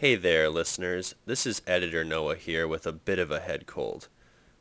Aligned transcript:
Hey 0.00 0.14
there, 0.14 0.48
listeners. 0.48 1.16
This 1.26 1.44
is 1.44 1.60
Editor 1.66 2.04
Noah 2.04 2.36
here 2.36 2.68
with 2.68 2.86
a 2.86 2.92
bit 2.92 3.18
of 3.18 3.32
a 3.32 3.40
head 3.40 3.66
cold. 3.66 4.06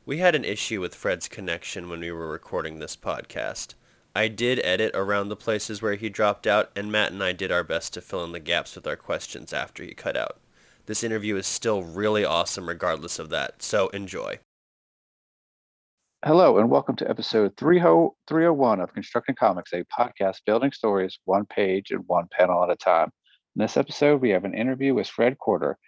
We 0.04 0.18
had 0.18 0.34
an 0.34 0.44
issue 0.44 0.82
with 0.82 0.96
Fred's 0.96 1.28
connection 1.28 1.90
when 1.90 2.00
we 2.00 2.12
were 2.12 2.28
recording 2.28 2.80
this 2.80 2.96
podcast. 2.96 3.76
I 4.16 4.30
did 4.30 4.60
edit 4.64 4.96
around 4.96 5.30
the 5.30 5.36
places 5.36 5.80
where 5.80 5.94
he 5.94 6.10
dropped 6.10 6.48
out, 6.48 6.72
and 6.76 6.92
Matt 6.92 7.12
and 7.12 7.24
I 7.24 7.34
did 7.34 7.52
our 7.52 7.64
best 7.64 7.94
to 7.94 8.02
fill 8.02 8.24
in 8.24 8.32
the 8.32 8.40
gaps 8.40 8.76
with 8.76 8.88
our 8.88 8.96
questions 8.96 9.54
after 9.54 9.84
he 9.84 9.94
cut 9.94 10.18
out. 10.18 10.40
This 10.88 11.04
interview 11.04 11.36
is 11.36 11.46
still 11.46 11.84
really 11.84 12.26
awesome 12.26 12.68
regardless 12.68 13.20
of 13.20 13.30
that, 13.30 13.62
so 13.62 13.90
enjoy. 13.90 14.40
Hello, 16.26 16.58
and 16.58 16.72
welcome 16.72 16.96
to 16.96 17.08
episode 17.08 17.56
301 17.58 18.80
of 18.80 18.92
Constructing 18.92 19.36
Comics, 19.36 19.72
a 19.74 19.84
podcast 19.84 20.38
building 20.48 20.72
stories 20.72 21.20
one 21.26 21.46
page 21.46 21.92
and 21.92 22.04
one 22.08 22.28
panel 22.36 22.64
at 22.64 22.72
a 22.72 22.76
time. 22.76 23.12
In 23.58 23.64
this 23.64 23.76
episode, 23.76 24.22
we 24.22 24.30
have 24.30 24.46
an 24.46 24.54
interview 24.54 24.94
with 24.94 25.08
Fred 25.08 25.40
Quarter, 25.40 25.80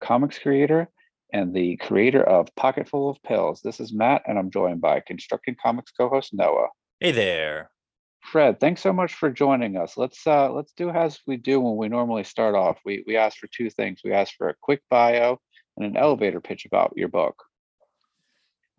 comics 0.00 0.38
creator 0.38 0.88
and 1.32 1.52
the 1.52 1.76
creator 1.78 2.22
of 2.22 2.54
Pocketful 2.54 3.10
of 3.10 3.20
Pills. 3.24 3.60
This 3.64 3.80
is 3.80 3.92
Matt, 3.92 4.22
and 4.28 4.38
I'm 4.38 4.48
joined 4.48 4.80
by 4.80 5.00
Constructing 5.00 5.56
Comics 5.60 5.90
co-host 5.90 6.32
Noah. 6.32 6.68
Hey 7.00 7.10
there. 7.10 7.72
Fred, 8.20 8.60
thanks 8.60 8.80
so 8.80 8.92
much 8.92 9.14
for 9.14 9.28
joining 9.28 9.76
us. 9.76 9.96
Let's 9.96 10.24
uh, 10.24 10.52
let's 10.52 10.72
do 10.76 10.88
as 10.90 11.18
we 11.26 11.36
do 11.36 11.58
when 11.58 11.74
we 11.74 11.88
normally 11.88 12.22
start 12.22 12.54
off. 12.54 12.78
We 12.84 13.02
we 13.08 13.16
ask 13.16 13.38
for 13.38 13.48
two 13.48 13.70
things. 13.70 14.02
We 14.04 14.12
ask 14.12 14.32
for 14.36 14.48
a 14.48 14.54
quick 14.62 14.82
bio 14.88 15.40
and 15.76 15.84
an 15.84 15.96
elevator 15.96 16.40
pitch 16.40 16.64
about 16.64 16.92
your 16.94 17.08
book. 17.08 17.42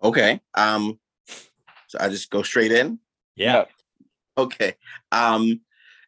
Okay. 0.02 0.40
Um, 0.54 0.98
so 1.88 1.98
I 2.00 2.08
just 2.08 2.30
go 2.30 2.44
straight 2.44 2.72
in. 2.72 3.00
Yeah. 3.36 3.66
Okay. 4.38 4.76
Um, 5.12 5.60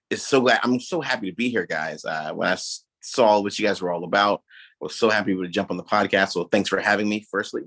it's 0.10 0.26
so 0.26 0.42
glad 0.42 0.60
I'm 0.64 0.80
so 0.80 1.02
happy 1.02 1.30
to 1.30 1.36
be 1.36 1.50
here, 1.50 1.66
guys. 1.66 2.04
Uh, 2.06 2.32
when 2.34 2.50
I 2.50 2.58
saw 3.02 3.40
what 3.40 3.58
you 3.58 3.66
guys 3.66 3.82
were 3.82 3.92
all 3.92 4.04
about, 4.04 4.44
I 4.82 4.86
was 4.86 4.96
so 4.96 5.10
happy 5.10 5.36
to 5.36 5.48
jump 5.48 5.72
on 5.72 5.78
the 5.78 5.84
podcast. 5.84 6.32
So 6.32 6.46
thanks 6.46 6.70
for 6.70 6.80
having 6.80 7.08
me. 7.08 7.26
Firstly, 7.30 7.64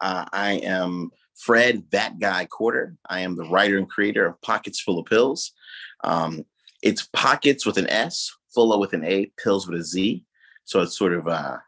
uh, 0.00 0.24
I 0.32 0.52
am 0.54 1.10
Fred, 1.36 1.84
that 1.90 2.18
guy 2.18 2.46
Quarter. 2.46 2.96
I 3.08 3.20
am 3.20 3.36
the 3.36 3.48
writer 3.48 3.78
and 3.78 3.88
creator 3.88 4.26
of 4.26 4.40
Pockets 4.42 4.80
Full 4.80 4.98
of 4.98 5.06
Pills. 5.06 5.52
Um, 6.04 6.44
it's 6.82 7.08
pockets 7.12 7.64
with 7.64 7.78
an 7.78 7.88
S, 7.88 8.32
full 8.54 8.72
of 8.72 8.80
with 8.80 8.92
an 8.92 9.04
A, 9.04 9.30
pills 9.42 9.68
with 9.68 9.80
a 9.80 9.84
Z. 9.84 10.24
So 10.64 10.80
it's 10.80 10.96
sort 10.96 11.12
of 11.12 11.28
uh, 11.28 11.58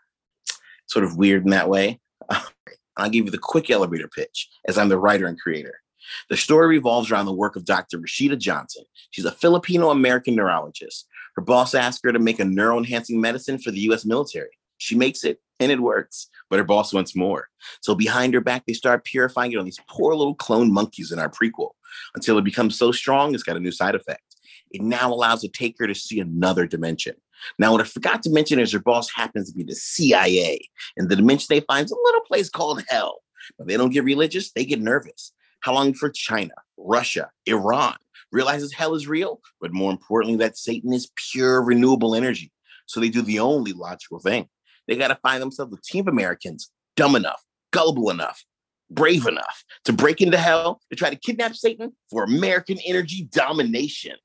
sort 0.87 1.05
of 1.05 1.17
weird 1.17 1.45
in 1.45 1.51
that 1.51 1.69
way. 1.69 2.01
I'll 2.97 3.11
give 3.11 3.25
you 3.25 3.31
the 3.31 3.39
quick 3.39 3.71
elevator 3.71 4.09
pitch 4.09 4.49
as 4.67 4.79
I'm 4.79 4.89
the 4.89 4.99
writer 4.99 5.27
and 5.27 5.39
creator. 5.39 5.81
The 6.29 6.37
story 6.37 6.69
revolves 6.69 7.11
around 7.11 7.27
the 7.27 7.33
work 7.33 7.57
of 7.57 7.65
Dr. 7.65 7.99
Rashida 7.99 8.39
Johnson. 8.39 8.85
She's 9.11 9.25
a 9.25 9.33
Filipino 9.33 9.91
American 9.91 10.35
neurologist. 10.35 11.07
Her 11.37 11.43
boss 11.43 11.75
asked 11.75 12.01
her 12.05 12.13
to 12.13 12.19
make 12.19 12.39
a 12.41 12.45
neuro 12.45 12.79
enhancing 12.79 13.21
medicine 13.21 13.59
for 13.59 13.71
the 13.71 13.81
US 13.91 14.05
military. 14.05 14.51
She 14.79 14.97
makes 14.97 15.25
it 15.25 15.41
and 15.61 15.71
it 15.71 15.81
works, 15.81 16.29
but 16.51 16.59
her 16.59 16.65
boss 16.65 16.93
wants 16.93 17.15
more. 17.15 17.49
So 17.81 17.95
behind 17.95 18.35
her 18.35 18.41
back, 18.41 18.65
they 18.67 18.73
start 18.73 19.05
purifying 19.05 19.53
it 19.53 19.59
on 19.59 19.65
these 19.65 19.81
poor 19.89 20.15
little 20.15 20.35
clone 20.35 20.73
monkeys 20.73 21.13
in 21.13 21.19
our 21.19 21.31
prequel 21.31 21.71
until 22.15 22.39
it 22.39 22.45
becomes 22.45 22.77
so 22.77 22.93
strong 22.93 23.35
it's 23.35 23.43
got 23.43 23.57
a 23.57 23.61
new 23.61 23.73
side 23.73 23.95
effect. 23.95 24.23
It 24.71 24.83
now 24.83 25.13
allows 25.13 25.43
the 25.43 25.49
taker 25.49 25.87
to 25.87 25.95
see 25.95 26.19
another 26.19 26.67
dimension. 26.67 27.15
Now, 27.59 27.73
what 27.73 27.81
I 27.81 27.85
forgot 27.85 28.23
to 28.25 28.31
mention 28.31 28.59
is 28.59 28.73
her 28.73 28.79
boss 28.79 29.11
happens 29.13 29.51
to 29.51 29.57
be 29.57 29.65
the 29.65 29.75
CIA, 29.75 30.61
and 30.97 31.09
the 31.09 31.17
dimension 31.17 31.47
they 31.49 31.61
find 31.61 31.85
is 31.85 31.93
a 31.93 31.97
little 32.05 32.23
place 32.23 32.49
called 32.49 32.83
hell. 32.89 33.23
But 33.59 33.69
they 33.69 33.77
don't 33.77 33.93
get 33.93 34.05
religious, 34.05 34.53
they 34.53 34.65
get 34.65 34.81
nervous. 34.81 35.33
How 35.65 35.73
long 35.73 35.95
for 35.95 36.11
China, 36.11 36.53
Russia, 36.77 37.31
Iran 37.47 37.97
realizes 38.31 38.75
hell 38.75 38.95
is 38.95 39.09
real, 39.09 39.41
but 39.63 39.73
more 39.73 39.91
importantly, 39.91 40.37
that 40.37 40.59
Satan 40.59 40.93
is 40.93 41.11
pure 41.31 41.63
renewable 41.63 42.15
energy. 42.15 42.53
So 42.85 43.01
they 43.01 43.09
do 43.09 43.23
the 43.23 43.41
only 43.41 43.73
logical 43.73 44.19
thing. 44.19 44.47
They 44.87 44.97
got 44.97 45.09
to 45.09 45.19
find 45.23 45.41
themselves 45.41 45.75
a 45.75 45.81
team 45.81 46.07
of 46.07 46.13
Americans 46.13 46.71
dumb 46.97 47.17
enough, 47.17 47.43
gullible 47.73 48.11
enough, 48.11 48.45
brave 48.91 49.27
enough 49.27 49.65
to 49.87 49.95
break 49.95 50.21
into 50.21 50.37
hell 50.37 50.83
to 50.91 50.97
try 50.97 51.09
to 51.09 51.17
kidnap 51.17 51.55
Satan 51.55 51.97
for 52.11 52.25
American 52.25 52.77
energy 52.85 53.27
domination. 53.33 54.17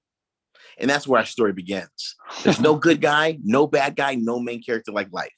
And 0.78 0.90
that's 0.90 1.08
where 1.08 1.22
our 1.22 1.26
story 1.26 1.54
begins. 1.54 2.18
There's 2.44 2.60
no 2.60 2.76
good 2.88 3.00
guy, 3.00 3.40
no 3.46 3.66
bad 3.66 3.96
guy, 3.96 4.16
no 4.16 4.42
main 4.42 4.62
character 4.62 4.92
like 4.92 5.08
life. 5.14 5.32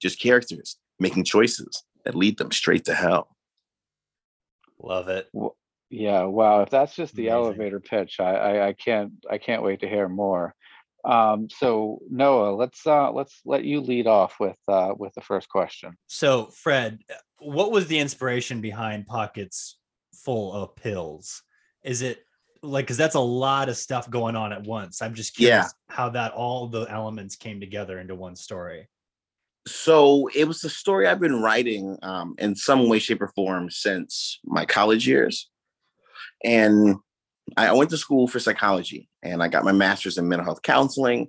Just 0.00 0.20
characters 0.20 0.76
making 1.00 1.24
choices 1.24 1.82
that 2.04 2.14
lead 2.14 2.38
them 2.38 2.52
straight 2.52 2.84
to 2.84 2.94
hell. 2.94 3.34
Love 4.80 5.08
it. 5.08 5.28
Yeah, 5.90 6.24
wow. 6.24 6.60
If 6.62 6.70
that's 6.70 6.94
just 6.94 7.14
the 7.14 7.28
Amazing. 7.28 7.44
elevator 7.44 7.80
pitch, 7.80 8.20
I, 8.20 8.34
I 8.34 8.68
I 8.68 8.72
can't 8.74 9.12
I 9.30 9.38
can't 9.38 9.62
wait 9.62 9.80
to 9.80 9.88
hear 9.88 10.08
more. 10.08 10.54
Um, 11.04 11.48
so 11.48 12.00
Noah, 12.10 12.54
let's 12.54 12.86
uh 12.86 13.10
let's 13.12 13.40
let 13.44 13.64
you 13.64 13.80
lead 13.80 14.06
off 14.06 14.36
with 14.38 14.56
uh 14.68 14.94
with 14.98 15.14
the 15.14 15.20
first 15.22 15.48
question. 15.48 15.96
So, 16.06 16.46
Fred, 16.46 17.00
what 17.38 17.72
was 17.72 17.86
the 17.86 17.98
inspiration 17.98 18.60
behind 18.60 19.06
Pockets 19.06 19.78
Full 20.24 20.52
of 20.52 20.76
Pills? 20.76 21.42
Is 21.82 22.02
it 22.02 22.24
like, 22.62 22.84
because 22.86 22.96
that's 22.96 23.14
a 23.14 23.20
lot 23.20 23.68
of 23.68 23.76
stuff 23.76 24.10
going 24.10 24.34
on 24.34 24.52
at 24.52 24.64
once. 24.64 25.00
I'm 25.00 25.14
just 25.14 25.36
curious 25.36 25.72
Yeah. 25.88 25.94
how 25.94 26.08
that 26.10 26.32
all 26.32 26.66
the 26.66 26.82
elements 26.90 27.36
came 27.36 27.60
together 27.60 28.00
into 28.00 28.16
one 28.16 28.34
story. 28.34 28.88
So 29.68 30.28
it 30.34 30.46
was 30.46 30.64
a 30.64 30.70
story 30.70 31.06
I've 31.06 31.20
been 31.20 31.42
writing 31.42 31.96
um, 32.02 32.34
in 32.38 32.54
some 32.56 32.88
way, 32.88 32.98
shape, 32.98 33.22
or 33.22 33.28
form 33.28 33.70
since 33.70 34.40
my 34.44 34.64
college 34.64 35.06
years. 35.06 35.48
And 36.44 36.96
I 37.56 37.68
I 37.68 37.72
went 37.72 37.90
to 37.90 37.96
school 37.96 38.28
for 38.28 38.40
psychology 38.40 39.08
and 39.22 39.42
I 39.42 39.48
got 39.48 39.64
my 39.64 39.72
master's 39.72 40.18
in 40.18 40.28
mental 40.28 40.44
health 40.44 40.62
counseling. 40.62 41.28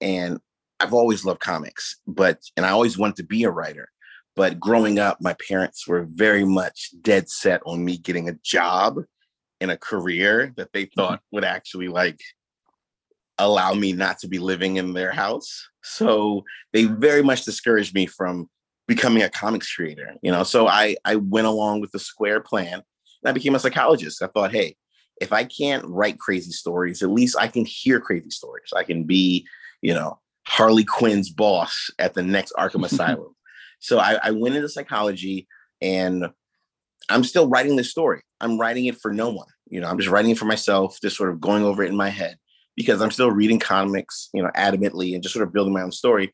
And 0.00 0.38
I've 0.78 0.94
always 0.94 1.24
loved 1.24 1.40
comics, 1.40 2.00
but, 2.06 2.38
and 2.56 2.64
I 2.64 2.70
always 2.70 2.96
wanted 2.96 3.16
to 3.16 3.24
be 3.24 3.44
a 3.44 3.50
writer. 3.50 3.90
But 4.34 4.58
growing 4.58 4.98
up, 4.98 5.18
my 5.20 5.34
parents 5.34 5.86
were 5.86 6.06
very 6.08 6.44
much 6.44 6.90
dead 7.02 7.28
set 7.28 7.60
on 7.66 7.84
me 7.84 7.98
getting 7.98 8.28
a 8.28 8.38
job 8.42 9.00
and 9.60 9.70
a 9.70 9.76
career 9.76 10.54
that 10.56 10.72
they 10.72 10.86
thought 10.86 11.20
would 11.30 11.44
actually 11.44 11.88
like 11.88 12.20
allow 13.36 13.74
me 13.74 13.92
not 13.92 14.18
to 14.20 14.28
be 14.28 14.38
living 14.38 14.76
in 14.76 14.92
their 14.92 15.12
house. 15.12 15.68
So 15.82 16.44
they 16.72 16.84
very 16.84 17.22
much 17.22 17.44
discouraged 17.44 17.94
me 17.94 18.06
from 18.06 18.48
becoming 18.86 19.22
a 19.22 19.30
comics 19.30 19.72
creator, 19.72 20.14
you 20.22 20.30
know. 20.30 20.42
So 20.42 20.66
I 20.66 20.96
I 21.04 21.16
went 21.16 21.46
along 21.46 21.80
with 21.80 21.92
the 21.92 21.98
square 21.98 22.40
plan 22.40 22.74
and 22.74 23.28
I 23.28 23.32
became 23.32 23.54
a 23.54 23.58
psychologist. 23.58 24.22
I 24.22 24.26
thought, 24.26 24.52
hey, 24.52 24.76
if 25.20 25.32
I 25.32 25.44
can't 25.44 25.84
write 25.86 26.18
crazy 26.18 26.52
stories, 26.52 27.02
at 27.02 27.10
least 27.10 27.36
I 27.38 27.46
can 27.46 27.64
hear 27.64 28.00
crazy 28.00 28.30
stories. 28.30 28.72
I 28.74 28.84
can 28.84 29.04
be, 29.04 29.46
you 29.82 29.94
know, 29.94 30.18
Harley 30.46 30.84
Quinn's 30.84 31.30
boss 31.30 31.90
at 31.98 32.14
the 32.14 32.22
next 32.22 32.52
Arkham 32.58 32.84
Asylum. 32.90 33.34
So 33.78 33.98
I, 33.98 34.18
I 34.22 34.30
went 34.32 34.56
into 34.56 34.68
psychology 34.68 35.46
and 35.80 36.28
I'm 37.08 37.24
still 37.24 37.48
writing 37.48 37.76
this 37.76 37.90
story. 37.90 38.22
I'm 38.40 38.58
writing 38.58 38.86
it 38.86 39.00
for 39.00 39.12
no 39.12 39.30
one. 39.30 39.48
You 39.68 39.80
know, 39.80 39.88
I'm 39.88 39.98
just 39.98 40.10
writing 40.10 40.30
it 40.30 40.38
for 40.38 40.44
myself, 40.46 40.98
just 41.00 41.16
sort 41.16 41.30
of 41.30 41.40
going 41.40 41.62
over 41.62 41.82
it 41.82 41.88
in 41.88 41.96
my 41.96 42.08
head 42.08 42.36
because 42.76 43.00
I'm 43.02 43.10
still 43.10 43.30
reading 43.30 43.58
comics, 43.58 44.28
you 44.32 44.42
know, 44.42 44.50
adamantly 44.56 45.14
and 45.14 45.22
just 45.22 45.34
sort 45.34 45.46
of 45.46 45.52
building 45.52 45.72
my 45.74 45.82
own 45.82 45.92
story. 45.92 46.32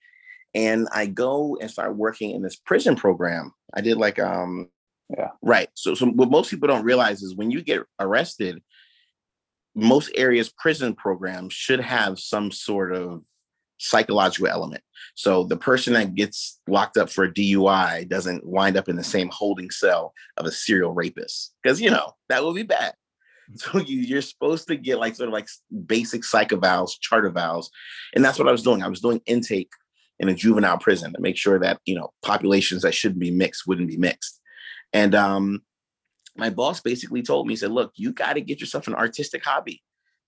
And 0.55 0.89
I 0.93 1.07
go 1.07 1.57
and 1.61 1.71
start 1.71 1.97
working 1.97 2.31
in 2.31 2.43
this 2.43 2.57
prison 2.57 2.97
program. 2.97 3.53
I 3.75 3.81
did 3.81 3.97
like 3.99 4.19
um 4.19 4.69
Yeah. 5.11 5.31
right. 5.43 5.69
So 5.75 5.95
so 5.95 6.07
what 6.07 6.31
most 6.31 6.51
people 6.51 6.69
don't 6.69 6.85
realize 6.85 7.23
is 7.23 7.37
when 7.37 7.51
you 7.51 7.63
get 7.63 7.83
arrested, 8.01 8.63
most 9.75 10.11
areas 10.15 10.53
prison 10.59 10.95
programs 10.95 11.53
should 11.53 11.81
have 11.81 12.19
some 12.19 12.51
sort 12.51 12.95
of 12.95 13.23
psychological 13.79 14.49
element. 14.49 14.83
So 15.15 15.45
the 15.45 15.57
person 15.57 15.93
that 15.93 16.15
gets 16.15 16.61
locked 16.67 16.97
up 16.97 17.11
for 17.11 17.25
a 17.25 17.33
DUI 17.33 18.09
doesn't 18.09 18.47
wind 18.47 18.77
up 18.77 18.89
in 18.89 18.97
the 18.97 19.05
same 19.05 19.29
holding 19.31 19.71
cell 19.71 20.15
of 20.39 20.47
a 20.47 20.51
serial 20.53 20.93
rapist 20.93 21.55
because 21.63 21.81
you 21.81 21.91
know 21.91 22.13
that 22.29 22.43
would 22.45 22.55
be 22.55 22.63
bad. 22.63 22.95
So 23.55 23.79
you, 23.79 23.99
you're 23.99 24.23
supposed 24.23 24.67
to 24.69 24.77
get 24.77 24.99
like 24.99 25.15
sort 25.15 25.29
of 25.29 25.33
like 25.33 25.49
basic 25.87 26.25
psych 26.25 26.51
evals, 26.51 26.93
chart 27.01 27.33
evals, 27.33 27.67
and 28.15 28.25
that's 28.25 28.39
what 28.39 28.49
I 28.49 28.53
was 28.53 28.63
doing. 28.63 28.83
I 28.83 28.89
was 28.89 29.01
doing 29.01 29.21
intake 29.27 29.71
in 30.19 30.29
a 30.29 30.35
juvenile 30.35 30.79
prison 30.79 31.13
to 31.13 31.21
make 31.21 31.37
sure 31.37 31.59
that 31.59 31.81
you 31.85 31.95
know 31.95 32.13
populations 32.23 32.83
that 32.83 32.95
shouldn't 32.95 33.21
be 33.21 33.31
mixed 33.31 33.67
wouldn't 33.67 33.89
be 33.89 33.97
mixed. 33.97 34.41
And 34.93 35.15
um, 35.15 35.63
my 36.37 36.51
boss 36.51 36.81
basically 36.81 37.23
told 37.23 37.47
me, 37.47 37.53
he 37.53 37.57
said, 37.57 37.71
"Look, 37.71 37.93
you 37.97 38.13
got 38.13 38.35
to 38.35 38.41
get 38.41 38.61
yourself 38.61 38.87
an 38.87 38.95
artistic 38.95 39.45
hobby, 39.45 39.83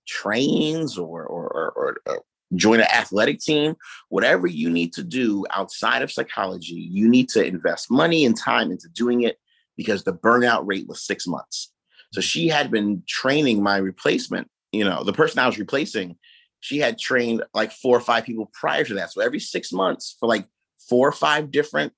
trains 0.07 0.97
or 0.97 1.23
or, 1.25 1.47
or, 1.47 1.71
or, 1.71 1.97
or 2.05 2.21
join 2.55 2.79
an 2.79 2.87
athletic 2.87 3.39
team, 3.39 3.75
whatever 4.09 4.47
you 4.47 4.69
need 4.69 4.93
to 4.93 5.03
do 5.03 5.45
outside 5.51 6.01
of 6.01 6.11
psychology. 6.11 6.75
You 6.75 7.07
need 7.07 7.29
to 7.29 7.45
invest 7.45 7.91
money 7.91 8.25
and 8.25 8.37
time 8.37 8.71
into 8.71 8.89
doing 8.89 9.21
it 9.21 9.37
because 9.77 10.03
the 10.03 10.13
burnout 10.13 10.63
rate 10.65 10.87
was 10.87 11.05
six 11.05 11.27
months." 11.27 11.71
So 12.11 12.21
she 12.21 12.47
had 12.47 12.71
been 12.71 13.03
training 13.07 13.61
my 13.61 13.77
replacement, 13.77 14.49
you 14.71 14.83
know, 14.83 15.03
the 15.03 15.13
person 15.13 15.39
I 15.39 15.47
was 15.47 15.59
replacing, 15.59 16.17
she 16.59 16.79
had 16.79 16.97
trained 16.97 17.43
like 17.53 17.71
four 17.71 17.95
or 17.95 18.01
five 18.01 18.25
people 18.25 18.51
prior 18.53 18.83
to 18.83 18.93
that. 18.95 19.11
So 19.11 19.21
every 19.21 19.39
six 19.39 19.71
months 19.71 20.15
for 20.19 20.27
like 20.27 20.47
four 20.89 21.07
or 21.07 21.13
five 21.13 21.51
different, 21.51 21.93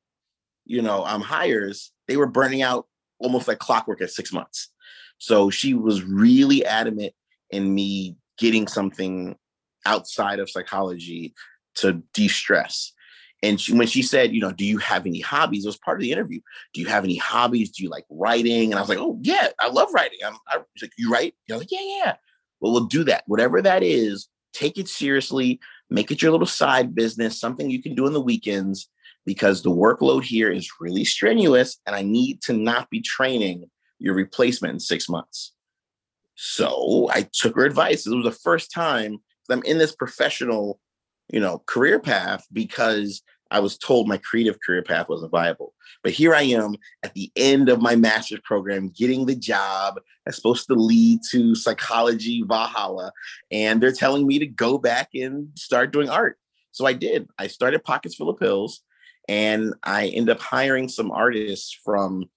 you 0.66 0.82
know, 0.82 1.06
um 1.06 1.22
hires, 1.22 1.92
they 2.08 2.18
were 2.18 2.28
burning 2.28 2.62
out 2.62 2.88
almost 3.20 3.48
like 3.48 3.60
clockwork 3.60 4.02
at 4.02 4.12
six 4.12 4.34
months. 4.34 4.70
So 5.18 5.50
she 5.50 5.74
was 5.74 6.04
really 6.04 6.66
adamant 6.66 7.14
in 7.52 7.74
me 7.74 8.18
getting 8.38 8.68
something 8.68 9.36
outside 9.86 10.40
of 10.40 10.50
psychology 10.50 11.34
to 11.76 12.02
de-stress. 12.14 12.94
And 13.44 13.60
she, 13.60 13.74
when 13.74 13.88
she 13.88 14.04
said, 14.04 14.34
you 14.34 14.42
know, 14.42 14.52
do 14.52 14.66
you 14.66 14.78
have 14.78 15.06
any 15.06 15.20
hobbies? 15.20 15.66
It 15.66 15.70
was 15.70 15.78
part 15.78 15.98
of 15.98 16.02
the 16.02 16.12
interview. 16.12 16.42
Do 16.74 16.82
you 16.82 16.88
have 16.88 17.04
any 17.04 17.18
hobbies? 17.18 17.72
Do 17.72 17.84
you 17.84 17.90
like 17.90 18.06
writing? 18.10 18.72
And 18.72 18.76
I 18.76 18.82
was 18.82 18.90
like, 18.90 19.00
oh 19.00 19.18
yeah, 19.22 19.50
I 19.60 19.70
love 19.70 19.90
writing. 19.94 20.20
I'm 20.26 20.36
I, 20.48 20.60
she's 20.76 20.88
like, 20.88 20.94
you 20.98 21.12
write? 21.12 21.34
I 21.50 21.54
was 21.54 21.62
like, 21.62 21.72
yeah, 21.72 21.80
yeah. 21.82 22.16
Well, 22.60 22.72
we'll 22.72 22.86
do 22.86 23.04
that. 23.06 23.24
Whatever 23.26 23.62
that 23.62 23.82
is, 23.82 24.28
take 24.54 24.78
it 24.78 24.88
seriously. 24.88 25.60
Make 25.90 26.12
it 26.12 26.22
your 26.22 26.32
little 26.32 26.48
side 26.48 26.96
business, 26.96 27.40
something 27.40 27.70
you 27.70 27.82
can 27.82 27.96
do 27.96 28.08
in 28.08 28.14
the 28.14 28.22
weekends, 28.22 28.90
because 29.26 29.62
the 29.62 29.72
workload 29.72 30.24
here 30.24 30.50
is 30.50 30.72
really 30.80 31.04
strenuous, 31.04 31.80
and 31.86 31.96
I 31.96 32.02
need 32.02 32.42
to 32.44 32.54
not 32.54 32.90
be 32.90 33.02
training 33.02 33.70
your 34.00 34.14
replacement 34.14 34.74
in 34.74 34.80
six 34.80 35.10
months. 35.10 35.54
So 36.36 37.10
I 37.12 37.28
took 37.34 37.56
her 37.56 37.66
advice. 37.66 38.08
It 38.08 38.16
was 38.16 38.24
the 38.24 38.32
first 38.32 38.72
time 38.72 39.18
I'm 39.50 39.64
in 39.64 39.78
this 39.78 39.94
professional, 39.94 40.80
you 41.32 41.40
know, 41.40 41.64
career 41.66 42.00
path 42.00 42.46
because 42.52 43.24
I 43.52 43.60
was 43.60 43.78
told 43.78 44.08
my 44.08 44.18
creative 44.18 44.58
career 44.66 44.82
path 44.82 45.10
wasn't 45.10 45.32
viable. 45.32 45.74
But 46.04 46.14
here 46.14 46.34
I 46.34 46.44
am 46.44 46.76
at 47.04 47.14
the 47.14 47.32
end 47.36 47.70
of 47.70 47.82
my 47.82 47.96
master's 47.96 48.40
program, 48.44 48.94
getting 48.96 49.26
the 49.26 49.36
job 49.36 50.00
that's 50.26 50.38
supposed 50.38 50.68
to 50.68 50.74
lead 50.74 51.20
to 51.32 51.54
psychology 51.56 52.44
Valhalla. 52.48 53.12
And 53.52 53.82
they're 53.82 53.92
telling 53.92 54.26
me 54.26 54.40
to 54.40 54.46
go 54.46 54.78
back 54.78 55.10
and 55.14 55.50
start 55.56 55.92
doing 55.92 56.10
art. 56.10 56.38
So 56.72 56.86
I 56.86 56.94
did. 56.94 57.28
I 57.38 57.48
started 57.48 57.84
Pockets 57.84 58.16
Full 58.16 58.30
of 58.30 58.40
Pills 58.40 58.82
and 59.28 59.74
I 59.84 60.08
end 60.08 60.30
up 60.30 60.40
hiring 60.40 60.88
some 60.88 61.12
artists 61.12 61.78
from 61.84 62.30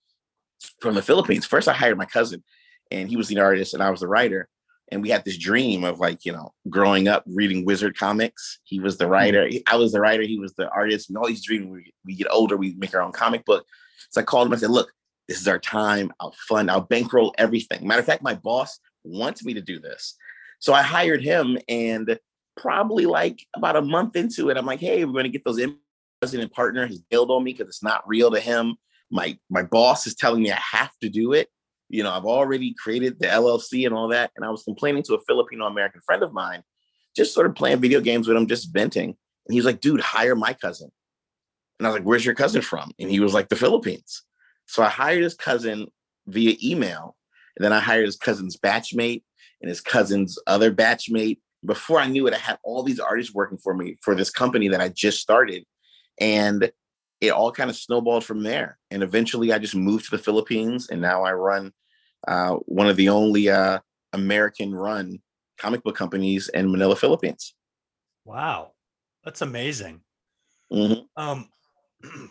from 0.81 0.95
the 0.95 1.03
Philippines. 1.03 1.47
First, 1.47 1.69
I 1.69 1.75
hired 1.75 1.99
my 1.99 2.07
cousin 2.07 2.43
and 2.91 3.09
he 3.09 3.17
was 3.17 3.29
the 3.29 3.39
artist 3.39 3.75
and 3.75 3.83
I 3.83 3.91
was 3.91 4.01
the 4.01 4.09
writer. 4.09 4.49
And 4.93 5.03
we 5.03 5.09
had 5.11 5.25
this 5.25 5.39
dream 5.39 5.83
of 5.83 5.99
like, 5.99 6.25
you 6.25 6.33
know, 6.33 6.53
growing 6.69 7.09
up 7.09 7.25
reading 7.27 7.65
wizard 7.65 7.99
comics. 7.99 8.61
He 8.65 8.81
was 8.81 8.99
the 8.99 9.05
mm-hmm. 9.05 9.13
writer. 9.13 9.51
I 9.67 9.77
was 9.77 9.93
the 9.93 10.01
writer. 10.01 10.23
He 10.23 10.39
was 10.39 10.55
the 10.55 10.69
artist. 10.69 11.09
And 11.09 11.19
all 11.19 11.27
these 11.27 11.45
dreams, 11.45 11.69
we, 11.71 11.93
we 12.05 12.15
get 12.15 12.29
older, 12.31 12.57
we 12.57 12.75
make 12.75 12.95
our 12.95 13.03
own 13.03 13.13
comic 13.13 13.45
book. 13.45 13.67
So 14.11 14.21
I 14.21 14.25
called 14.25 14.47
him. 14.47 14.53
I 14.53 14.57
said, 14.57 14.71
look, 14.71 14.91
this 15.27 15.41
is 15.41 15.49
our 15.49 15.59
time. 15.59 16.13
I'll 16.21 16.35
fund, 16.49 16.71
I'll 16.71 16.83
bankroll 16.83 17.35
everything. 17.39 17.87
Matter 17.87 18.01
of 18.01 18.07
fact, 18.07 18.23
my 18.23 18.35
boss 18.35 18.79
wants 19.05 19.45
me 19.45 19.55
to 19.55 19.63
do 19.63 19.81
this. 19.81 20.17
So 20.59 20.73
I 20.73 20.83
hired 20.83 21.23
him 21.23 21.59
and 21.69 22.19
probably 22.57 23.07
like 23.07 23.45
about 23.55 23.77
a 23.77 23.83
month 23.83 24.17
into 24.17 24.51
it, 24.51 24.57
I'm 24.57 24.67
like, 24.67 24.81
hey, 24.81 25.05
we're 25.05 25.13
going 25.13 25.25
to 25.25 25.31
get 25.31 25.45
those 25.45 25.61
president 26.21 26.53
partner. 26.53 26.87
He's 26.87 27.01
bailed 27.01 27.31
on 27.31 27.45
me 27.45 27.53
because 27.53 27.69
it's 27.69 27.83
not 27.83 28.07
real 28.07 28.31
to 28.31 28.41
him. 28.41 28.77
My 29.11 29.39
my 29.51 29.63
boss 29.63 30.07
is 30.07 30.15
telling 30.15 30.43
me 30.43 30.51
I 30.51 30.61
have 30.73 30.93
to 31.03 31.09
do 31.09 31.33
it 31.33 31.49
you 31.89 32.03
know, 32.03 32.11
I've 32.11 32.25
already 32.25 32.75
created 32.75 33.19
the 33.19 33.27
LLC 33.27 33.87
and 33.87 33.95
all 33.95 34.09
that. 34.09 34.31
And 34.37 34.45
I 34.45 34.51
was 34.51 34.63
complaining 34.63 35.03
to 35.05 35.15
a 35.15 35.21
Filipino 35.27 35.67
American 35.67 36.01
friend 36.05 36.23
of 36.23 36.33
mine, 36.33 36.63
just 37.17 37.35
sort 37.35 37.47
of 37.47 37.55
playing 37.55 37.81
video 37.81 38.01
games 38.01 38.27
with 38.27 38.37
him, 38.37 38.47
just 38.47 38.73
venting. 38.73 39.11
And 39.11 39.53
he 39.53 39.59
was 39.59 39.67
like, 39.67 39.81
dude, 39.81 40.01
hire 40.01 40.35
my 40.35 40.55
cousin. 40.55 40.91
And 41.79 41.87
I 41.87 41.91
was 41.91 41.99
like, 41.99 42.07
where's 42.07 42.25
your 42.25 42.35
cousin 42.35 42.63
from? 42.63 42.93
And 42.99 43.11
he 43.11 43.21
was 43.21 43.35
like, 43.35 43.49
the 43.49 43.57
Philippines. 43.57 44.23
So 44.67 44.83
I 44.83 44.89
hired 44.89 45.23
his 45.23 45.35
cousin 45.35 45.89
via 46.27 46.57
email. 46.63 47.17
And 47.57 47.65
then 47.65 47.73
I 47.73 47.81
hired 47.81 48.07
his 48.07 48.17
cousin's 48.17 48.57
batchmate 48.57 49.23
and 49.61 49.69
his 49.69 49.81
cousin's 49.81 50.39
other 50.47 50.73
batchmate. 50.73 51.39
Before 51.65 51.99
I 51.99 52.07
knew 52.07 52.27
it, 52.27 52.35
I 52.35 52.39
had 52.39 52.59
all 52.63 52.83
these 52.83 53.01
artists 53.01 53.35
working 53.35 53.59
for 53.59 53.75
me 53.75 53.99
for 54.03 54.15
this 54.15 54.31
company 54.31 54.69
that 54.69 54.81
I 54.81 54.89
just 54.89 55.21
started. 55.21 55.65
And 56.21 56.71
it 57.29 57.33
all 57.33 57.53
kind 57.53 57.71
of 57.71 57.77
snowballed 57.77 58.25
from 58.25 58.43
there. 58.43 58.79
And 58.91 59.03
eventually 59.03 59.53
I 59.53 59.59
just 59.59 59.75
moved 59.75 60.07
to 60.07 60.11
the 60.17 60.23
Philippines 60.23 60.89
and 60.91 61.01
now 61.01 61.25
I 61.25 61.33
run 61.33 61.73
uh, 62.27 62.55
one 62.67 62.89
of 62.89 62.97
the 62.97 63.09
only 63.09 63.49
uh, 63.49 63.81
American 64.13 64.75
run 64.75 65.21
comic 65.59 65.83
book 65.83 65.97
companies 65.97 66.49
in 66.49 66.71
Manila, 66.71 66.97
Philippines. 66.97 67.55
Wow. 68.25 68.73
That's 69.25 69.43
amazing. 69.43 70.01
Mm-hmm. 70.73 71.03
Um, 71.17 71.49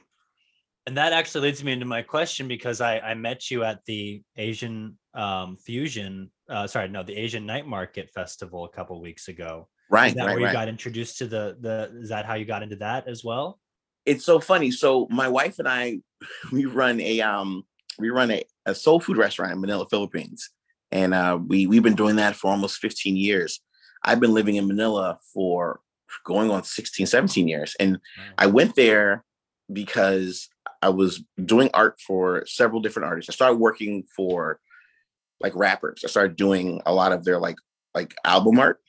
and 0.88 0.98
that 0.98 1.14
actually 1.14 1.48
leads 1.48 1.64
me 1.64 1.72
into 1.72 1.86
my 1.86 2.02
question 2.02 2.48
because 2.48 2.82
I, 2.82 3.00
I 3.00 3.14
met 3.14 3.50
you 3.50 3.64
at 3.64 3.84
the 3.86 4.22
Asian 4.38 4.98
um, 5.14 5.58
Fusion, 5.58 6.32
uh, 6.50 6.68
sorry, 6.68 6.90
no, 6.90 7.04
the 7.04 7.16
Asian 7.16 7.46
Night 7.46 7.66
Market 7.66 8.10
Festival 8.14 8.66
a 8.66 8.70
couple 8.70 9.00
weeks 9.02 9.28
ago. 9.28 9.68
Right. 9.90 10.08
Is 10.08 10.14
that 10.16 10.26
right, 10.26 10.32
where 10.32 10.40
you 10.40 10.46
right. 10.46 10.54
got 10.54 10.68
introduced 10.68 11.18
to 11.20 11.28
the 11.28 11.58
the? 11.60 11.92
Is 12.02 12.10
that 12.10 12.26
how 12.26 12.34
you 12.34 12.46
got 12.46 12.64
into 12.64 12.78
that 12.78 13.08
as 13.08 13.24
well? 13.24 13.60
It's 14.06 14.26
so 14.26 14.40
funny. 14.40 14.72
So 14.72 15.08
my 15.10 15.28
wife 15.28 15.60
and 15.60 15.68
I, 15.68 16.00
we 16.52 16.66
run 16.66 17.00
a 17.02 17.22
um, 17.22 17.64
we 18.00 18.10
run 18.10 18.32
a, 18.32 18.44
a 18.66 18.76
soul 18.76 19.00
food 19.00 19.18
restaurant 19.18 19.52
in 19.52 19.62
Manila, 19.62 19.88
Philippines, 19.90 20.50
and 20.92 21.14
uh, 21.14 21.38
we 21.46 21.68
we've 21.68 21.84
been 21.84 21.96
doing 21.96 22.18
that 22.18 22.36
for 22.36 22.52
almost 22.52 22.78
15 22.78 23.16
years. 23.16 23.62
I've 24.04 24.20
been 24.20 24.34
living 24.34 24.56
in 24.56 24.68
Manila 24.68 25.18
for 25.34 25.80
going 26.26 26.52
on 26.52 26.64
16, 26.64 27.06
17 27.06 27.48
years, 27.48 27.76
and 27.80 28.00
I 28.38 28.48
went 28.48 28.76
there 28.76 29.24
because 29.72 30.50
I 30.82 30.90
was 30.90 31.24
doing 31.44 31.70
art 31.74 32.00
for 32.06 32.46
several 32.46 32.82
different 32.82 33.08
artists. 33.08 33.30
I 33.30 33.34
started 33.34 33.60
working 33.60 34.04
for 34.16 34.60
like 35.40 35.56
rappers. 35.56 36.02
I 36.04 36.10
started 36.10 36.36
doing 36.36 36.82
a 36.86 36.94
lot 36.94 37.14
of 37.14 37.24
their 37.24 37.40
like 37.40 37.58
like 37.94 38.16
album 38.26 38.60
art 38.60 38.80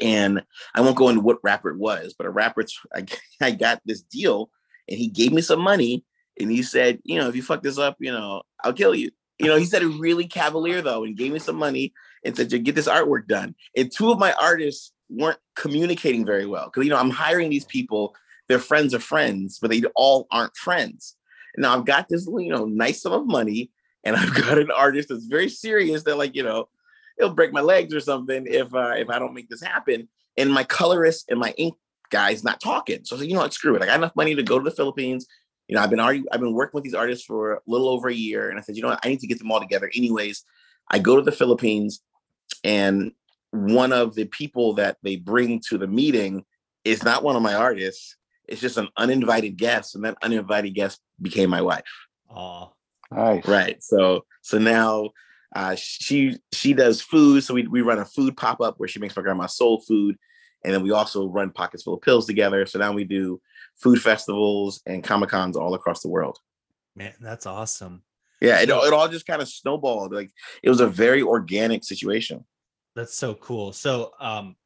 and 0.00 0.42
I 0.74 0.80
won't 0.80 0.96
go 0.96 1.08
into 1.08 1.20
what 1.20 1.38
rapper 1.42 1.70
it 1.70 1.78
was, 1.78 2.14
but 2.16 2.26
a 2.26 2.30
rapper, 2.30 2.64
I, 3.40 3.50
got 3.52 3.80
this 3.84 4.02
deal 4.02 4.50
and 4.88 4.98
he 4.98 5.08
gave 5.08 5.32
me 5.32 5.40
some 5.40 5.60
money 5.60 6.04
and 6.38 6.50
he 6.50 6.62
said, 6.62 7.00
you 7.04 7.18
know, 7.18 7.28
if 7.28 7.36
you 7.36 7.42
fuck 7.42 7.62
this 7.62 7.78
up, 7.78 7.96
you 8.00 8.12
know, 8.12 8.42
I'll 8.62 8.72
kill 8.72 8.94
you. 8.94 9.10
You 9.38 9.46
know, 9.46 9.56
he 9.56 9.64
said 9.64 9.82
it 9.82 9.98
really 9.98 10.26
cavalier 10.26 10.80
though, 10.80 11.04
and 11.04 11.16
gave 11.16 11.32
me 11.32 11.38
some 11.38 11.56
money 11.56 11.92
and 12.24 12.36
said, 12.36 12.48
get 12.64 12.74
this 12.74 12.88
artwork 12.88 13.26
done. 13.26 13.54
And 13.76 13.90
two 13.90 14.10
of 14.10 14.18
my 14.18 14.32
artists 14.34 14.92
weren't 15.08 15.38
communicating 15.56 16.24
very 16.24 16.46
well 16.46 16.66
because, 16.66 16.84
you 16.84 16.90
know, 16.90 16.98
I'm 16.98 17.10
hiring 17.10 17.50
these 17.50 17.64
people, 17.64 18.14
they're 18.48 18.58
friends 18.58 18.94
of 18.94 19.02
friends, 19.02 19.58
but 19.60 19.70
they 19.70 19.82
all 19.94 20.26
aren't 20.30 20.56
friends. 20.56 21.16
And 21.56 21.62
now 21.62 21.76
I've 21.76 21.84
got 21.84 22.08
this, 22.08 22.26
you 22.26 22.50
know, 22.50 22.64
nice 22.64 23.02
sum 23.02 23.12
of 23.12 23.26
money 23.26 23.70
and 24.04 24.16
I've 24.16 24.34
got 24.42 24.58
an 24.58 24.70
artist 24.70 25.08
that's 25.08 25.26
very 25.26 25.48
serious 25.48 26.04
that 26.04 26.18
like, 26.18 26.34
you 26.34 26.42
know, 26.42 26.68
it'll 27.18 27.34
break 27.34 27.52
my 27.52 27.60
legs 27.60 27.94
or 27.94 28.00
something 28.00 28.46
if 28.48 28.74
uh, 28.74 28.94
if 28.96 29.10
I 29.10 29.18
don't 29.18 29.34
make 29.34 29.48
this 29.48 29.62
happen. 29.62 30.08
And 30.36 30.52
my 30.52 30.64
colorist 30.64 31.26
and 31.30 31.38
my 31.38 31.54
ink 31.56 31.74
guy's 32.10 32.44
not 32.44 32.60
talking. 32.60 33.04
So 33.04 33.16
I 33.16 33.18
said, 33.20 33.28
you 33.28 33.34
know 33.34 33.40
what, 33.40 33.52
screw 33.52 33.76
it. 33.76 33.82
I 33.82 33.86
got 33.86 33.98
enough 33.98 34.16
money 34.16 34.34
to 34.34 34.42
go 34.42 34.58
to 34.58 34.64
the 34.64 34.74
Philippines. 34.74 35.26
You 35.68 35.76
know, 35.76 35.82
I've 35.82 35.90
been 35.90 36.00
already, 36.00 36.24
I've 36.30 36.40
been 36.40 36.52
working 36.52 36.72
with 36.74 36.84
these 36.84 36.94
artists 36.94 37.24
for 37.24 37.54
a 37.54 37.60
little 37.66 37.88
over 37.88 38.08
a 38.08 38.14
year. 38.14 38.50
And 38.50 38.58
I 38.58 38.62
said, 38.62 38.76
you 38.76 38.82
know 38.82 38.88
what, 38.88 39.00
I 39.04 39.08
need 39.08 39.20
to 39.20 39.26
get 39.26 39.38
them 39.38 39.50
all 39.50 39.60
together. 39.60 39.90
Anyways, 39.94 40.44
I 40.90 40.98
go 40.98 41.16
to 41.16 41.22
the 41.22 41.32
Philippines 41.32 42.02
and 42.62 43.12
one 43.52 43.92
of 43.92 44.14
the 44.14 44.26
people 44.26 44.74
that 44.74 44.98
they 45.02 45.16
bring 45.16 45.60
to 45.68 45.78
the 45.78 45.86
meeting 45.86 46.44
is 46.84 47.02
not 47.02 47.22
one 47.22 47.36
of 47.36 47.42
my 47.42 47.54
artists. 47.54 48.16
It's 48.46 48.60
just 48.60 48.76
an 48.76 48.88
uninvited 48.96 49.56
guest. 49.56 49.94
And 49.94 50.04
that 50.04 50.18
uninvited 50.22 50.74
guest 50.74 51.00
became 51.22 51.48
my 51.48 51.62
wife. 51.62 51.84
Oh, 52.28 52.72
Nice. 53.10 53.46
Right. 53.46 53.82
So 53.82 54.24
so 54.42 54.58
now 54.58 55.10
uh, 55.54 55.76
she 55.76 56.36
she 56.52 56.72
does 56.72 57.00
food, 57.00 57.44
so 57.44 57.54
we, 57.54 57.66
we 57.66 57.80
run 57.80 57.98
a 57.98 58.04
food 58.04 58.36
pop 58.36 58.60
up 58.60 58.74
where 58.78 58.88
she 58.88 58.98
makes 58.98 59.16
my 59.16 59.22
grandma 59.22 59.46
soul 59.46 59.80
food, 59.80 60.16
and 60.64 60.74
then 60.74 60.82
we 60.82 60.90
also 60.90 61.28
run 61.28 61.50
pockets 61.50 61.84
full 61.84 61.94
of 61.94 62.02
pills 62.02 62.26
together. 62.26 62.66
So 62.66 62.78
now 62.78 62.92
we 62.92 63.04
do 63.04 63.40
food 63.76 64.02
festivals 64.02 64.80
and 64.86 65.04
comic 65.04 65.30
cons 65.30 65.56
all 65.56 65.74
across 65.74 66.02
the 66.02 66.08
world. 66.08 66.38
man, 66.96 67.14
that's 67.20 67.46
awesome. 67.46 68.02
Yeah, 68.40 68.60
it, 68.60 68.68
it 68.68 68.92
all 68.92 69.08
just 69.08 69.26
kind 69.26 69.40
of 69.40 69.48
snowballed. 69.48 70.12
Like 70.12 70.32
it 70.62 70.68
was 70.68 70.80
a 70.80 70.88
very 70.88 71.22
organic 71.22 71.84
situation. 71.84 72.44
That's 72.96 73.14
so 73.14 73.34
cool. 73.34 73.72
So, 73.72 74.12
um, 74.20 74.56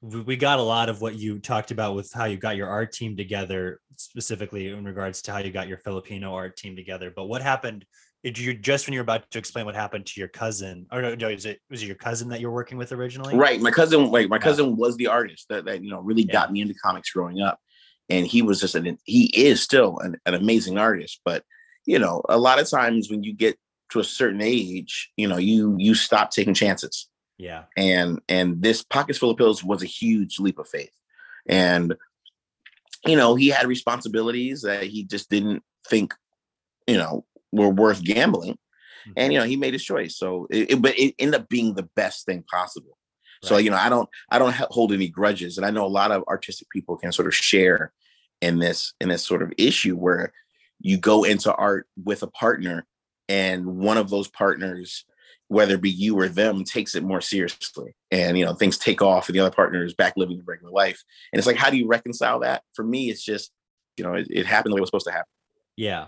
we 0.00 0.20
we 0.20 0.36
got 0.36 0.60
a 0.60 0.62
lot 0.62 0.88
of 0.88 1.00
what 1.00 1.16
you 1.16 1.40
talked 1.40 1.72
about 1.72 1.96
with 1.96 2.12
how 2.12 2.26
you 2.26 2.36
got 2.36 2.56
your 2.56 2.68
art 2.68 2.92
team 2.92 3.16
together, 3.16 3.80
specifically 3.96 4.68
in 4.68 4.84
regards 4.84 5.22
to 5.22 5.32
how 5.32 5.38
you 5.38 5.50
got 5.50 5.66
your 5.66 5.78
Filipino 5.78 6.34
art 6.34 6.56
team 6.56 6.76
together. 6.76 7.12
But 7.14 7.24
what 7.24 7.42
happened? 7.42 7.84
You 8.24 8.54
just 8.54 8.86
when 8.86 8.94
you're 8.94 9.02
about 9.02 9.30
to 9.30 9.38
explain 9.38 9.64
what 9.64 9.76
happened 9.76 10.06
to 10.06 10.20
your 10.20 10.28
cousin, 10.28 10.86
or 10.90 11.00
no, 11.00 11.14
no, 11.14 11.28
is 11.28 11.46
it 11.46 11.60
was 11.70 11.82
it 11.82 11.86
your 11.86 11.94
cousin 11.94 12.28
that 12.30 12.40
you're 12.40 12.50
working 12.50 12.76
with 12.76 12.90
originally? 12.92 13.36
Right. 13.36 13.60
My 13.60 13.70
cousin, 13.70 14.10
like 14.10 14.28
my 14.28 14.36
Yeah. 14.36 14.42
cousin 14.42 14.76
was 14.76 14.96
the 14.96 15.06
artist 15.06 15.46
that, 15.50 15.64
that 15.66 15.84
you 15.84 15.90
know 15.90 16.00
really 16.00 16.22
Yeah. 16.22 16.32
got 16.32 16.52
me 16.52 16.60
into 16.60 16.74
comics 16.74 17.10
growing 17.10 17.40
up. 17.40 17.60
And 18.08 18.26
he 18.26 18.42
was 18.42 18.60
just 18.60 18.74
an 18.74 18.98
he 19.04 19.26
is 19.26 19.62
still 19.62 19.98
an, 19.98 20.16
an 20.26 20.34
amazing 20.34 20.78
artist. 20.78 21.20
But 21.24 21.44
you 21.86 21.98
know, 21.98 22.22
a 22.28 22.38
lot 22.38 22.58
of 22.58 22.68
times 22.68 23.08
when 23.08 23.22
you 23.22 23.32
get 23.32 23.56
to 23.92 24.00
a 24.00 24.04
certain 24.04 24.42
age, 24.42 25.10
you 25.16 25.28
know, 25.28 25.36
you 25.38 25.76
you 25.78 25.94
stop 25.94 26.30
taking 26.30 26.54
chances. 26.54 27.08
Yeah. 27.38 27.64
and 27.76 28.20
and 28.28 28.60
this 28.60 28.82
pockets 28.82 29.18
full 29.20 29.30
of 29.30 29.36
pills 29.36 29.62
was 29.62 29.80
a 29.84 29.86
huge 29.86 30.40
leap 30.40 30.58
of 30.58 30.68
faith 30.68 30.90
and 31.48 31.94
you 33.06 33.14
know 33.14 33.36
he 33.36 33.46
had 33.46 33.68
responsibilities 33.68 34.62
that 34.62 34.82
he 34.82 35.04
just 35.04 35.30
didn't 35.30 35.62
think 35.88 36.14
you 36.88 36.96
know 36.96 37.24
were 37.52 37.68
worth 37.68 38.02
gambling 38.02 38.52
mm-hmm. 38.52 39.12
and 39.16 39.32
you 39.32 39.38
know 39.38 39.44
he 39.44 39.56
made 39.56 39.72
his 39.72 39.84
choice 39.84 40.16
so 40.16 40.46
it, 40.50 40.72
it- 40.72 40.82
but 40.82 40.98
it 40.98 41.14
ended 41.18 41.40
up 41.40 41.48
being 41.48 41.74
the 41.74 41.88
best 41.96 42.26
thing 42.26 42.44
possible 42.50 42.96
so 43.42 43.56
you 43.56 43.70
know 43.70 43.76
i 43.76 43.88
don't 43.88 44.08
i 44.30 44.38
don't 44.38 44.54
hold 44.54 44.92
any 44.92 45.08
grudges 45.08 45.56
and 45.56 45.66
i 45.66 45.70
know 45.70 45.86
a 45.86 45.88
lot 45.88 46.10
of 46.10 46.24
artistic 46.28 46.68
people 46.70 46.96
can 46.96 47.12
sort 47.12 47.28
of 47.28 47.34
share 47.34 47.92
in 48.40 48.58
this 48.58 48.94
in 49.00 49.08
this 49.08 49.24
sort 49.24 49.42
of 49.42 49.52
issue 49.56 49.94
where 49.96 50.32
you 50.80 50.96
go 50.96 51.24
into 51.24 51.52
art 51.54 51.86
with 52.04 52.22
a 52.22 52.26
partner 52.28 52.84
and 53.28 53.64
one 53.64 53.96
of 53.96 54.10
those 54.10 54.28
partners 54.28 55.04
whether 55.48 55.74
it 55.74 55.80
be 55.80 55.90
you 55.90 56.18
or 56.18 56.28
them, 56.28 56.62
takes 56.62 56.94
it 56.94 57.02
more 57.02 57.20
seriously. 57.20 57.94
And 58.10 58.38
you 58.38 58.44
know, 58.44 58.54
things 58.54 58.78
take 58.78 59.02
off 59.02 59.28
and 59.28 59.34
the 59.34 59.40
other 59.40 59.54
partner 59.54 59.84
is 59.84 59.94
back 59.94 60.14
living 60.16 60.38
the 60.38 60.44
regular 60.44 60.72
life. 60.72 61.02
And 61.32 61.38
it's 61.38 61.46
like, 61.46 61.56
how 61.56 61.70
do 61.70 61.76
you 61.76 61.88
reconcile 61.88 62.40
that? 62.40 62.62
For 62.74 62.84
me, 62.84 63.10
it's 63.10 63.24
just, 63.24 63.50
you 63.96 64.04
know, 64.04 64.14
it, 64.14 64.28
it 64.30 64.46
happened 64.46 64.72
the 64.72 64.76
way 64.76 64.80
it 64.80 64.82
was 64.82 64.88
supposed 64.88 65.06
to 65.06 65.12
happen. 65.12 65.26
Yeah. 65.76 66.06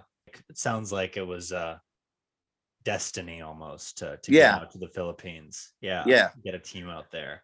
It 0.49 0.59
sounds 0.59 0.93
like 0.93 1.17
it 1.17 1.27
was 1.27 1.53
uh 1.53 1.79
destiny 2.85 3.41
almost 3.43 3.99
to, 3.99 4.19
to 4.23 4.33
Yeah. 4.33 4.53
get 4.55 4.63
out 4.63 4.71
to 4.73 4.79
the 4.79 4.89
Philippines. 4.89 5.73
Yeah. 5.81 6.03
Yeah. 6.07 6.31
Get 6.43 6.55
a 6.55 6.59
team 6.59 6.89
out 6.89 7.11
there. 7.11 7.43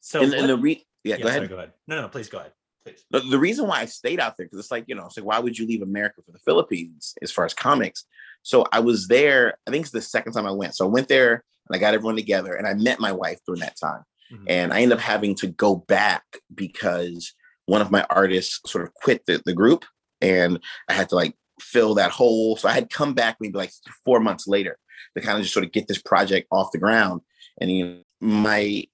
So 0.00 0.22
and, 0.22 0.32
and 0.34 0.48
the 0.48 0.56
what- 0.56 0.62
re- 0.62 0.86
yeah, 1.04 1.16
yeah, 1.16 1.22
go 1.22 1.28
ahead. 1.28 1.38
sorry, 1.38 1.48
go 1.48 1.56
ahead. 1.56 1.72
No, 1.86 1.96
no, 1.96 2.02
no, 2.02 2.08
please 2.08 2.28
go 2.28 2.38
ahead. 2.38 2.52
Please. 2.84 3.04
the, 3.10 3.20
the 3.20 3.38
reason 3.38 3.66
why 3.66 3.80
I 3.80 3.86
stayed 3.86 4.20
out 4.20 4.36
there 4.36 4.46
because 4.46 4.58
it's 4.60 4.70
like 4.70 4.84
you 4.86 4.94
know, 4.94 5.06
it's 5.06 5.16
like 5.16 5.26
why 5.26 5.38
would 5.38 5.58
you 5.58 5.66
leave 5.66 5.82
America 5.82 6.22
for 6.24 6.32
the 6.32 6.38
Philippines 6.38 7.14
as 7.22 7.32
far 7.32 7.44
as 7.44 7.54
comics? 7.54 8.04
So 8.42 8.64
I 8.72 8.80
was 8.80 9.08
there. 9.08 9.58
I 9.66 9.70
think 9.70 9.82
it's 9.82 9.90
the 9.90 10.00
second 10.00 10.32
time 10.32 10.46
I 10.46 10.52
went. 10.52 10.76
So 10.76 10.84
I 10.86 10.88
went 10.88 11.08
there 11.08 11.32
and 11.68 11.76
I 11.76 11.78
got 11.78 11.94
everyone 11.94 12.16
together 12.16 12.54
and 12.54 12.66
I 12.66 12.74
met 12.74 13.00
my 13.00 13.12
wife 13.12 13.40
during 13.46 13.60
that 13.60 13.76
time. 13.78 14.04
Mhm. 14.32 14.44
And 14.48 14.72
I 14.72 14.80
ended 14.82 14.98
up 14.98 15.02
having 15.02 15.34
to 15.36 15.48
go 15.48 15.76
back 15.76 16.24
because 16.54 17.32
one 17.66 17.80
of 17.80 17.90
my 17.90 18.06
artists 18.10 18.60
sort 18.70 18.84
of 18.84 18.94
quit 18.94 19.26
the, 19.26 19.42
the 19.44 19.54
group 19.54 19.84
and 20.20 20.60
I 20.88 20.92
had 20.94 21.08
to 21.10 21.14
like 21.16 21.34
fill 21.60 21.94
that 21.94 22.10
hole. 22.10 22.56
So 22.56 22.68
I 22.68 22.72
had 22.72 22.90
come 22.90 23.14
back 23.14 23.36
maybe 23.40 23.58
like 23.58 23.72
four 24.04 24.20
months 24.20 24.46
later 24.46 24.78
to 25.16 25.22
kind 25.22 25.38
of 25.38 25.42
just 25.42 25.54
sort 25.54 25.64
of 25.64 25.72
get 25.72 25.88
this 25.88 26.00
project 26.00 26.48
off 26.50 26.72
the 26.72 26.78
ground. 26.78 27.20
And 27.60 27.70
you 27.70 27.84
know, 27.86 28.00
my 28.20 28.84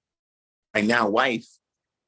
my 0.74 0.80
now 0.80 1.08
wife 1.08 1.46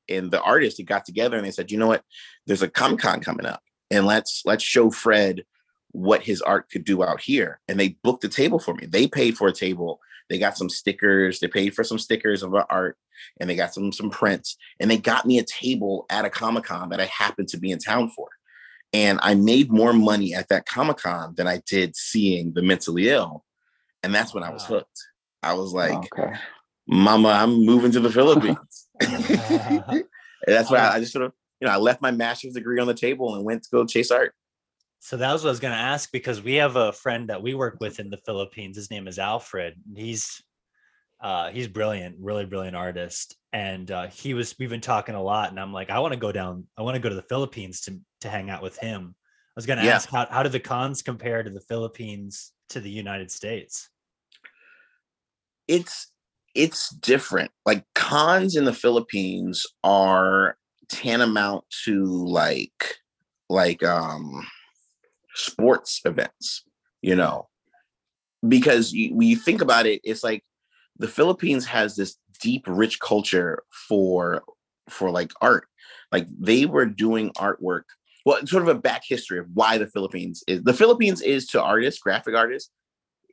and 0.09 0.31
the 0.31 0.43
artist 0.43 0.79
had 0.79 0.87
got 0.87 1.05
together 1.05 1.37
and 1.37 1.47
they 1.47 1.51
said, 1.51 1.71
you 1.71 1.79
know 1.79 1.89
what, 1.89 2.03
there's 2.47 2.63
a 2.63 2.69
Comic 2.69 3.01
Con 3.01 3.21
coming 3.21 3.47
up, 3.47 3.63
and 3.91 4.07
let's 4.07 4.43
let's 4.45 4.65
show 4.65 4.91
Fred 4.91 5.45
what 5.93 6.23
his 6.23 6.43
art 6.43 6.69
could 6.71 6.85
do 6.85 7.03
out 7.03 7.21
here. 7.21 7.61
And 7.69 7.81
they 7.81 7.97
booked 8.03 8.25
a 8.25 8.29
table 8.29 8.59
for 8.59 8.75
me. 8.75 8.87
They 8.87 9.07
paid 9.07 9.37
for 9.37 9.49
a 9.49 9.53
table. 9.53 10.01
They 10.29 10.39
got 10.39 10.59
some 10.59 10.69
stickers. 10.69 11.41
They 11.41 11.49
paid 11.49 11.75
for 11.75 11.85
some 11.85 11.99
stickers 11.99 12.43
of 12.43 12.55
art, 12.69 12.99
and 13.41 13.49
they 13.49 13.57
got 13.57 13.73
some 13.73 13.93
some 13.93 14.11
prints. 14.11 14.57
And 14.81 14.91
they 14.91 14.99
got 14.99 15.27
me 15.27 15.39
a 15.39 15.45
table 15.45 16.07
at 16.11 16.25
a 16.25 16.31
Comic 16.31 16.65
Con 16.65 16.91
that 16.91 17.01
I 17.01 17.07
happened 17.07 17.49
to 17.49 17.59
be 17.59 17.71
in 17.71 17.79
town 17.79 18.11
for. 18.11 18.29
And 18.97 19.19
I 19.23 19.35
made 19.35 19.71
more 19.71 19.93
money 19.93 20.35
at 20.35 20.49
that 20.49 20.65
Comic 20.65 20.97
Con 20.97 21.35
than 21.37 21.47
I 21.47 21.61
did 21.67 21.95
seeing 21.95 22.55
the 22.55 22.63
mentally 22.63 23.11
ill. 23.11 23.45
And 24.03 24.15
that's 24.15 24.33
when 24.33 24.43
I 24.43 24.49
was 24.49 24.65
hooked. 24.65 24.99
I 25.43 25.53
was 25.53 25.75
like, 25.75 25.99
okay. 26.19 26.33
Mama, 26.89 27.29
I'm 27.29 27.67
moving 27.67 27.93
to 27.93 28.01
the 28.01 28.11
Philippines. 28.11 28.89
and 29.01 30.05
that's 30.47 30.71
why 30.71 30.79
I, 30.79 30.95
I 30.95 31.01
just 31.01 31.13
sort 31.13 31.27
of, 31.27 31.33
you 31.61 31.67
know, 31.67 31.75
I 31.75 31.77
left 31.77 32.01
my 32.01 32.11
master's 32.11 32.55
degree 32.55 32.81
on 32.81 32.87
the 32.87 32.95
table 32.95 33.35
and 33.35 33.45
went 33.45 33.65
to 33.65 33.69
go 33.71 33.85
chase 33.85 34.11
art. 34.11 34.35
So 35.01 35.19
that 35.19 35.31
was 35.31 35.45
what 35.45 35.51
I 35.51 35.53
was 35.53 35.61
going 35.61 35.75
to 35.75 35.79
ask 35.79 36.11
because 36.11 36.41
we 36.41 36.55
have 36.55 36.77
a 36.77 36.91
friend 36.91 37.29
that 37.29 37.43
we 37.43 37.53
work 37.53 37.77
with 37.81 38.01
in 38.01 38.09
the 38.09 38.17
Philippines. 38.25 38.77
His 38.77 38.91
name 38.91 39.07
is 39.09 39.19
Alfred. 39.19 39.75
He's 39.95 40.43
uh, 41.27 41.51
he's 41.51 41.67
brilliant, 41.67 42.15
really 42.21 42.45
brilliant 42.45 42.77
artist. 42.77 43.37
And 43.53 43.91
uh, 43.91 44.07
he 44.07 44.33
was 44.33 44.55
we've 44.61 44.71
been 44.71 44.81
talking 44.81 45.17
a 45.17 45.23
lot, 45.23 45.51
and 45.51 45.59
I'm 45.59 45.73
like, 45.73 45.91
I 45.91 45.99
want 45.99 46.15
to 46.15 46.21
go 46.21 46.31
down. 46.31 46.69
I 46.79 46.83
want 46.83 46.95
to 46.95 47.01
go 47.01 47.09
to 47.09 47.17
the 47.17 47.23
Philippines 47.23 47.81
to 47.83 47.99
to 48.21 48.29
hang 48.29 48.49
out 48.49 48.63
with 48.63 48.79
him. 48.79 49.13
I 49.19 49.53
was 49.57 49.67
going 49.67 49.79
to 49.79 49.85
Yeah. 49.85 49.97
ask 49.97 50.09
how 50.09 50.27
how 50.31 50.45
do 50.45 50.51
the 50.51 50.61
cons 50.61 51.03
compare 51.03 51.43
to 51.43 51.51
the 51.51 51.63
Philippines 51.63 52.53
to 52.69 52.79
the 52.79 52.91
United 52.91 53.33
States? 53.33 53.91
It's 55.67 56.13
it's 56.55 56.91
different. 56.91 57.51
Like 57.65 57.85
cons 57.97 58.55
in 58.55 58.65
the 58.65 58.73
Philippines 58.73 59.67
are 59.83 60.57
tantamount 60.89 61.65
to 61.87 62.05
like 62.05 62.95
like 63.49 63.83
um 63.83 64.47
sports 65.35 66.03
events, 66.05 66.63
you 67.03 67.17
know. 67.17 67.49
Because 68.47 68.93
you, 68.93 69.13
when 69.17 69.27
you 69.27 69.35
think 69.35 69.61
about 69.61 69.87
it, 69.87 70.01
it's 70.05 70.23
like 70.23 70.45
the 70.99 71.09
Philippines 71.09 71.67
has 71.67 71.97
this 71.97 72.17
deep, 72.41 72.65
rich 72.67 73.01
culture 73.01 73.63
for 73.89 74.43
for 74.89 75.11
like 75.11 75.33
art. 75.41 75.67
Like 76.13 76.27
they 76.39 76.67
were 76.67 76.87
doing 76.87 77.31
artwork. 77.33 77.83
Well, 78.25 78.45
sort 78.47 78.63
of 78.63 78.69
a 78.69 78.75
back 78.75 79.03
history 79.07 79.39
of 79.39 79.47
why 79.55 79.79
the 79.79 79.87
Philippines 79.87 80.43
is. 80.49 80.63
The 80.63 80.75
Philippines 80.75 81.23
is 81.23 81.47
to 81.49 81.63
artists, 81.63 82.01
graphic 82.01 82.35
artists, 82.35 82.71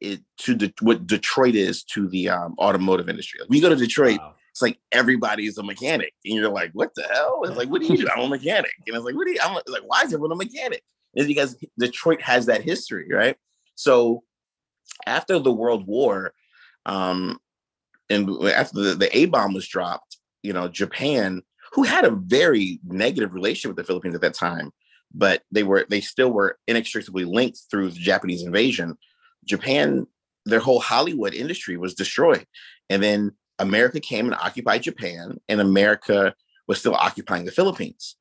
it, 0.01 0.21
to 0.39 0.53
the, 0.53 0.71
what 0.81 1.07
Detroit 1.07 1.55
is 1.55 1.83
to 1.85 2.07
the 2.07 2.29
um, 2.29 2.55
automotive 2.59 3.09
industry. 3.09 3.39
Like, 3.39 3.49
you 3.51 3.61
go 3.61 3.69
to 3.69 3.75
Detroit, 3.75 4.19
Wow. 4.19 4.35
it's 4.51 4.61
like 4.61 4.77
everybody's 4.91 5.57
a 5.57 5.63
mechanic, 5.63 6.13
and 6.25 6.35
you're 6.35 6.49
like, 6.49 6.71
"What 6.73 6.93
the 6.95 7.03
hell?" 7.03 7.41
It's 7.43 7.57
like, 7.57 7.69
"What 7.69 7.81
do 7.81 7.87
you 7.87 7.97
do?" 7.97 8.07
I'm 8.15 8.23
a 8.25 8.29
mechanic, 8.29 8.71
and 8.85 8.95
it's 8.95 9.05
like, 9.05 9.15
"What 9.15 9.25
do 9.25 9.31
you?" 9.33 9.39
I'm 9.43 9.53
like, 9.53 9.83
"Why 9.87 10.01
is 10.03 10.13
everyone 10.13 10.31
a 10.31 10.35
mechanic?" 10.35 10.83
It's 11.15 11.27
because 11.27 11.57
Detroit 11.79 12.21
has 12.21 12.45
that 12.47 12.61
history, 12.61 13.07
right? 13.11 13.35
So 13.75 14.23
after 15.07 15.39
the 15.39 15.51
World 15.51 15.87
War, 15.87 16.33
um, 16.85 17.39
and 18.09 18.29
after 18.49 18.81
the, 18.81 18.95
the 18.95 19.17
A 19.17 19.25
bomb 19.25 19.53
was 19.53 19.67
dropped, 19.67 20.17
you 20.41 20.53
know, 20.53 20.67
Japan, 20.67 21.41
who 21.73 21.83
had 21.83 22.05
a 22.05 22.11
very 22.11 22.79
negative 22.85 23.33
relationship 23.33 23.69
with 23.69 23.77
the 23.77 23.87
Philippines 23.87 24.15
at 24.15 24.21
that 24.21 24.33
time, 24.33 24.71
but 25.13 25.43
they 25.51 25.63
were 25.63 25.85
they 25.89 26.01
still 26.01 26.31
were 26.31 26.57
inextricably 26.67 27.25
linked 27.25 27.59
through 27.69 27.89
the 27.89 27.99
Japanese 27.99 28.43
invasion. 28.43 28.97
Japan, 29.45 30.05
their 30.45 30.59
whole 30.59 30.79
Hollywood 30.79 31.33
industry 31.33 31.77
was 31.77 31.95
destroyed, 31.95 32.45
and 32.89 33.01
then 33.01 33.31
America 33.59 33.99
came 33.99 34.25
and 34.25 34.35
occupied 34.35 34.83
Japan, 34.83 35.39
and 35.47 35.61
America 35.61 36.33
was 36.67 36.79
still 36.79 36.95
occupying 36.95 37.45
the 37.45 37.51
Philippines. 37.51 38.15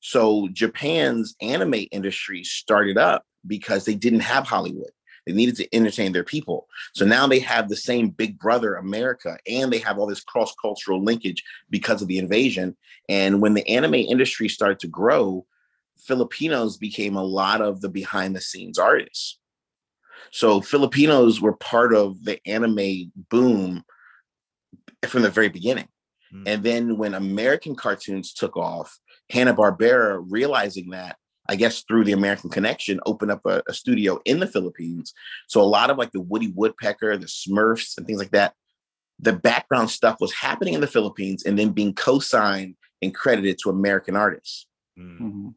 So 0.00 0.48
Japan's 0.52 1.34
anime 1.40 1.86
industry 1.90 2.44
started 2.44 2.98
up 2.98 3.24
because 3.46 3.84
they 3.84 3.94
didn't 3.94 4.20
have 4.20 4.46
Hollywood. 4.46 4.90
They 5.28 5.34
needed 5.34 5.56
to 5.56 5.76
entertain 5.76 6.12
their 6.12 6.24
people. 6.24 6.66
So 6.94 7.04
now 7.04 7.26
they 7.26 7.40
have 7.40 7.68
the 7.68 7.76
same 7.76 8.08
big 8.08 8.38
brother, 8.38 8.76
America, 8.76 9.36
and 9.46 9.70
they 9.70 9.78
have 9.78 9.98
all 9.98 10.06
this 10.06 10.24
cross 10.24 10.54
cultural 10.60 11.04
linkage 11.04 11.44
because 11.68 12.00
of 12.00 12.08
the 12.08 12.16
invasion. 12.16 12.76
And 13.10 13.42
when 13.42 13.52
the 13.52 13.68
anime 13.68 13.94
industry 13.94 14.48
started 14.48 14.80
to 14.80 14.88
grow, 14.88 15.44
Filipinos 15.98 16.78
became 16.78 17.16
a 17.16 17.22
lot 17.22 17.60
of 17.60 17.82
the 17.82 17.90
behind 17.90 18.34
the 18.34 18.40
scenes 18.40 18.78
artists. 18.78 19.38
So 20.30 20.62
Filipinos 20.62 21.40
were 21.42 21.54
part 21.54 21.94
of 21.94 22.24
the 22.24 22.40
anime 22.46 23.12
boom 23.28 23.84
from 25.06 25.22
the 25.22 25.30
very 25.30 25.50
beginning. 25.50 25.88
Mm. 26.34 26.42
And 26.46 26.62
then 26.62 26.96
when 26.96 27.14
American 27.14 27.74
cartoons 27.74 28.32
took 28.32 28.56
off, 28.56 28.98
Hanna-Barbera 29.30 30.24
realizing 30.28 30.90
that, 30.90 31.16
I 31.48 31.56
guess 31.56 31.82
through 31.82 32.04
the 32.04 32.12
American 32.12 32.50
connection, 32.50 33.00
opened 33.06 33.30
up 33.30 33.40
a, 33.46 33.62
a 33.68 33.72
studio 33.72 34.20
in 34.24 34.40
the 34.40 34.46
Philippines. 34.46 35.14
So 35.46 35.60
a 35.60 35.62
lot 35.62 35.90
of 35.90 35.96
like 35.98 36.12
the 36.12 36.20
Woody 36.20 36.52
Woodpecker, 36.54 37.16
the 37.16 37.26
Smurfs, 37.26 37.96
and 37.96 38.06
things 38.06 38.18
like 38.18 38.32
that, 38.32 38.54
the 39.18 39.32
background 39.32 39.90
stuff 39.90 40.18
was 40.20 40.32
happening 40.34 40.74
in 40.74 40.80
the 40.80 40.86
Philippines 40.86 41.44
and 41.44 41.58
then 41.58 41.70
being 41.70 41.94
co-signed 41.94 42.76
and 43.02 43.14
credited 43.14 43.58
to 43.62 43.70
American 43.70 44.14
artists. 44.16 44.66
Mm. 44.98 45.20
Mhm. 45.20 45.54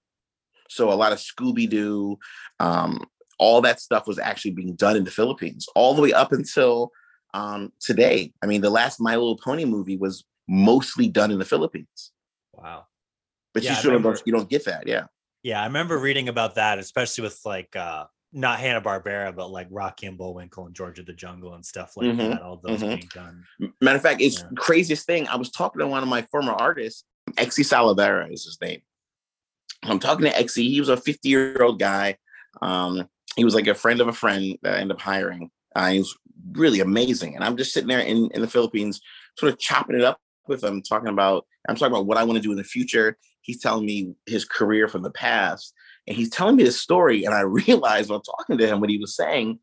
So 0.69 0.91
a 0.91 0.95
lot 0.95 1.11
of 1.11 1.19
Scooby 1.19 1.69
Doo, 1.69 2.17
um, 2.59 3.03
all 3.37 3.59
that 3.61 3.81
stuff 3.81 4.07
was 4.07 4.17
actually 4.19 4.51
being 4.51 4.75
done 4.75 4.95
in 4.95 5.03
the 5.03 5.11
Philippines, 5.11 5.67
all 5.75 5.93
the 5.93 6.01
way 6.01 6.13
up 6.13 6.31
until 6.31 6.91
um, 7.33 7.71
today. 7.79 8.33
I 8.41 8.45
mean, 8.45 8.61
the 8.61 8.69
last 8.69 8.99
My 9.01 9.15
Little 9.15 9.37
Pony 9.37 9.65
movie 9.65 9.97
was 9.97 10.23
mostly 10.47 11.07
done 11.07 11.31
in 11.31 11.39
the 11.39 11.45
Philippines, 11.45 12.11
Wow. 12.53 12.87
but 13.53 13.63
Yeah, 13.63 13.71
you 13.71 13.77
I 13.77 13.81
sort 13.81 13.95
of 13.95 14.03
don't, 14.03 14.21
you 14.25 14.33
don't 14.33 14.49
get 14.49 14.65
that. 14.65 14.85
Yeah, 14.87 15.05
Yeah, 15.43 15.61
I 15.61 15.65
remember 15.65 15.97
reading 15.97 16.29
about 16.29 16.55
that, 16.55 16.79
especially 16.79 17.23
with 17.23 17.39
like 17.45 17.75
uh 17.75 18.05
not 18.33 18.59
Hanna 18.59 18.81
Barbera, 18.81 19.35
but 19.35 19.51
like 19.51 19.67
Rocky 19.69 20.07
and 20.07 20.17
Bullwinkle 20.17 20.65
and 20.65 20.73
George 20.75 20.99
of 20.99 21.05
the 21.05 21.13
Jungle 21.13 21.53
and 21.53 21.65
stuff 21.65 21.97
like 21.97 22.07
Mhm, 22.07 22.29
that. 22.29 22.41
All 22.41 22.57
those 22.63 22.81
mhm. 22.81 22.95
being 22.95 23.09
done. 23.13 23.43
matter 23.81 23.97
of 23.97 24.01
fact, 24.03 24.21
it's 24.21 24.39
Yeah. 24.39 24.47
craziest 24.55 25.05
thing. 25.05 25.27
I 25.27 25.35
was 25.35 25.51
talking 25.51 25.79
to 25.79 25.87
one 25.87 26.01
of 26.03 26.07
my 26.09 26.21
former 26.23 26.53
artists, 26.53 27.03
Exy 27.31 27.65
Salavera 27.65 28.31
is 28.31 28.45
his 28.45 28.57
name. 28.61 28.81
I'm 29.83 29.99
talking 29.99 30.25
to 30.25 30.31
Exy. 30.31 30.69
He 30.69 30.79
was 30.79 30.89
a 30.89 30.95
50 30.97 31.27
year 31.27 31.61
old 31.61 31.79
guy. 31.79 32.17
Um, 32.61 33.09
he 33.35 33.43
was 33.43 33.55
like 33.55 33.67
a 33.67 33.75
friend 33.75 33.99
of 33.99 34.07
a 34.07 34.13
friend 34.13 34.57
that 34.61 34.75
I 34.75 34.79
ended 34.79 34.95
up 34.95 35.01
hiring. 35.01 35.49
Uh, 35.75 35.89
he 35.91 35.99
was 35.99 36.17
really 36.53 36.79
amazing. 36.79 37.35
And 37.35 37.43
I'm 37.43 37.57
just 37.57 37.73
sitting 37.73 37.87
there 37.87 37.99
in, 37.99 38.29
in 38.33 38.41
the 38.41 38.47
Philippines, 38.47 39.01
sort 39.37 39.51
of 39.51 39.59
chopping 39.59 39.95
it 39.95 40.03
up 40.03 40.19
with 40.47 40.63
him, 40.63 40.81
talking 40.81 41.09
about, 41.09 41.45
I'm 41.67 41.75
talking 41.75 41.93
about 41.93 42.05
what 42.05 42.17
I 42.17 42.23
want 42.23 42.37
to 42.37 42.41
do 42.41 42.51
in 42.51 42.57
the 42.57 42.63
future. 42.63 43.17
He's 43.41 43.61
telling 43.61 43.85
me 43.85 44.13
his 44.25 44.45
career 44.45 44.87
from 44.87 45.03
the 45.03 45.11
past. 45.11 45.73
And 46.07 46.15
he's 46.15 46.29
telling 46.29 46.55
me 46.55 46.63
this 46.63 46.79
story. 46.79 47.23
And 47.23 47.33
I 47.33 47.41
realized 47.41 48.09
while 48.09 48.21
talking 48.21 48.57
to 48.57 48.67
him 48.67 48.79
what 48.79 48.89
he 48.89 48.97
was 48.97 49.15
saying. 49.15 49.59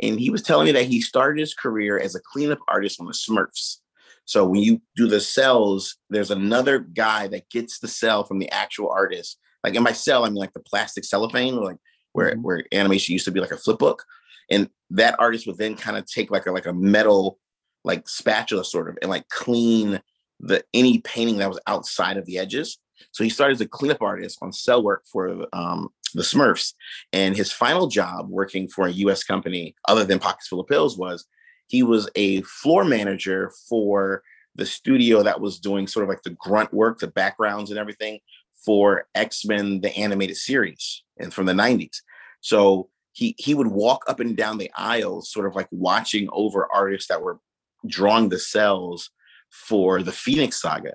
And 0.00 0.20
he 0.20 0.30
was 0.30 0.42
telling 0.42 0.66
me 0.66 0.72
that 0.72 0.86
he 0.86 1.00
started 1.00 1.40
his 1.40 1.54
career 1.54 1.98
as 1.98 2.14
a 2.14 2.20
cleanup 2.20 2.60
artist 2.68 3.00
on 3.00 3.06
the 3.06 3.12
Smurfs. 3.12 3.78
So 4.26 4.46
when 4.46 4.60
you 4.60 4.80
do 4.94 5.08
the 5.08 5.20
cells, 5.20 5.96
there's 6.10 6.30
another 6.30 6.78
guy 6.80 7.28
that 7.28 7.48
gets 7.50 7.78
the 7.78 7.88
cell 7.88 8.24
from 8.24 8.38
the 8.38 8.50
actual 8.50 8.90
artist. 8.90 9.38
Like 9.64 9.74
in 9.74 9.82
my 9.82 9.92
cell, 9.92 10.24
I 10.24 10.28
mean 10.28 10.36
like 10.36 10.52
the 10.52 10.60
plastic 10.60 11.04
cellophane, 11.04 11.56
like 11.56 11.78
where 12.12 12.34
Mhm. 12.34 12.42
where 12.42 12.64
animation 12.72 13.14
used 13.14 13.24
to 13.24 13.32
be 13.32 13.40
like 13.40 13.50
a 13.50 13.56
flip 13.56 13.78
book. 13.78 14.04
And 14.50 14.68
that 14.90 15.16
artist 15.18 15.46
would 15.46 15.58
then 15.58 15.76
kind 15.76 15.96
of 15.96 16.06
take 16.06 16.30
like 16.30 16.46
a 16.46 16.52
like 16.52 16.66
a 16.66 16.72
metal 16.72 17.38
like 17.84 18.08
spatula 18.08 18.64
sort 18.64 18.88
of 18.88 18.98
and 19.00 19.10
like 19.10 19.28
clean 19.28 20.00
the 20.40 20.64
any 20.72 20.98
painting 20.98 21.38
that 21.38 21.48
was 21.48 21.60
outside 21.66 22.16
of 22.16 22.26
the 22.26 22.38
edges. 22.38 22.78
So 23.12 23.24
he 23.24 23.30
started 23.30 23.54
as 23.54 23.60
a 23.60 23.68
cleanup 23.68 24.02
artist 24.02 24.38
on 24.42 24.52
cell 24.52 24.82
work 24.82 25.04
for 25.10 25.46
um, 25.52 25.88
the 26.14 26.22
Smurfs. 26.22 26.74
And 27.12 27.36
his 27.36 27.52
final 27.52 27.86
job 27.86 28.28
working 28.28 28.68
for 28.68 28.86
a 28.86 28.92
US 28.92 29.24
company 29.24 29.74
other 29.86 30.04
than 30.04 30.18
Pockets 30.18 30.48
Full 30.48 30.60
of 30.60 30.66
Pills 30.66 30.96
was 30.96 31.26
he 31.68 31.82
was 31.82 32.08
a 32.14 32.42
floor 32.42 32.84
manager 32.84 33.52
for 33.68 34.22
the 34.54 34.66
studio 34.66 35.22
that 35.22 35.40
was 35.40 35.60
doing 35.60 35.86
sort 35.86 36.02
of 36.02 36.08
like 36.08 36.22
the 36.22 36.36
grunt 36.38 36.72
work, 36.72 36.98
the 36.98 37.06
backgrounds 37.06 37.70
and 37.70 37.78
everything 37.78 38.18
for 38.64 39.06
X-Men 39.14 39.80
the 39.80 39.96
animated 39.96 40.36
series 40.36 41.02
and 41.18 41.32
from 41.32 41.46
the 41.46 41.52
90s. 41.52 41.98
So 42.40 42.88
he 43.12 43.34
he 43.38 43.54
would 43.54 43.68
walk 43.68 44.04
up 44.08 44.20
and 44.20 44.36
down 44.36 44.58
the 44.58 44.70
aisles 44.76 45.30
sort 45.30 45.46
of 45.46 45.54
like 45.54 45.68
watching 45.70 46.28
over 46.32 46.68
artists 46.72 47.08
that 47.08 47.22
were 47.22 47.40
drawing 47.86 48.28
the 48.28 48.38
cells 48.38 49.10
for 49.50 50.02
the 50.02 50.12
Phoenix 50.12 50.60
saga 50.60 50.94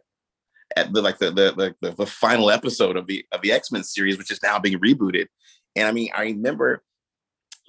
at 0.75 0.91
the 0.93 1.01
like 1.01 1.19
the 1.19 1.31
the 1.31 1.75
the, 1.81 1.91
the 1.91 2.05
final 2.05 2.51
episode 2.51 2.97
of 2.97 3.07
the 3.07 3.25
of 3.31 3.41
the 3.41 3.51
X-Men 3.51 3.83
series 3.83 4.17
which 4.17 4.31
is 4.31 4.41
now 4.43 4.59
being 4.59 4.79
rebooted. 4.79 5.27
And 5.75 5.87
I 5.87 5.91
mean, 5.91 6.09
I 6.15 6.23
remember 6.23 6.83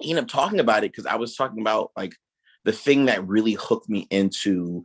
ended 0.01 0.23
up 0.23 0.27
talking 0.27 0.59
about 0.59 0.83
it 0.83 0.91
because 0.91 1.05
I 1.05 1.15
was 1.15 1.35
talking 1.35 1.61
about 1.61 1.91
like 1.95 2.13
the 2.65 2.71
thing 2.71 3.05
that 3.05 3.27
really 3.27 3.53
hooked 3.53 3.89
me 3.89 4.07
into 4.09 4.83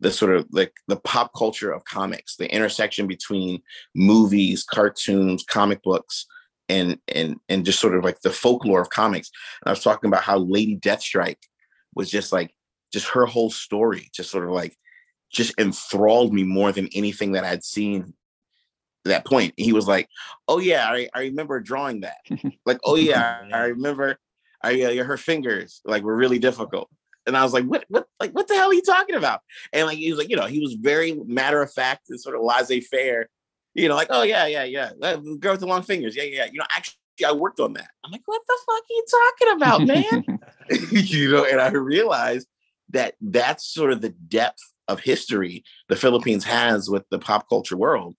the 0.00 0.10
sort 0.10 0.34
of 0.34 0.46
like 0.50 0.72
the 0.88 0.96
pop 0.96 1.32
culture 1.34 1.70
of 1.70 1.84
comics, 1.84 2.36
the 2.36 2.52
intersection 2.52 3.06
between 3.06 3.62
movies, 3.94 4.64
cartoons, 4.64 5.44
comic 5.44 5.82
books, 5.82 6.26
and 6.68 6.98
and 7.08 7.36
and 7.48 7.64
just 7.64 7.80
sort 7.80 7.94
of 7.94 8.04
like 8.04 8.20
the 8.20 8.30
folklore 8.30 8.80
of 8.80 8.90
comics. 8.90 9.30
And 9.62 9.68
I 9.68 9.72
was 9.72 9.82
talking 9.82 10.08
about 10.08 10.22
how 10.22 10.38
Lady 10.38 10.76
Deathstrike 10.76 11.42
was 11.94 12.10
just 12.10 12.32
like 12.32 12.54
just 12.92 13.08
her 13.08 13.26
whole 13.26 13.50
story, 13.50 14.10
just 14.12 14.30
sort 14.30 14.44
of 14.44 14.50
like 14.50 14.76
just 15.30 15.54
enthralled 15.58 16.34
me 16.34 16.42
more 16.42 16.72
than 16.72 16.88
anything 16.94 17.32
that 17.32 17.44
I'd 17.44 17.64
seen 17.64 18.14
that 19.04 19.24
point. 19.24 19.54
He 19.56 19.72
was 19.72 19.86
like, 19.86 20.08
"Oh 20.48 20.58
yeah, 20.58 20.86
I, 20.88 21.08
I 21.14 21.20
remember 21.22 21.60
drawing 21.60 22.00
that. 22.00 22.18
like, 22.66 22.78
oh 22.84 22.96
yeah, 22.96 23.42
I 23.52 23.66
remember. 23.66 24.18
I 24.62 24.82
uh, 24.82 25.04
her 25.04 25.16
fingers 25.16 25.80
like 25.84 26.02
were 26.02 26.16
really 26.16 26.38
difficult." 26.38 26.88
And 27.26 27.36
I 27.36 27.42
was 27.42 27.52
like, 27.52 27.64
"What? 27.64 27.84
What? 27.88 28.06
Like, 28.18 28.32
what 28.32 28.48
the 28.48 28.54
hell 28.54 28.70
are 28.70 28.74
you 28.74 28.82
talking 28.82 29.16
about?" 29.16 29.40
And 29.72 29.86
like, 29.86 29.98
he 29.98 30.10
was 30.10 30.18
like, 30.18 30.30
you 30.30 30.36
know, 30.36 30.46
he 30.46 30.60
was 30.60 30.74
very 30.74 31.14
matter 31.26 31.62
of 31.62 31.72
fact 31.72 32.10
and 32.10 32.20
sort 32.20 32.36
of 32.36 32.42
laissez-faire. 32.42 33.28
You 33.74 33.88
know, 33.88 33.94
like, 33.94 34.08
"Oh 34.10 34.22
yeah, 34.22 34.46
yeah, 34.46 34.64
yeah, 34.64 34.90
girl 35.38 35.52
with 35.52 35.60
the 35.60 35.66
long 35.66 35.82
fingers. 35.82 36.16
Yeah, 36.16 36.24
yeah. 36.24 36.46
You 36.46 36.58
know, 36.58 36.66
actually, 36.76 36.96
I 37.24 37.32
worked 37.32 37.60
on 37.60 37.72
that." 37.74 37.90
I'm 38.04 38.10
like, 38.10 38.22
"What 38.24 38.42
the 38.46 38.58
fuck 38.66 38.82
are 38.82 38.84
you 38.90 39.04
talking 39.10 39.56
about, 39.56 39.86
man?" 39.86 40.38
you 40.90 41.32
know, 41.32 41.44
and 41.44 41.60
I 41.60 41.70
realized 41.70 42.46
that 42.90 43.14
that's 43.20 43.66
sort 43.66 43.92
of 43.92 44.00
the 44.00 44.10
depth 44.10 44.62
of 44.88 45.00
history 45.00 45.64
the 45.88 45.96
Philippines 45.96 46.44
has 46.44 46.90
with 46.90 47.04
the 47.10 47.18
pop 47.18 47.48
culture 47.48 47.76
world 47.76 48.16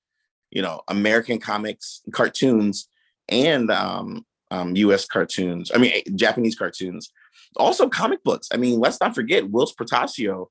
you 0.51 0.61
know, 0.61 0.81
American 0.89 1.39
comics, 1.39 2.01
cartoons, 2.11 2.87
and 3.29 3.71
um, 3.71 4.25
um, 4.51 4.75
U.S. 4.75 5.05
cartoons. 5.05 5.71
I 5.73 5.77
mean, 5.77 5.93
eh, 5.95 6.01
Japanese 6.15 6.55
cartoons. 6.55 7.11
Also, 7.55 7.89
comic 7.89 8.23
books. 8.23 8.49
I 8.53 8.57
mean, 8.57 8.79
let's 8.79 8.99
not 8.99 9.15
forget 9.15 9.49
Whilce 9.49 9.73
Portacio, 9.73 10.47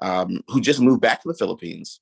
um, 0.00 0.42
who 0.48 0.60
just 0.60 0.80
moved 0.80 1.00
back 1.00 1.20
to 1.22 1.28
the 1.28 1.34
Philippines. 1.34 2.00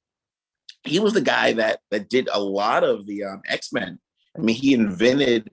He 0.85 1.01
was 1.01 1.15
the 1.15 1.21
guy 1.21 1.55
that 1.55 1.81
that 1.91 2.09
did 2.09 2.29
a 2.33 2.41
lot 2.41 2.85
of 2.85 3.07
the 3.07 3.25
um, 3.25 3.43
X 3.49 3.73
Men. 3.73 3.99
I 4.37 4.41
mean, 4.41 4.55
he 4.55 4.75
invented 4.75 5.51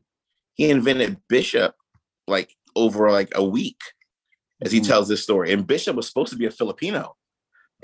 he 0.54 0.70
invented 0.70 1.18
Bishop 1.28 1.76
like 2.28 2.54
over 2.76 3.10
like 3.10 3.32
a 3.36 3.44
week, 3.44 3.80
as 4.66 4.72
he 4.72 4.80
mm-hmm. 4.80 4.88
tells 4.88 5.08
this 5.08 5.24
story. 5.24 5.54
And 5.54 5.66
Bishop 5.66 5.96
was 5.96 6.08
supposed 6.08 6.32
to 6.32 6.38
be 6.38 6.48
a 6.48 6.52
Filipino. 6.52 7.16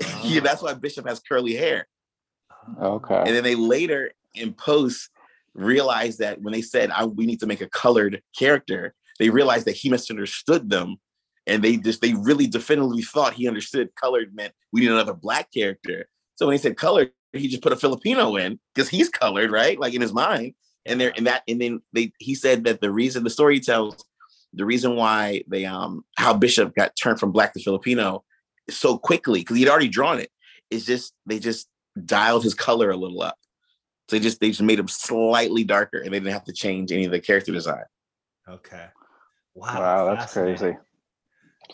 Oh. 0.04 0.20
yeah, 0.24 0.40
that's 0.40 0.60
why 0.60 0.74
Bishop 0.74 1.08
has 1.08 1.20
curly 1.20 1.54
hair. 1.54 1.86
Okay. 2.80 3.16
And 3.16 3.28
then 3.28 3.44
they 3.44 3.54
later 3.54 4.12
in 4.34 4.52
post 4.52 5.08
realized 5.54 6.18
that 6.18 6.40
when 6.40 6.52
they 6.52 6.62
said 6.62 6.90
we 7.14 7.26
need 7.26 7.40
to 7.40 7.46
make 7.46 7.60
a 7.60 7.68
colored 7.68 8.20
character, 8.36 8.94
they 9.18 9.30
realized 9.30 9.66
that 9.66 9.76
he 9.76 9.88
misunderstood 9.88 10.68
them. 10.68 10.96
And 11.46 11.62
they 11.62 11.76
just 11.76 12.00
they 12.00 12.14
really 12.14 12.46
definitively 12.46 13.02
thought 13.02 13.34
he 13.34 13.48
understood 13.48 13.90
colored 14.00 14.34
meant 14.34 14.52
we 14.72 14.80
need 14.82 14.90
another 14.90 15.14
black 15.14 15.52
character. 15.52 16.06
So 16.36 16.46
when 16.46 16.54
he 16.54 16.58
said 16.58 16.76
colored, 16.76 17.10
he 17.32 17.48
just 17.48 17.62
put 17.62 17.72
a 17.72 17.76
Filipino 17.76 18.36
in 18.36 18.60
because 18.74 18.88
he's 18.88 19.08
colored, 19.08 19.50
right? 19.50 19.78
Like 19.78 19.94
in 19.94 20.00
his 20.00 20.12
mind. 20.12 20.54
And 20.86 21.00
there 21.00 21.12
and 21.16 21.26
that 21.26 21.42
and 21.46 21.60
then 21.60 21.80
they 21.92 22.12
he 22.18 22.34
said 22.34 22.64
that 22.64 22.80
the 22.80 22.90
reason 22.90 23.22
the 23.22 23.30
story 23.30 23.60
tells 23.60 24.04
the 24.52 24.64
reason 24.64 24.96
why 24.96 25.42
they 25.48 25.64
um 25.64 26.04
how 26.16 26.34
Bishop 26.34 26.74
got 26.74 26.96
turned 26.96 27.18
from 27.18 27.32
black 27.32 27.52
to 27.54 27.60
Filipino 27.60 28.24
so 28.70 28.98
quickly 28.98 29.40
because 29.40 29.56
he'd 29.56 29.68
already 29.68 29.88
drawn 29.88 30.18
it 30.18 30.30
is 30.70 30.86
just 30.86 31.14
they 31.26 31.38
just 31.38 31.68
dialed 32.04 32.42
his 32.42 32.54
color 32.54 32.90
a 32.90 32.96
little 32.96 33.22
up. 33.22 33.36
So 34.08 34.16
they 34.16 34.20
just 34.20 34.40
they 34.40 34.48
just 34.48 34.62
made 34.62 34.78
him 34.78 34.88
slightly 34.88 35.64
darker, 35.64 35.98
and 35.98 36.12
they 36.12 36.18
didn't 36.18 36.32
have 36.32 36.44
to 36.44 36.52
change 36.52 36.92
any 36.92 37.04
of 37.04 37.12
the 37.12 37.20
character 37.20 37.52
design. 37.52 37.84
Okay. 38.48 38.86
Wow. 39.54 39.80
Wow, 39.80 40.14
that's 40.14 40.32
crazy. 40.32 40.76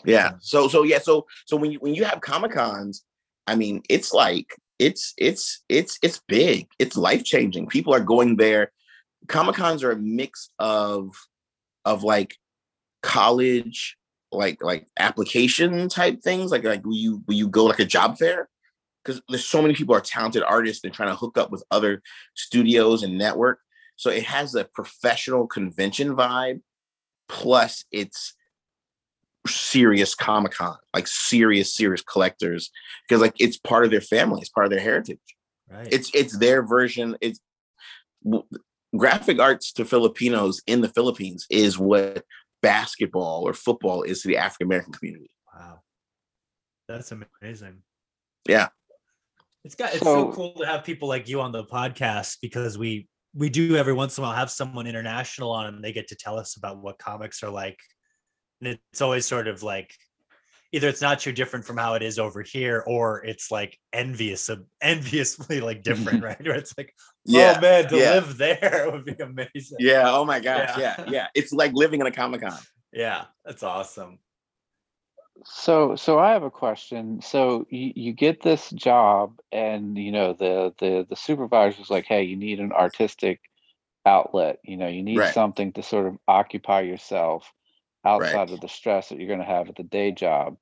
Yeah. 0.05 0.33
So 0.39 0.67
so 0.67 0.83
yeah. 0.83 0.99
So 0.99 1.25
so 1.45 1.57
when 1.57 1.71
you 1.71 1.79
when 1.79 1.95
you 1.95 2.03
have 2.03 2.21
comic 2.21 2.51
cons, 2.51 3.03
I 3.47 3.55
mean, 3.55 3.81
it's 3.89 4.13
like 4.13 4.55
it's 4.77 5.13
it's 5.17 5.63
it's 5.69 5.97
it's 6.01 6.21
big. 6.27 6.67
It's 6.77 6.95
life 6.95 7.23
changing. 7.23 7.67
People 7.67 7.93
are 7.93 7.99
going 7.99 8.37
there. 8.37 8.71
Comic 9.27 9.55
cons 9.55 9.83
are 9.83 9.91
a 9.91 9.97
mix 9.97 10.49
of 10.59 11.13
of 11.85 12.03
like 12.03 12.37
college 13.01 13.97
like 14.31 14.63
like 14.63 14.87
application 14.99 15.89
type 15.89 16.21
things 16.21 16.51
like 16.51 16.63
like 16.63 16.85
will 16.85 16.93
you 16.93 17.23
will 17.27 17.35
you 17.35 17.47
go 17.47 17.65
like 17.65 17.79
a 17.79 17.85
job 17.85 18.17
fair 18.17 18.47
because 19.03 19.21
there's 19.29 19.45
so 19.45 19.61
many 19.61 19.73
people 19.73 19.95
are 19.95 20.01
talented 20.01 20.43
artists 20.43 20.83
and 20.83 20.93
trying 20.93 21.09
to 21.09 21.15
hook 21.15 21.37
up 21.37 21.51
with 21.51 21.63
other 21.71 22.01
studios 22.35 23.03
and 23.03 23.17
network. 23.17 23.59
So 23.95 24.09
it 24.09 24.23
has 24.23 24.55
a 24.55 24.65
professional 24.65 25.47
convention 25.47 26.15
vibe, 26.15 26.61
plus 27.27 27.85
it's 27.91 28.35
serious 29.47 30.15
Comic 30.15 30.53
Con, 30.53 30.77
like 30.93 31.07
serious, 31.07 31.73
serious 31.73 32.01
collectors, 32.01 32.71
because 33.07 33.21
like 33.21 33.35
it's 33.39 33.57
part 33.57 33.83
of 33.83 33.91
their 33.91 34.01
family, 34.01 34.41
it's 34.41 34.49
part 34.49 34.65
of 34.65 34.71
their 34.71 34.79
heritage. 34.79 35.19
Right. 35.69 35.87
It's 35.91 36.11
it's 36.13 36.37
their 36.37 36.63
version. 36.63 37.17
It's 37.21 37.39
graphic 38.95 39.39
arts 39.39 39.71
to 39.73 39.85
Filipinos 39.85 40.61
in 40.65 40.81
the 40.81 40.89
Philippines 40.89 41.45
is 41.49 41.77
what 41.77 42.23
basketball 42.61 43.47
or 43.47 43.53
football 43.53 44.03
is 44.03 44.21
to 44.21 44.27
the 44.27 44.37
African 44.37 44.67
American 44.67 44.93
community. 44.93 45.29
Wow, 45.53 45.79
that's 46.87 47.11
amazing. 47.11 47.81
Yeah, 48.47 48.69
it's 49.63 49.75
got 49.75 49.93
it's 49.93 50.03
so, 50.03 50.31
so 50.31 50.33
cool 50.33 50.53
to 50.53 50.65
have 50.65 50.83
people 50.83 51.07
like 51.07 51.27
you 51.27 51.41
on 51.41 51.51
the 51.51 51.63
podcast 51.63 52.37
because 52.41 52.77
we 52.77 53.07
we 53.35 53.49
do 53.49 53.75
every 53.75 53.93
once 53.93 54.17
in 54.17 54.23
a 54.23 54.27
while 54.27 54.35
have 54.35 54.49
someone 54.49 54.87
international 54.87 55.51
on 55.51 55.67
and 55.67 55.83
they 55.83 55.91
get 55.91 56.07
to 56.07 56.15
tell 56.15 56.37
us 56.37 56.57
about 56.57 56.81
what 56.81 56.97
comics 56.97 57.43
are 57.43 57.49
like. 57.49 57.77
And 58.61 58.77
it's 58.91 59.01
always 59.01 59.25
sort 59.25 59.47
of 59.47 59.61
like 59.63 59.93
either 60.71 60.87
it's 60.87 61.01
not 61.01 61.19
too 61.19 61.31
different 61.31 61.65
from 61.65 61.77
how 61.77 61.93
it 61.95 62.03
is 62.03 62.19
over 62.19 62.41
here 62.41 62.83
or 62.87 63.23
it's 63.25 63.51
like 63.51 63.77
envious 63.93 64.49
enviously 64.81 65.59
like 65.61 65.83
different 65.83 66.23
right 66.23 66.43
where 66.43 66.55
it's 66.55 66.73
like 66.77 66.93
oh, 66.97 67.11
yeah, 67.25 67.55
oh 67.57 67.61
man 67.61 67.87
to 67.87 67.97
yeah. 67.97 68.13
live 68.13 68.37
there 68.37 68.89
would 68.91 69.05
be 69.05 69.15
amazing 69.19 69.77
yeah 69.79 70.03
oh 70.05 70.25
my 70.25 70.39
gosh 70.39 70.71
yeah 70.77 70.95
yeah, 70.99 71.05
yeah. 71.09 71.27
it's 71.35 71.51
like 71.51 71.73
living 71.73 72.01
in 72.01 72.07
a 72.07 72.11
comic-con 72.11 72.57
yeah 72.93 73.25
that's 73.45 73.63
awesome 73.63 74.19
so, 75.45 75.95
so 75.95 76.19
I 76.19 76.31
have 76.31 76.43
a 76.43 76.51
question. 76.51 77.21
So 77.21 77.65
you, 77.69 77.93
you 77.95 78.11
get 78.11 78.41
this 78.41 78.69
job, 78.71 79.39
and 79.53 79.97
you 79.97 80.11
know 80.11 80.33
the 80.33 80.73
the 80.79 81.07
the 81.09 81.15
supervisor 81.15 81.79
was 81.79 81.89
like, 81.89 82.03
"Hey, 82.05 82.23
you 82.23 82.35
need 82.35 82.59
an 82.59 82.73
artistic 82.73 83.39
outlet. 84.05 84.59
You 84.63 84.77
know, 84.77 84.87
you 84.87 85.03
need 85.03 85.17
right. 85.17 85.33
something 85.33 85.71
to 85.73 85.83
sort 85.83 86.07
of 86.07 86.17
occupy 86.27 86.81
yourself 86.81 87.51
outside 88.05 88.33
right. 88.33 88.51
of 88.51 88.61
the 88.61 88.69
stress 88.69 89.09
that 89.09 89.19
you're 89.19 89.27
going 89.27 89.39
to 89.39 89.45
have 89.45 89.69
at 89.69 89.75
the 89.75 89.83
day 89.83 90.11
job." 90.11 90.57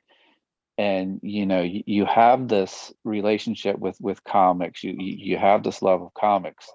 And 0.77 1.19
you 1.23 1.45
know, 1.45 1.61
you, 1.61 1.83
you 1.85 2.05
have 2.05 2.47
this 2.47 2.93
relationship 3.03 3.79
with 3.79 3.97
with 3.99 4.23
comics. 4.23 4.83
You 4.83 4.95
you 4.97 5.37
have 5.37 5.63
this 5.63 5.81
love 5.81 6.01
of 6.01 6.13
comics, 6.13 6.69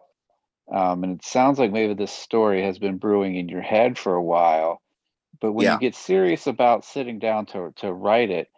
um, 0.75 1.05
and 1.05 1.18
it 1.18 1.25
sounds 1.25 1.59
like 1.59 1.72
maybe 1.72 1.94
this 1.94 2.12
story 2.12 2.62
has 2.62 2.79
been 2.79 2.98
brewing 2.98 3.37
in 3.37 3.48
your 3.48 3.62
head 3.62 3.98
for 3.98 4.14
a 4.14 4.22
while 4.22 4.83
but 5.42 5.53
when 5.53 5.64
yeah. 5.64 5.75
you 5.75 5.81
get 5.81 5.96
serious 5.96 6.46
about 6.46 6.85
sitting 6.85 7.18
down 7.18 7.46
to 7.46 7.72
to 7.77 7.92
write 7.92 8.31
it, 8.31 8.48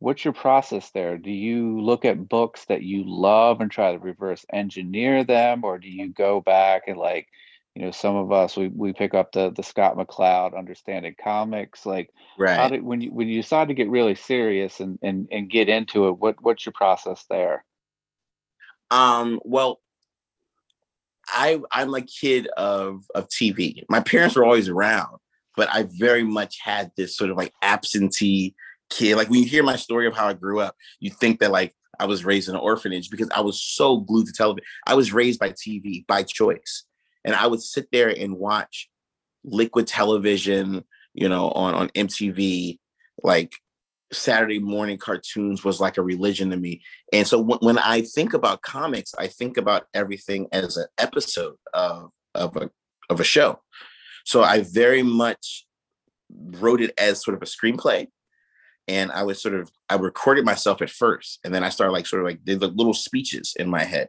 what's 0.00 0.24
your 0.24 0.34
process 0.34 0.90
there? 0.90 1.16
Do 1.16 1.30
you 1.30 1.80
look 1.80 2.04
at 2.04 2.28
books 2.28 2.64
that 2.66 2.82
you 2.82 3.04
love 3.06 3.60
and 3.60 3.70
try 3.70 3.92
to 3.92 3.98
reverse 3.98 4.44
engineer 4.52 5.22
them, 5.22 5.62
or 5.62 5.78
do 5.78 5.88
you 5.88 6.12
go 6.12 6.40
back 6.40 6.82
and 6.88 6.98
like, 6.98 7.28
you 7.74 7.82
know, 7.82 7.90
some 7.90 8.16
of 8.16 8.30
us 8.32 8.56
we 8.56 8.68
we 8.68 8.92
pick 8.92 9.14
up 9.14 9.32
the 9.32 9.50
the 9.50 9.62
Scott 9.62 9.96
McCloud 9.96 10.56
understanding 10.56 11.14
comics, 11.22 11.86
like 11.86 12.10
right. 12.38 12.56
how 12.56 12.68
did 12.68 12.82
when 12.82 13.00
you 13.00 13.12
when 13.12 13.28
you 13.28 13.40
decide 13.40 13.68
to 13.68 13.74
get 13.74 13.88
really 13.88 14.14
serious 14.14 14.80
and 14.80 14.98
and 15.02 15.28
and 15.30 15.50
get 15.50 15.68
into 15.68 16.08
it, 16.08 16.18
what 16.18 16.36
what's 16.42 16.66
your 16.66 16.74
process 16.74 17.24
there? 17.30 17.64
Um, 18.90 19.40
well, 19.44 19.80
I 21.28 21.60
I'm 21.70 21.94
a 21.94 22.02
kid 22.02 22.46
of 22.48 23.04
of 23.14 23.28
TV. 23.28 23.84
My 23.88 24.00
parents 24.00 24.36
were 24.36 24.44
always 24.44 24.68
around, 24.68 25.16
but 25.56 25.70
I 25.72 25.86
very 25.98 26.24
much 26.24 26.58
had 26.62 26.92
this 26.96 27.16
sort 27.16 27.30
of 27.30 27.38
like 27.38 27.54
absentee 27.62 28.54
kid. 28.90 29.16
Like 29.16 29.30
when 29.30 29.40
you 29.40 29.48
hear 29.48 29.62
my 29.62 29.76
story 29.76 30.06
of 30.06 30.14
how 30.14 30.28
I 30.28 30.34
grew 30.34 30.60
up, 30.60 30.76
you 31.00 31.08
think 31.08 31.40
that 31.40 31.50
like 31.50 31.74
I 31.98 32.04
was 32.04 32.22
raised 32.22 32.50
in 32.50 32.54
an 32.54 32.60
orphanage 32.60 33.08
because 33.08 33.30
I 33.34 33.40
was 33.40 33.62
so 33.62 33.96
glued 33.96 34.26
to 34.26 34.32
television. 34.34 34.66
I 34.86 34.94
was 34.94 35.14
raised 35.14 35.40
by 35.40 35.52
TV 35.52 36.06
by 36.06 36.22
choice. 36.22 36.84
And 37.24 37.34
I 37.34 37.46
would 37.46 37.62
sit 37.62 37.88
there 37.92 38.08
and 38.08 38.36
watch 38.36 38.88
liquid 39.44 39.86
television, 39.86 40.84
you 41.14 41.28
know, 41.28 41.50
on, 41.50 41.74
on 41.74 41.88
MTV, 41.90 42.78
like 43.22 43.52
Saturday 44.12 44.58
morning 44.58 44.98
cartoons 44.98 45.64
was 45.64 45.80
like 45.80 45.96
a 45.96 46.02
religion 46.02 46.50
to 46.50 46.56
me. 46.56 46.82
And 47.12 47.26
so 47.26 47.40
when, 47.40 47.58
when 47.60 47.78
I 47.78 48.02
think 48.02 48.34
about 48.34 48.62
comics, 48.62 49.14
I 49.18 49.26
think 49.28 49.56
about 49.56 49.86
everything 49.94 50.48
as 50.52 50.76
an 50.76 50.86
episode 50.98 51.56
of, 51.72 52.10
of 52.34 52.56
a 52.56 52.70
of 53.10 53.20
a 53.20 53.24
show. 53.24 53.60
So 54.24 54.42
I 54.42 54.62
very 54.62 55.02
much 55.02 55.66
wrote 56.30 56.80
it 56.80 56.92
as 56.98 57.22
sort 57.22 57.36
of 57.36 57.42
a 57.42 57.46
screenplay. 57.46 58.06
And 58.88 59.12
I 59.12 59.22
was 59.22 59.40
sort 59.40 59.54
of 59.54 59.70
I 59.88 59.94
recorded 59.94 60.44
myself 60.44 60.82
at 60.82 60.90
first, 60.90 61.38
and 61.44 61.54
then 61.54 61.62
I 61.62 61.68
started 61.68 61.92
like 61.92 62.06
sort 62.06 62.22
of 62.22 62.26
like 62.26 62.44
did 62.44 62.60
the 62.60 62.68
little 62.68 62.94
speeches 62.94 63.54
in 63.58 63.70
my 63.70 63.84
head, 63.84 64.08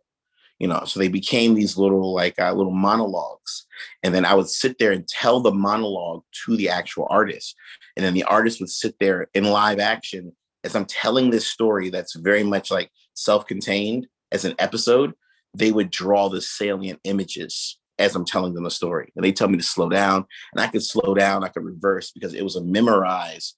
you 0.60 0.68
know. 0.68 0.84
So 0.86 1.00
they 1.00 1.08
became 1.08 1.54
these 1.54 1.78
little 1.78 2.14
like 2.14 2.40
uh, 2.40 2.54
little 2.54 2.74
monologues, 2.74 3.66
and 4.04 4.14
then 4.14 4.26
I 4.26 4.34
would 4.34 4.50
sit 4.50 4.78
there 4.78 4.92
and 4.92 5.08
tell 5.08 5.40
the 5.40 5.54
monologue 5.54 6.24
to 6.46 6.58
the 6.58 6.70
actual 6.70 7.08
artist, 7.10 7.56
and 7.96 8.06
then 8.06 8.14
the 8.14 8.24
artist 8.24 8.60
would 8.60 8.70
sit 8.70 8.96
there 9.00 9.28
in 9.34 9.46
live 9.46 9.80
action 9.80 10.34
as 10.64 10.76
I'm 10.76 10.86
telling 10.86 11.30
this 11.30 11.48
story 11.48 11.90
that's 11.90 12.16
very 12.16 12.44
much 12.44 12.72
like 12.72 12.90
self-contained 13.16 14.08
as 14.32 14.46
an 14.46 14.56
episode. 14.60 15.14
They 15.54 15.72
would 15.72 15.92
draw 15.92 16.30
the 16.30 16.42
salient 16.42 17.00
images 17.04 17.78
as 18.00 18.16
I'm 18.16 18.26
telling 18.26 18.54
them 18.54 18.66
a 18.66 18.72
story. 18.72 19.12
And 19.16 19.24
they 19.24 19.32
tell 19.32 19.48
me 19.48 19.58
to 19.58 19.64
slow 19.64 19.90
down, 19.90 20.26
and 20.54 20.62
I 20.62 20.68
could 20.68 20.84
slow 20.84 21.14
down, 21.14 21.44
I 21.44 21.50
could 21.50 21.64
reverse 21.64 22.12
because 22.12 22.34
it 22.34 22.44
was 22.44 22.56
a 22.56 22.64
memorized 22.64 23.56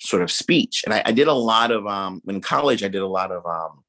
sort 0.00 0.22
of 0.22 0.30
speech. 0.30 0.82
And 0.84 0.94
I, 0.94 1.02
I 1.06 1.12
did 1.12 1.28
a 1.28 1.32
lot 1.32 1.70
of 1.70 1.86
um 1.86 2.22
in 2.28 2.40
college, 2.40 2.82
I 2.82 2.88
did 2.88 3.02
a 3.02 3.06
lot 3.06 3.30
of 3.30 3.44
um 3.46 3.84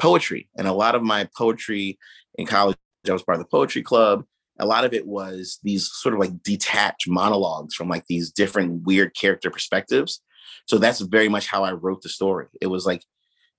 poetry, 0.00 0.48
and 0.56 0.66
a 0.66 0.72
lot 0.72 0.94
of 0.94 1.02
my 1.02 1.28
poetry 1.36 1.98
in 2.36 2.46
college, 2.46 2.76
I 3.08 3.12
was 3.12 3.22
part 3.22 3.36
of 3.36 3.44
the 3.44 3.50
poetry 3.50 3.82
club. 3.82 4.24
A 4.58 4.66
lot 4.66 4.84
of 4.84 4.92
it 4.92 5.06
was 5.06 5.58
these 5.62 5.90
sort 5.90 6.14
of 6.14 6.20
like 6.20 6.42
detached 6.42 7.08
monologues 7.08 7.74
from 7.74 7.88
like 7.88 8.04
these 8.08 8.30
different 8.30 8.82
weird 8.82 9.14
character 9.14 9.50
perspectives. 9.50 10.20
So 10.66 10.78
that's 10.78 11.00
very 11.00 11.28
much 11.28 11.46
how 11.46 11.64
I 11.64 11.72
wrote 11.72 12.02
the 12.02 12.08
story. 12.08 12.46
It 12.60 12.66
was 12.66 12.84
like 12.84 13.02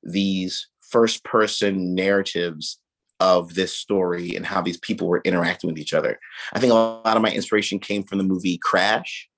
these 0.03 0.67
first 0.79 1.23
person 1.23 1.95
narratives 1.95 2.79
of 3.19 3.53
this 3.53 3.73
story 3.73 4.35
and 4.35 4.45
how 4.45 4.61
these 4.61 4.77
people 4.77 5.07
were 5.07 5.21
interacting 5.23 5.69
with 5.69 5.79
each 5.79 5.93
other. 5.93 6.19
I 6.53 6.59
think 6.59 6.71
a 6.71 6.75
lot 6.75 7.15
of 7.15 7.21
my 7.21 7.31
inspiration 7.31 7.79
came 7.79 8.03
from 8.03 8.17
the 8.17 8.23
movie 8.23 8.59
Crash 8.61 9.29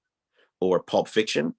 or 0.59 0.81
Pulp 0.81 1.07
Fiction, 1.07 1.53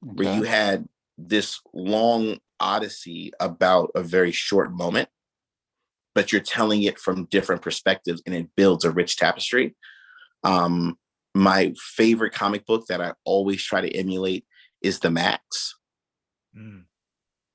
where 0.00 0.34
you 0.34 0.42
had 0.44 0.86
this 1.18 1.60
long 1.74 2.38
odyssey 2.60 3.32
about 3.40 3.90
a 3.94 4.02
very 4.02 4.32
short 4.32 4.72
moment, 4.72 5.08
but 6.14 6.32
you're 6.32 6.40
telling 6.40 6.82
it 6.82 6.98
from 6.98 7.26
different 7.26 7.62
perspectives 7.62 8.22
and 8.26 8.34
it 8.34 8.48
builds 8.56 8.84
a 8.84 8.90
rich 8.90 9.16
tapestry. 9.16 9.76
Um, 10.44 10.98
my 11.34 11.74
favorite 11.78 12.32
comic 12.32 12.66
book 12.66 12.86
that 12.88 13.00
I 13.00 13.12
always 13.24 13.62
try 13.62 13.80
to 13.80 13.96
emulate 13.96 14.44
is 14.82 15.00
The 15.00 15.10
Maxx. 15.10 15.76
Mm. 16.56 16.84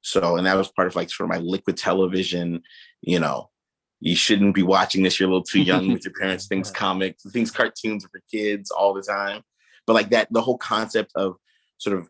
So, 0.01 0.35
and 0.37 0.45
that 0.45 0.57
was 0.57 0.71
part 0.71 0.87
of 0.87 0.95
like 0.95 1.09
sort 1.09 1.29
of 1.29 1.35
my 1.35 1.41
liquid 1.41 1.77
television, 1.77 2.61
you 3.01 3.19
know, 3.19 3.49
you 4.01 4.17
shouldn't 4.17 4.53
be 4.53 4.63
watching 4.63 5.01
this. 5.01 5.17
You're 5.17 5.29
a 5.29 5.31
little 5.31 5.45
too 5.45 5.61
young 5.61 5.91
with 5.93 6.03
your 6.03 6.13
parents. 6.13 6.47
Things 6.49 6.69
comics, 6.69 7.23
things 7.31 7.51
cartoons 7.51 8.03
are 8.03 8.09
for 8.09 8.21
kids 8.29 8.69
all 8.69 8.93
the 8.93 9.01
time. 9.01 9.41
But 9.87 9.93
like 9.93 10.09
that, 10.09 10.27
the 10.29 10.41
whole 10.41 10.57
concept 10.57 11.11
of 11.15 11.37
sort 11.77 11.97
of 11.97 12.09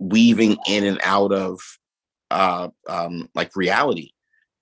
weaving 0.00 0.56
in 0.68 0.84
and 0.84 1.00
out 1.04 1.32
of 1.32 1.60
uh 2.30 2.68
um 2.88 3.28
like 3.34 3.56
reality 3.56 4.10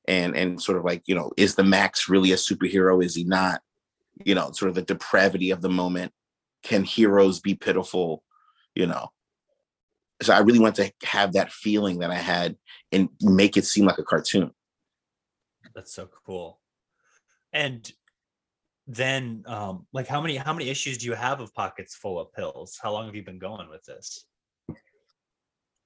and 0.06 0.36
and 0.36 0.60
sort 0.60 0.78
of 0.78 0.84
like 0.84 1.02
you 1.06 1.14
know 1.14 1.30
is 1.36 1.54
the 1.54 1.64
maxx 1.64 2.08
really 2.08 2.32
a 2.32 2.36
superhero 2.36 3.02
is 3.04 3.14
he 3.14 3.24
not 3.24 3.60
you 4.24 4.34
know 4.34 4.50
sort 4.52 4.68
of 4.68 4.74
the 4.74 4.82
depravity 4.82 5.50
of 5.50 5.60
the 5.60 5.68
moment 5.68 6.12
can 6.62 6.84
heroes 6.84 7.40
be 7.40 7.54
pitiful 7.54 8.22
you 8.74 8.86
know 8.86 9.08
so 10.22 10.32
i 10.32 10.38
really 10.38 10.58
want 10.58 10.74
to 10.74 10.92
have 11.04 11.32
that 11.32 11.52
feeling 11.52 11.98
that 11.98 12.10
i 12.10 12.16
had 12.16 12.56
and 12.92 13.08
make 13.20 13.56
it 13.56 13.64
seem 13.64 13.84
like 13.84 13.98
a 13.98 14.04
cartoon 14.04 14.50
That's 15.74 15.94
so 15.94 16.08
cool. 16.26 16.60
And 17.52 17.90
then 18.90 19.44
um 19.46 19.86
like 19.92 20.08
how 20.08 20.20
many 20.20 20.36
how 20.36 20.52
many 20.52 20.70
issues 20.70 20.96
do 20.98 21.06
you 21.06 21.12
have 21.12 21.40
of 21.40 21.54
pockets 21.54 21.94
full 21.94 22.18
of 22.18 22.32
pills? 22.32 22.78
How 22.82 22.92
long 22.92 23.06
have 23.06 23.14
you 23.14 23.22
been 23.22 23.38
going 23.38 23.68
with 23.68 23.84
this? 23.84 24.24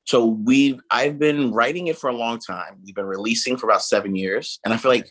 So 0.04 0.26
we've 0.26 0.80
I've 0.90 1.18
been 1.18 1.52
writing 1.52 1.86
it 1.86 1.98
for 1.98 2.10
a 2.10 2.16
long 2.16 2.38
time. 2.38 2.78
We've 2.84 2.94
been 2.94 3.06
releasing 3.06 3.56
for 3.56 3.66
about 3.66 3.82
seven 3.82 4.16
years, 4.16 4.58
and 4.64 4.74
I 4.74 4.76
feel 4.76 4.90
like 4.90 5.08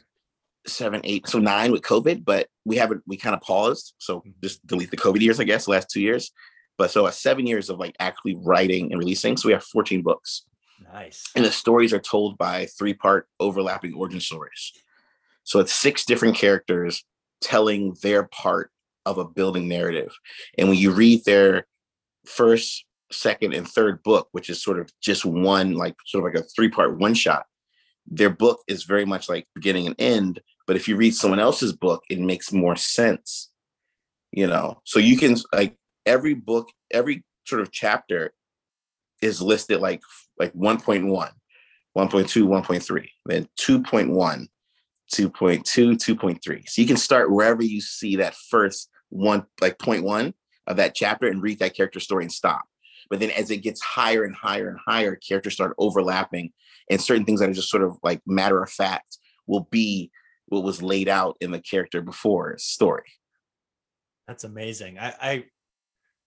seven, 0.67 1.01
eight, 1.03 1.27
so 1.27 1.39
nine 1.39 1.71
with 1.71 1.81
COVID, 1.81 2.23
but 2.25 2.47
we 2.65 2.77
haven't 2.77 3.01
we 3.07 3.17
kind 3.17 3.35
of 3.35 3.41
paused. 3.41 3.93
So 3.97 4.23
just 4.43 4.65
delete 4.67 4.91
the 4.91 4.97
COVID 4.97 5.21
years, 5.21 5.39
I 5.39 5.43
guess, 5.43 5.67
last 5.67 5.89
two 5.89 6.01
years. 6.01 6.31
But 6.77 6.91
so 6.91 7.05
uh, 7.05 7.11
seven 7.11 7.45
years 7.47 7.69
of 7.69 7.79
like 7.79 7.95
actually 7.99 8.35
writing 8.35 8.91
and 8.91 8.99
releasing. 8.99 9.37
So 9.37 9.47
we 9.47 9.53
have 9.53 9.63
14 9.63 10.01
books. 10.01 10.45
Nice. 10.93 11.29
And 11.35 11.45
the 11.45 11.51
stories 11.51 11.93
are 11.93 11.99
told 11.99 12.37
by 12.37 12.65
three 12.77 12.93
part 12.93 13.27
overlapping 13.39 13.93
origin 13.93 14.19
stories. 14.19 14.71
So 15.43 15.59
it's 15.59 15.73
six 15.73 16.05
different 16.05 16.35
characters 16.35 17.03
telling 17.41 17.95
their 18.01 18.23
part 18.23 18.71
of 19.05 19.17
a 19.17 19.25
building 19.25 19.67
narrative. 19.67 20.15
And 20.57 20.69
when 20.69 20.77
you 20.77 20.91
read 20.91 21.25
their 21.25 21.65
first, 22.25 22.85
second, 23.13 23.53
and 23.53 23.67
third 23.67 24.01
book, 24.03 24.27
which 24.31 24.49
is 24.49 24.63
sort 24.63 24.79
of 24.79 24.89
just 25.01 25.25
one, 25.25 25.73
like 25.73 25.95
sort 26.05 26.25
of 26.25 26.33
like 26.33 26.43
a 26.43 26.47
three 26.55 26.69
part 26.69 26.97
one 26.97 27.13
shot, 27.13 27.45
their 28.07 28.29
book 28.29 28.59
is 28.67 28.83
very 28.83 29.05
much 29.05 29.29
like 29.29 29.47
beginning 29.55 29.87
and 29.87 29.95
end. 29.99 30.41
But 30.67 30.75
if 30.75 30.87
you 30.87 30.95
read 30.95 31.15
someone 31.15 31.39
else's 31.39 31.73
book, 31.73 32.03
it 32.09 32.19
makes 32.19 32.51
more 32.51 32.75
sense, 32.75 33.49
you 34.31 34.47
know? 34.47 34.81
So 34.85 34.99
you 34.99 35.17
can, 35.17 35.35
like, 35.53 35.75
every 36.05 36.33
book, 36.33 36.69
every 36.91 37.23
sort 37.45 37.61
of 37.61 37.71
chapter 37.71 38.33
is 39.21 39.41
listed 39.41 39.79
like 39.79 40.01
like 40.37 40.53
1.1, 40.53 41.03
1.2, 41.05 41.31
1.3, 41.95 43.07
then 43.25 43.47
2.1, 43.59 44.47
2.2, 45.13 45.61
2.3. 45.63 46.69
So 46.69 46.81
you 46.81 46.87
can 46.87 46.97
start 46.97 47.31
wherever 47.31 47.63
you 47.63 47.81
see 47.81 48.15
that 48.17 48.35
first 48.35 48.89
one, 49.09 49.45
like 49.59 49.77
point 49.77 50.03
one 50.03 50.33
of 50.67 50.77
that 50.77 50.95
chapter 50.95 51.27
and 51.27 51.43
read 51.43 51.59
that 51.59 51.75
character 51.75 51.99
story 51.99 52.23
and 52.23 52.31
stop. 52.31 52.63
But 53.11 53.19
then 53.19 53.29
as 53.31 53.51
it 53.51 53.57
gets 53.57 53.81
higher 53.81 54.23
and 54.23 54.33
higher 54.33 54.69
and 54.69 54.79
higher, 54.87 55.17
characters 55.17 55.53
start 55.53 55.75
overlapping 55.77 56.53
and 56.89 56.99
certain 56.99 57.25
things 57.25 57.41
that 57.41 57.49
are 57.49 57.53
just 57.53 57.69
sort 57.69 57.83
of 57.83 57.97
like 58.01 58.21
matter 58.25 58.63
of 58.63 58.71
fact 58.71 59.17
will 59.45 59.67
be 59.69 60.09
what 60.47 60.63
was 60.63 60.81
laid 60.81 61.09
out 61.09 61.35
in 61.41 61.51
the 61.51 61.59
character 61.59 62.01
before 62.01 62.55
story. 62.57 63.03
That's 64.29 64.45
amazing. 64.45 64.97
I, 64.97 65.13
I 65.21 65.43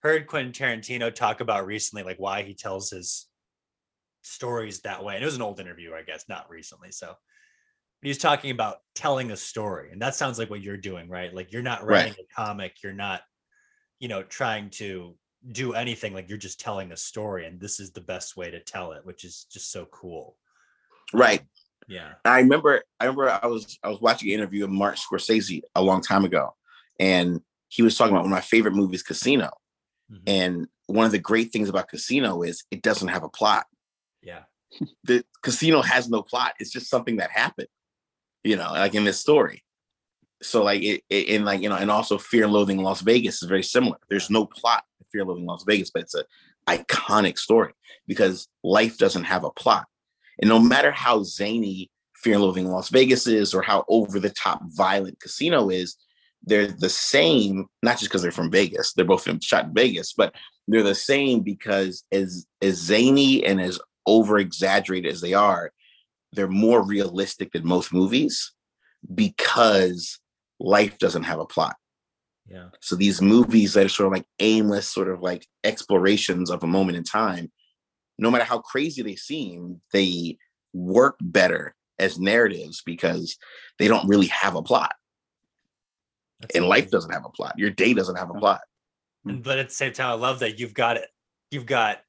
heard 0.03 0.27
Quentin 0.27 0.53
Tarantino 0.53 1.13
talk 1.13 1.41
about 1.41 1.67
recently, 1.67 2.03
like 2.03 2.19
why 2.19 2.43
he 2.43 2.53
tells 2.53 2.91
his 2.91 3.29
stories 4.21 4.81
that 4.81 5.03
way. 5.03 5.15
And 5.15 5.23
it 5.23 5.27
was 5.27 5.37
an 5.37 5.43
old 5.43 5.61
interview, 5.61 5.95
I 5.95 6.03
guess, 6.03 6.27
not 6.29 6.51
recently. 6.51 6.93
So 6.93 7.15
he 8.03 8.09
was 8.09 8.19
talking 8.19 8.51
about 8.51 8.79
telling 8.95 9.31
a 9.31 9.37
story. 9.39 9.91
And 9.91 10.03
that 10.03 10.15
sounds 10.15 10.39
like 10.39 10.51
what 10.51 10.63
you're 10.63 10.77
doing, 10.77 11.09
right? 11.09 11.35
Like 11.35 11.51
you're 11.51 11.63
not 11.63 11.87
writing 11.87 12.13
a 12.13 12.35
comic, 12.35 12.83
you're 12.83 12.93
not, 12.93 13.23
you 14.01 14.09
know, 14.09 14.23
trying 14.23 14.69
to 14.73 15.17
do 15.51 15.75
anything. 15.75 16.15
Like 16.15 16.29
you're 16.29 16.39
just 16.39 16.61
telling 16.61 16.93
a 16.93 16.97
story. 16.97 17.47
And 17.47 17.61
this 17.61 17.81
is 17.81 17.91
the 17.91 18.01
best 18.01 18.37
way 18.37 18.51
to 18.51 18.61
tell 18.61 18.93
it, 18.93 19.05
which 19.05 19.25
is 19.25 19.47
just 19.51 19.71
so 19.71 19.87
cool. 19.87 20.37
Right. 21.13 21.43
Yeah. 21.87 22.15
I 22.25 22.41
remember 22.41 22.83
I 22.99 23.05
remember 23.05 23.39
I 23.43 23.47
was 23.47 23.79
I 23.83 23.89
was 23.89 24.01
watching 24.01 24.29
an 24.29 24.35
interview 24.35 24.65
of 24.65 24.71
Martin 24.71 25.01
Scorsese 25.01 25.63
a 25.75 25.83
long 25.83 26.01
time 26.01 26.25
ago, 26.25 26.55
and 26.99 27.41
he 27.69 27.83
was 27.83 27.97
talking 27.97 28.13
about 28.13 28.23
one 28.23 28.33
of 28.33 28.37
my 28.37 28.41
favorite 28.41 28.75
movies, 28.75 29.03
Casino. 29.03 29.51
Mhm. 30.11 30.23
And 30.27 30.69
one 30.87 31.07
of 31.07 31.13
the 31.13 31.19
great 31.19 31.53
things 31.53 31.69
about 31.69 31.89
Casino 31.89 32.43
is 32.43 32.65
it 32.71 32.83
doesn't 32.83 33.09
have 33.09 33.23
a 33.23 33.29
plot. 33.29 33.67
Yeah. 34.23 34.45
The 35.05 35.25
Casino 35.43 35.83
has 35.83 36.09
no 36.09 36.23
plot. 36.23 36.55
It's 36.59 36.73
just 36.73 36.89
something 36.89 37.17
that 37.17 37.31
happened, 37.31 37.69
you 38.43 38.57
know, 38.57 38.73
like 38.73 38.95
in 38.95 39.05
this 39.05 39.21
story. 39.21 39.63
So 40.43 40.65
like 40.65 40.83
it, 40.83 41.03
it 41.09 41.29
and 41.29 41.45
like 41.45 41.61
you 41.61 41.69
know, 41.69 41.77
and 41.77 41.91
also 41.91 42.19
Fear 42.19 42.45
and 42.45 42.53
Loathing 42.53 42.79
in 42.79 42.85
Las 42.85 43.03
Vegas 43.03 43.43
is 43.43 43.49
very 43.49 43.63
similar. 43.63 43.99
There's 44.09 44.31
no 44.31 44.47
plot 44.47 44.85
Fear 45.15 45.25
Loathing 45.25 45.45
in 45.45 45.49
Las 45.49 45.65
Vegas, 45.65 45.91
but 45.91 46.03
it's 46.03 46.15
a 46.17 46.25
iconic 46.69 47.39
story 47.39 47.73
because 48.09 48.49
life 48.65 48.99
doesn't 48.99 49.25
have 49.25 49.45
a 49.45 49.51
plot. 49.51 49.87
And 50.41 50.49
no 50.49 50.59
matter 50.59 50.91
how 50.91 51.23
zany 51.23 51.91
Fear 52.17 52.35
and 52.35 52.43
Loathing 52.43 52.67
in 52.67 52.73
Las 52.73 52.89
Vegas 52.89 53.27
is 53.29 53.55
or 53.55 53.63
how 53.63 53.85
over 53.89 54.19
the 54.19 54.31
top 54.31 54.61
violent 54.65 55.21
Casino 55.21 55.71
is, 55.71 55.97
they're 56.43 56.67
the 56.67 56.89
same, 56.89 57.67
not 57.83 57.99
just 57.99 58.11
because 58.11 58.23
they're 58.23 58.33
from 58.33 58.51
Vegas, 58.51 58.93
they're 58.93 59.05
both 59.05 59.29
shot 59.43 59.67
in 59.67 59.75
Vegas, 59.75 60.13
but 60.13 60.35
they're 60.67 60.83
the 60.83 60.95
same 60.95 61.41
because 61.41 62.05
as 62.11 62.47
as 62.61 62.77
zany 62.77 63.45
and 63.45 63.61
as 63.61 63.79
over 64.07 64.39
exaggerated 64.39 65.13
as 65.13 65.21
they 65.21 65.33
are, 65.33 65.71
they're 66.33 66.49
more 66.49 66.83
realistic 66.83 67.53
than 67.53 67.67
most 67.67 67.93
movies 67.93 68.53
because 69.15 70.19
life 70.59 70.99
doesn't 70.99 71.25
have 71.25 71.39
a 71.39 71.47
plot. 71.47 71.77
Yeah. 72.49 72.69
So 72.81 72.97
these 72.97 73.23
movies 73.23 73.75
that 73.75 73.87
are 73.87 73.91
sort 73.91 74.09
of 74.09 74.13
like 74.13 74.27
aimless, 74.39 74.91
sort 74.91 75.09
of 75.09 75.21
like 75.21 75.47
explorations 75.63 76.51
of 76.51 76.63
a 76.63 76.67
moment 76.67 76.97
in 76.97 77.05
time, 77.05 77.51
no 78.19 78.31
matter 78.31 78.45
how 78.45 78.59
crazy 78.59 79.03
they 79.03 79.17
seem, 79.17 79.81
they 79.93 80.39
work 80.73 81.17
better 81.21 81.75
as 81.99 82.19
narratives 82.19 82.83
because 82.85 83.37
they 83.79 83.89
don't 83.89 84.09
really 84.09 84.27
have 84.27 84.57
a 84.57 84.63
plot. 84.63 84.93
That's 86.41 86.55
And 86.57 86.67
life 86.67 86.91
doesn't 86.91 87.13
have 87.13 87.25
a 87.25 87.31
plot. 87.31 87.55
Your 87.57 87.71
day 87.71 87.95
doesn't 87.95 88.17
have 88.17 88.31
a 88.31 88.35
plot. 88.35 88.61
But 89.25 89.59
at 89.59 89.69
the 89.69 89.75
same 89.75 89.93
time, 89.93 90.11
I 90.11 90.15
love 90.15 90.41
that 90.41 90.59
you've 90.59 90.75
got 90.75 90.97
it. 90.99 91.09
You've 91.51 91.67
got 91.67 92.01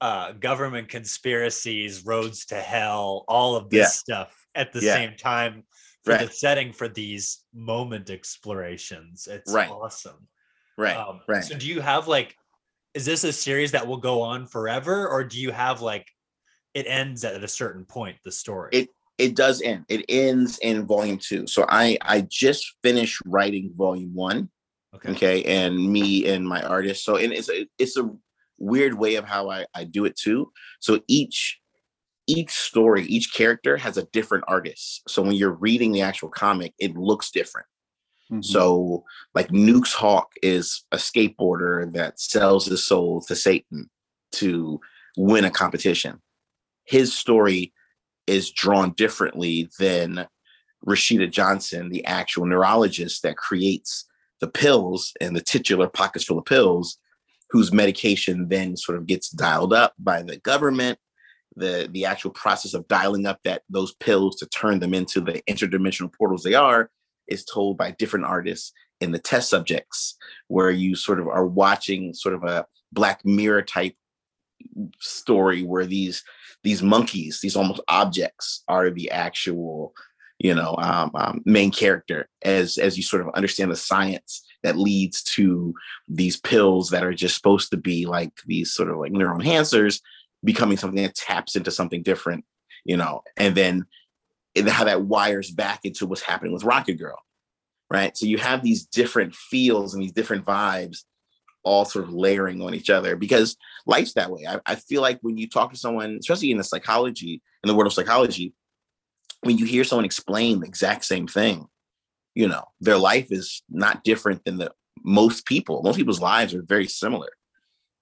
uh, 0.00 0.32
government 0.32 0.88
conspiracies, 0.88 2.04
roads 2.04 2.46
to 2.46 2.56
hell, 2.56 3.24
all 3.28 3.56
of 3.56 3.70
this 3.70 3.78
Yeah. 3.78 3.86
stuff 3.88 4.46
at 4.54 4.72
the 4.72 4.82
Yeah. 4.82 4.92
same 4.94 5.16
time 5.16 5.64
for 6.06 6.24
the 6.24 6.30
setting 6.32 6.72
for 6.72 6.88
these 6.88 7.44
moment 7.52 8.10
explorations. 8.10 9.26
It's 9.30 9.52
Right. 9.52 9.68
awesome. 9.70 10.28
Right. 10.78 10.96
Um, 10.96 11.20
right. 11.26 11.44
So 11.44 11.56
do 11.58 11.66
you 11.66 11.80
have 11.80 12.06
like, 12.06 12.36
is 12.94 13.04
this 13.04 13.24
a 13.24 13.32
series 13.32 13.72
that 13.72 13.86
will 13.86 13.96
go 13.98 14.22
on 14.22 14.46
forever, 14.46 15.08
or 15.08 15.24
do 15.24 15.40
you 15.40 15.50
have 15.50 15.80
like, 15.82 16.06
it 16.74 16.86
ends 16.86 17.24
at 17.24 17.42
a 17.42 17.48
certain 17.48 17.84
point, 17.84 18.16
the 18.24 18.32
story? 18.32 18.70
It- 18.72 18.90
it 19.18 19.34
does 19.34 19.62
end. 19.62 19.86
It 19.88 20.04
ends 20.10 20.58
in 20.58 20.86
volume 20.86 21.16
two. 21.16 21.46
So 21.46 21.64
I 21.70 21.96
I 22.02 22.20
just 22.28 22.74
finished 22.82 23.22
writing 23.24 23.72
volume 23.74 24.14
one. 24.14 24.50
okay. 24.94 25.10
Okay, 25.12 25.42
and 25.44 25.74
me 25.90 26.26
and 26.28 26.46
my 26.46 26.60
artist. 26.60 27.02
So 27.02 27.16
and 27.16 27.32
it's 27.32 27.48
a 27.48 27.66
it's 27.78 27.96
a 27.96 28.10
weird 28.58 28.92
way 28.92 29.14
of 29.14 29.24
how 29.24 29.48
I 29.48 29.64
I 29.74 29.84
do 29.84 30.04
it 30.04 30.16
too. 30.16 30.52
So 30.80 31.00
each 31.08 31.58
each 32.26 32.50
story, 32.50 33.04
each 33.04 33.32
character 33.32 33.76
has 33.76 33.96
a 33.96 34.06
different 34.12 34.44
artist. 34.48 35.02
So 35.08 35.22
when 35.22 35.34
you're 35.34 35.52
reading 35.52 35.92
the 35.92 36.02
actual 36.02 36.28
comic, 36.28 36.74
it 36.78 36.96
looks 36.96 37.30
different. 37.30 37.66
Mhm. 38.30 38.44
So 38.44 39.04
like 39.34 39.52
Nuke's 39.52 39.92
Hawk 39.92 40.32
is 40.42 40.84
a 40.90 40.96
skateboarder 40.96 41.92
that 41.94 42.18
sells 42.20 42.66
his 42.66 42.84
soul 42.84 43.20
to 43.22 43.36
Satan 43.36 43.88
to 44.32 44.80
win 45.16 45.44
a 45.44 45.50
competition. 45.50 46.20
His 46.84 47.16
story 47.16 47.72
is 48.26 48.50
drawn 48.50 48.92
differently 48.92 49.70
than 49.78 50.26
Rashida 50.84 51.30
Johnson, 51.30 51.90
the 51.90 52.04
actual 52.04 52.46
neurologist 52.46 53.22
that 53.22 53.36
creates 53.36 54.04
the 54.40 54.48
pills 54.48 55.12
and 55.20 55.34
the 55.34 55.40
titular 55.40 55.88
pockets 55.88 56.24
full 56.24 56.38
of 56.38 56.44
pills, 56.44 56.98
whose 57.50 57.72
medication 57.72 58.48
then 58.48 58.76
sort 58.76 58.98
of 58.98 59.06
gets 59.06 59.30
dialed 59.30 59.72
up 59.72 59.94
by 59.98 60.22
the 60.22 60.36
government. 60.38 60.98
The 61.56 61.88
the 61.90 62.04
actual 62.04 62.30
process 62.30 62.74
of 62.74 62.86
dialing 62.88 63.26
up 63.26 63.40
that 63.44 63.62
those 63.70 63.94
pills 63.94 64.36
to 64.36 64.46
turn 64.46 64.78
them 64.78 64.94
into 64.94 65.20
the 65.20 65.42
interdimensional 65.48 66.12
portals 66.12 66.42
they 66.42 66.54
are 66.54 66.90
is 67.28 67.44
told 67.44 67.78
by 67.78 67.92
different 67.92 68.26
artists 68.26 68.72
in 69.00 69.12
the 69.12 69.18
test 69.18 69.50
subjects, 69.50 70.16
where 70.48 70.70
you 70.70 70.94
sort 70.94 71.20
of 71.20 71.28
are 71.28 71.46
watching 71.46 72.14
sort 72.14 72.34
of 72.34 72.44
a 72.44 72.66
Black 72.92 73.24
Mirror 73.24 73.62
type 73.62 73.94
story 75.00 75.62
where 75.62 75.86
these 75.86 76.22
these 76.62 76.82
monkeys, 76.82 77.40
these 77.40 77.56
almost 77.56 77.80
objects, 77.88 78.62
are 78.68 78.90
the 78.90 79.10
actual, 79.10 79.94
you 80.38 80.54
know, 80.54 80.74
um, 80.78 81.10
um, 81.14 81.42
main 81.44 81.70
character. 81.70 82.28
As 82.42 82.78
as 82.78 82.96
you 82.96 83.02
sort 83.02 83.22
of 83.22 83.34
understand 83.34 83.70
the 83.70 83.76
science 83.76 84.44
that 84.62 84.76
leads 84.76 85.22
to 85.22 85.74
these 86.08 86.38
pills 86.38 86.90
that 86.90 87.04
are 87.04 87.14
just 87.14 87.36
supposed 87.36 87.70
to 87.70 87.76
be 87.76 88.06
like 88.06 88.32
these 88.46 88.72
sort 88.72 88.90
of 88.90 88.98
like 88.98 89.12
neural 89.12 89.38
enhancers, 89.38 90.00
becoming 90.46 90.78
something 90.78 91.02
that 91.02 91.14
taps 91.14 91.56
into 91.56 91.70
something 91.70 92.02
different, 92.02 92.44
you 92.84 92.96
know, 92.96 93.22
and 93.36 93.54
then 93.54 93.84
how 94.68 94.84
that 94.84 95.02
wires 95.02 95.50
back 95.50 95.80
into 95.84 96.06
what's 96.06 96.22
happening 96.22 96.52
with 96.52 96.64
Rocket 96.64 96.94
Girl, 96.94 97.18
right? 97.90 98.16
So 98.16 98.24
you 98.24 98.38
have 98.38 98.62
these 98.62 98.86
different 98.86 99.34
feels 99.34 99.92
and 99.92 100.02
these 100.02 100.12
different 100.12 100.46
vibes 100.46 101.00
all 101.62 101.84
sort 101.84 102.04
of 102.04 102.14
layering 102.14 102.62
on 102.62 102.74
each 102.74 102.88
other 102.88 103.16
because 103.16 103.56
life's 103.86 104.14
that 104.14 104.30
way. 104.30 104.46
I, 104.48 104.60
I 104.64 104.76
feel 104.76 105.02
like 105.02 105.18
when 105.20 105.36
you 105.36 105.48
talk 105.48 105.72
to 105.72 105.78
someone, 105.78 106.16
especially 106.20 106.52
in 106.52 106.58
the 106.58 106.64
psychology, 106.64 107.42
in 107.62 107.68
the 107.68 107.74
world 107.74 107.88
of 107.88 107.92
psychology, 107.92 108.54
when 109.42 109.58
you 109.58 109.66
hear 109.66 109.84
someone 109.84 110.04
explain 110.04 110.60
the 110.60 110.66
exact 110.68 111.04
same 111.04 111.26
thing, 111.26 111.66
you 112.34 112.46
know, 112.46 112.64
their 112.80 112.96
life 112.96 113.28
is 113.30 113.62
not 113.68 114.04
different 114.04 114.44
than 114.44 114.58
the 114.58 114.70
most 115.02 115.44
people. 115.44 115.82
Most 115.82 115.96
people's 115.96 116.20
lives 116.20 116.54
are 116.54 116.62
very 116.62 116.86
similar, 116.86 117.30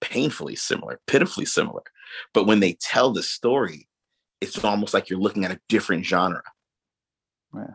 painfully 0.05 0.55
similar, 0.55 1.01
pitifully 1.07 1.47
similar. 1.47 1.83
But 2.35 2.47
when 2.47 2.61
they 2.61 2.75
tell 2.75 3.11
the 3.13 3.23
story, 3.23 3.89
it's 4.43 4.63
almost 4.63 4.93
like 4.93 5.09
you're 5.09 5.19
looking 5.19 5.45
at 5.45 5.51
a 5.51 5.61
different 5.71 6.05
genre. 6.05 6.43
Yeah. 7.55 7.75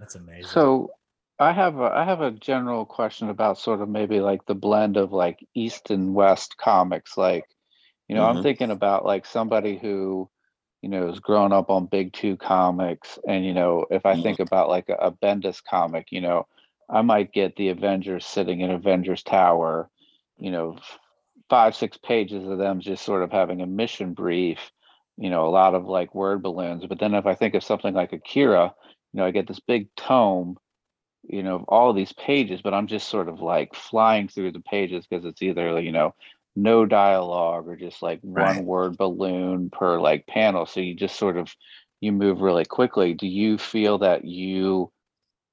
That's 0.00 0.16
amazing. 0.16 0.50
So 0.50 0.90
I 1.38 1.52
have 1.52 1.78
a 1.78 1.84
I 1.84 2.04
have 2.04 2.20
a 2.20 2.32
general 2.32 2.84
question 2.84 3.28
about 3.28 3.58
sort 3.58 3.80
of 3.80 3.88
maybe 3.88 4.20
like 4.20 4.44
the 4.46 4.54
blend 4.54 4.96
of 4.96 5.12
like 5.12 5.46
East 5.54 5.90
and 5.90 6.14
West 6.14 6.56
comics. 6.56 7.16
Like, 7.16 7.44
you 8.08 8.16
know, 8.16 8.24
I'm 8.24 8.38
Mhm. 8.38 8.42
thinking 8.42 8.70
about 8.70 9.04
like 9.04 9.24
somebody 9.24 9.78
who, 9.78 10.28
you 10.82 10.88
know, 10.88 11.06
has 11.06 11.20
grown 11.20 11.52
up 11.52 11.70
on 11.70 11.86
Big 11.86 12.12
Two 12.12 12.36
comics, 12.36 13.18
and 13.28 13.44
you 13.44 13.54
know, 13.54 13.86
if 13.90 14.04
I 14.04 14.16
Mhm. 14.16 14.22
think 14.22 14.40
about 14.40 14.68
like 14.68 14.88
a, 14.88 14.94
a 14.94 15.12
Bendis 15.12 15.62
comic, 15.62 16.08
you 16.10 16.20
know, 16.20 16.46
I 16.88 17.02
might 17.02 17.32
get 17.32 17.54
the 17.56 17.68
Avengers 17.68 18.26
sitting 18.26 18.60
in 18.60 18.70
Avengers 18.70 19.22
Tower, 19.22 19.88
you 20.38 20.50
know, 20.50 20.74
f- 20.78 20.98
five 21.50 21.76
six 21.76 21.98
pages 21.98 22.46
of 22.48 22.58
them 22.58 22.80
just 22.80 23.04
sort 23.04 23.22
of 23.24 23.32
having 23.32 23.60
a 23.62 23.66
mission 23.66 24.14
brief, 24.14 24.70
you 25.18 25.30
know, 25.30 25.46
a 25.46 25.50
lot 25.50 25.74
of 25.74 25.86
like 25.86 26.14
word 26.14 26.42
balloons. 26.42 26.86
But 26.86 27.00
then 27.00 27.14
if 27.14 27.26
I 27.26 27.34
think 27.34 27.54
of 27.54 27.64
something 27.64 27.94
like 27.94 28.12
Akira, 28.14 28.74
you 29.12 29.18
know, 29.18 29.26
I 29.26 29.32
get 29.32 29.48
this 29.48 29.60
big 29.60 29.88
tome 29.96 30.56
you 31.24 31.42
know, 31.42 31.56
of 31.56 31.64
all 31.68 31.92
these 31.92 32.12
pages, 32.12 32.62
but 32.62 32.74
I'm 32.74 32.86
just 32.86 33.08
sort 33.08 33.28
of 33.28 33.40
like 33.40 33.74
flying 33.74 34.28
through 34.28 34.52
the 34.52 34.60
pages 34.60 35.06
because 35.06 35.24
it's 35.24 35.42
either, 35.42 35.80
you 35.80 35.92
know, 35.92 36.14
no 36.56 36.86
dialogue 36.86 37.68
or 37.68 37.76
just 37.76 38.02
like 38.02 38.20
Right. 38.22 38.56
one 38.56 38.64
word 38.64 38.96
balloon 38.96 39.70
per 39.70 40.00
like 40.00 40.26
panel. 40.26 40.66
So 40.66 40.80
you 40.80 40.94
just 40.94 41.16
sort 41.16 41.36
of 41.36 41.54
you 42.00 42.12
move 42.12 42.40
really 42.40 42.64
quickly. 42.64 43.14
Do 43.14 43.26
you 43.26 43.58
feel 43.58 43.98
that 43.98 44.24
you 44.24 44.90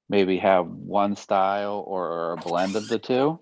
maybe 0.08 0.38
have 0.38 0.66
one 0.66 1.16
style 1.16 1.84
or 1.86 2.32
a 2.32 2.36
blend 2.38 2.76
of 2.76 2.88
the 2.88 2.98
two? 2.98 3.40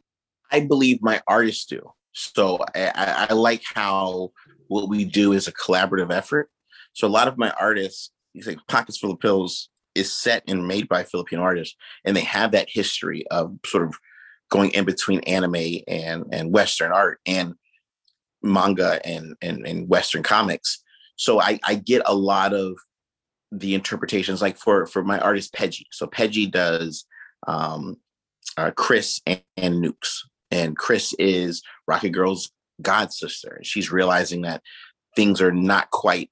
I 0.51 0.61
believe 0.61 1.03
my 1.03 1.23
artists 1.27 1.66
do. 1.66 1.92
So 2.16 2.59
I, 2.74 3.26
I, 3.29 3.33
like 3.35 3.62
how 3.74 4.33
what 4.68 4.88
we 4.88 5.05
do 5.05 5.33
is 5.33 5.46
a 5.46 5.52
collaborative 5.52 6.11
effort. 6.11 6.48
So 6.94 7.07
a 7.07 7.09
lot 7.09 7.29
of 7.29 7.37
my 7.37 7.50
artists, 7.61 8.11
you 8.33 8.42
think 8.42 8.61
Pockets 8.68 8.96
Full 8.96 9.11
of 9.11 9.20
Pills 9.20 9.68
is 9.94 10.11
set 10.11 10.42
and 10.48 10.66
made 10.66 10.88
by 10.88 11.05
Filipino 11.05 11.42
artists, 11.42 11.76
and 12.07 12.16
they 12.16 12.22
have 12.22 12.52
that 12.52 12.70
history 12.70 13.26
of 13.29 13.59
sort 13.66 13.85
of 13.85 13.94
going 14.50 14.70
in 14.70 14.87
between 14.87 15.20
anime 15.20 15.83
and 15.88 16.24
and 16.33 16.52
Western 16.52 16.90
art 16.90 17.20
and 17.26 17.55
manga 18.42 18.98
and 19.07 19.37
and, 19.42 19.66
and 19.66 19.87
Western 19.87 20.22
comics. 20.22 20.83
So 21.16 21.38
I, 21.40 21.59
I 21.64 21.74
get 21.74 22.00
a 22.07 22.14
lot 22.14 22.55
of 22.55 22.79
the 23.52 23.74
interpretations, 23.74 24.40
like 24.40 24.57
for 24.57 24.87
for 24.87 25.05
my 25.05 25.18
artist 25.18 25.52
Peggy. 25.52 25.87
So 25.92 26.07
Peggy 26.07 26.46
does 26.46 27.05
um, 27.46 27.96
uh, 28.57 28.70
Chris 28.70 29.20
and, 29.26 29.42
and 29.59 29.85
Nukes, 29.85 30.20
and 30.51 30.77
Chris 30.77 31.15
is 31.19 31.63
Rocket 31.87 32.11
Girl's 32.11 32.51
god 32.83 33.13
sister. 33.13 33.55
And 33.57 33.67
she's 33.67 33.91
realizing 33.91 34.43
that 34.43 34.63
things 35.15 35.41
are 35.41 35.53
not 35.53 35.91
quite 35.91 36.31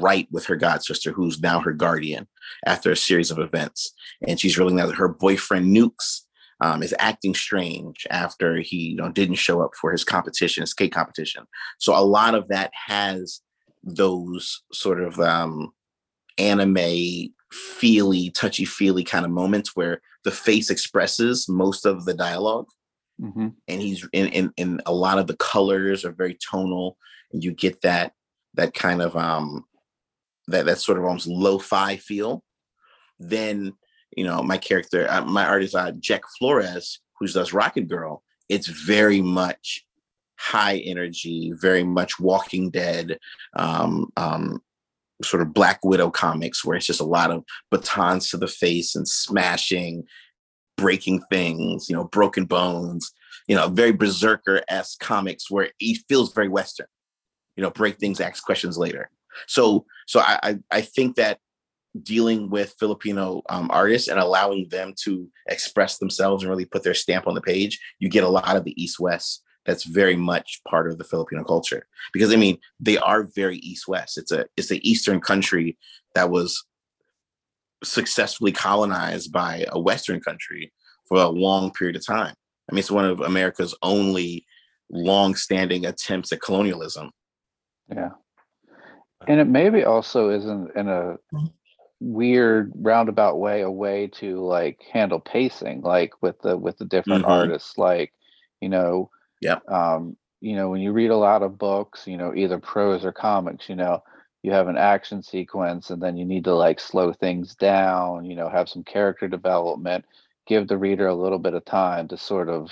right 0.00 0.28
with 0.30 0.46
her 0.46 0.56
god 0.56 0.82
sister, 0.82 1.12
who's 1.12 1.40
now 1.40 1.60
her 1.60 1.72
guardian 1.72 2.26
after 2.66 2.90
a 2.90 2.96
series 2.96 3.30
of 3.30 3.38
events. 3.38 3.92
And 4.26 4.38
she's 4.38 4.58
realizing 4.58 4.76
that 4.76 4.94
her 4.96 5.08
boyfriend 5.08 5.74
Nukes 5.74 6.20
um, 6.60 6.82
is 6.82 6.94
acting 6.98 7.34
strange 7.34 8.06
after 8.10 8.58
he 8.58 8.88
you 8.88 8.96
know, 8.96 9.10
didn't 9.10 9.36
show 9.36 9.60
up 9.62 9.72
for 9.80 9.92
his 9.92 10.04
competition, 10.04 10.62
his 10.62 10.70
skate 10.70 10.92
competition. 10.92 11.44
So 11.78 11.96
a 11.96 12.02
lot 12.02 12.34
of 12.34 12.48
that 12.48 12.72
has 12.86 13.40
those 13.84 14.62
sort 14.72 15.00
of 15.00 15.20
um, 15.20 15.72
anime 16.36 17.32
feely, 17.52 18.30
touchy 18.30 18.64
feely 18.64 19.04
kind 19.04 19.24
of 19.24 19.30
moments 19.30 19.76
where 19.76 20.00
the 20.24 20.30
face 20.30 20.68
expresses 20.68 21.48
most 21.48 21.86
of 21.86 22.04
the 22.04 22.14
dialogue 22.14 22.66
hmm 23.20 23.48
and 23.66 23.82
he's 23.82 24.06
in, 24.12 24.26
in 24.28 24.52
in 24.56 24.80
a 24.86 24.92
lot 24.92 25.18
of 25.18 25.26
the 25.26 25.36
colors 25.36 26.04
are 26.04 26.12
very 26.12 26.38
tonal 26.50 26.96
and 27.32 27.42
you 27.42 27.52
get 27.52 27.80
that 27.82 28.12
that 28.54 28.74
kind 28.74 29.02
of 29.02 29.16
um 29.16 29.64
that 30.46 30.66
that 30.66 30.78
sort 30.78 30.98
of 30.98 31.04
almost 31.04 31.26
lo-fi 31.26 31.96
feel. 31.96 32.42
Then 33.18 33.74
you 34.16 34.24
know 34.24 34.42
my 34.42 34.58
character 34.58 35.06
uh, 35.10 35.24
my 35.24 35.44
artist 35.44 35.74
uh, 35.74 35.92
jack 35.98 36.22
flores 36.38 37.00
who 37.18 37.26
does 37.26 37.52
rocket 37.52 37.88
girl. 37.88 38.22
It's 38.48 38.68
very 38.68 39.20
much 39.20 39.84
high 40.38 40.76
energy 40.78 41.52
very 41.60 41.82
much 41.82 42.20
walking 42.20 42.70
dead 42.70 43.18
um 43.56 44.06
um 44.16 44.62
sort 45.20 45.42
of 45.42 45.52
black 45.52 45.84
widow 45.84 46.10
comics 46.10 46.64
where 46.64 46.76
it's 46.76 46.86
just 46.86 47.00
a 47.00 47.04
lot 47.04 47.32
of 47.32 47.42
batons 47.72 48.30
to 48.30 48.36
the 48.36 48.46
face 48.46 48.94
and 48.94 49.08
smashing 49.08 50.04
breaking 50.78 51.20
things, 51.28 51.90
you 51.90 51.96
know, 51.96 52.04
broken 52.04 52.46
bones, 52.46 53.12
you 53.48 53.54
know, 53.54 53.68
very 53.68 53.92
berserker 53.92 54.62
esque 54.68 55.00
comics 55.00 55.50
where 55.50 55.70
he 55.78 55.96
feels 56.08 56.32
very 56.32 56.48
Western, 56.48 56.86
you 57.56 57.62
know, 57.62 57.70
break 57.70 57.98
things, 57.98 58.20
ask 58.20 58.42
questions 58.42 58.78
later. 58.78 59.10
So, 59.46 59.84
so 60.06 60.20
I, 60.20 60.58
I, 60.70 60.80
think 60.80 61.16
that 61.16 61.38
dealing 62.02 62.50
with 62.50 62.74
Filipino 62.78 63.42
um, 63.48 63.68
artists 63.70 64.08
and 64.08 64.18
allowing 64.18 64.68
them 64.68 64.94
to 65.04 65.28
express 65.48 65.98
themselves 65.98 66.42
and 66.42 66.50
really 66.50 66.64
put 66.64 66.82
their 66.82 66.94
stamp 66.94 67.26
on 67.26 67.34
the 67.34 67.40
page, 67.40 67.78
you 67.98 68.08
get 68.08 68.24
a 68.24 68.28
lot 68.28 68.56
of 68.56 68.64
the 68.64 68.80
East 68.82 68.98
West. 68.98 69.42
That's 69.66 69.84
very 69.84 70.16
much 70.16 70.60
part 70.66 70.90
of 70.90 70.98
the 70.98 71.04
Filipino 71.04 71.44
culture 71.44 71.86
because 72.14 72.32
I 72.32 72.36
mean 72.36 72.58
they 72.80 72.96
are 72.96 73.24
very 73.34 73.58
East 73.58 73.86
West. 73.86 74.16
It's 74.16 74.32
a 74.32 74.46
it's 74.56 74.68
the 74.68 74.88
Eastern 74.88 75.20
country 75.20 75.76
that 76.14 76.30
was 76.30 76.64
successfully 77.84 78.52
colonized 78.52 79.32
by 79.32 79.64
a 79.70 79.78
Western 79.78 80.20
country 80.20 80.72
for 81.08 81.18
a 81.18 81.28
long 81.28 81.72
period 81.72 81.96
of 81.96 82.04
time. 82.06 82.34
I 82.70 82.74
mean, 82.74 82.80
it's 82.80 82.90
one 82.90 83.04
of 83.04 83.20
America's 83.20 83.74
only 83.82 84.44
long-standing 84.90 85.86
attempts 85.86 86.32
at 86.32 86.42
colonialism. 86.42 87.10
Yeah. 87.90 88.10
And 89.26 89.40
it 89.40 89.46
maybe 89.46 89.84
also 89.84 90.30
isn't 90.30 90.76
in 90.76 90.88
a 90.88 91.16
weird 92.00 92.72
roundabout 92.76 93.38
way 93.38 93.62
a 93.62 93.70
way 93.70 94.06
to 94.06 94.40
like 94.44 94.80
handle 94.92 95.18
pacing 95.18 95.80
like 95.82 96.12
with 96.22 96.40
the 96.42 96.56
with 96.56 96.78
the 96.78 96.84
different 96.84 97.24
Mhm. 97.24 97.28
artists 97.28 97.76
like 97.76 98.12
you 98.60 98.68
know 98.68 99.10
yeah, 99.40 99.58
um 99.66 100.16
you 100.40 100.54
know 100.54 100.70
when 100.70 100.80
you 100.80 100.92
read 100.92 101.10
a 101.10 101.16
lot 101.16 101.42
of 101.42 101.58
books 101.58 102.06
you 102.06 102.16
know 102.16 102.32
either 102.36 102.60
prose 102.60 103.04
or 103.04 103.10
comics 103.10 103.68
you 103.68 103.74
know 103.74 104.00
you 104.42 104.52
have 104.52 104.68
an 104.68 104.76
action 104.78 105.22
sequence 105.22 105.90
and 105.90 106.02
then 106.02 106.16
you 106.16 106.24
need 106.24 106.44
to 106.44 106.54
like 106.54 106.80
slow 106.80 107.12
things 107.12 107.54
down 107.56 108.24
you 108.24 108.36
know 108.36 108.48
have 108.48 108.68
some 108.68 108.84
character 108.84 109.28
development 109.28 110.04
give 110.46 110.68
the 110.68 110.78
reader 110.78 111.06
a 111.06 111.14
little 111.14 111.38
bit 111.38 111.54
of 111.54 111.64
time 111.64 112.08
to 112.08 112.16
sort 112.16 112.48
of 112.48 112.70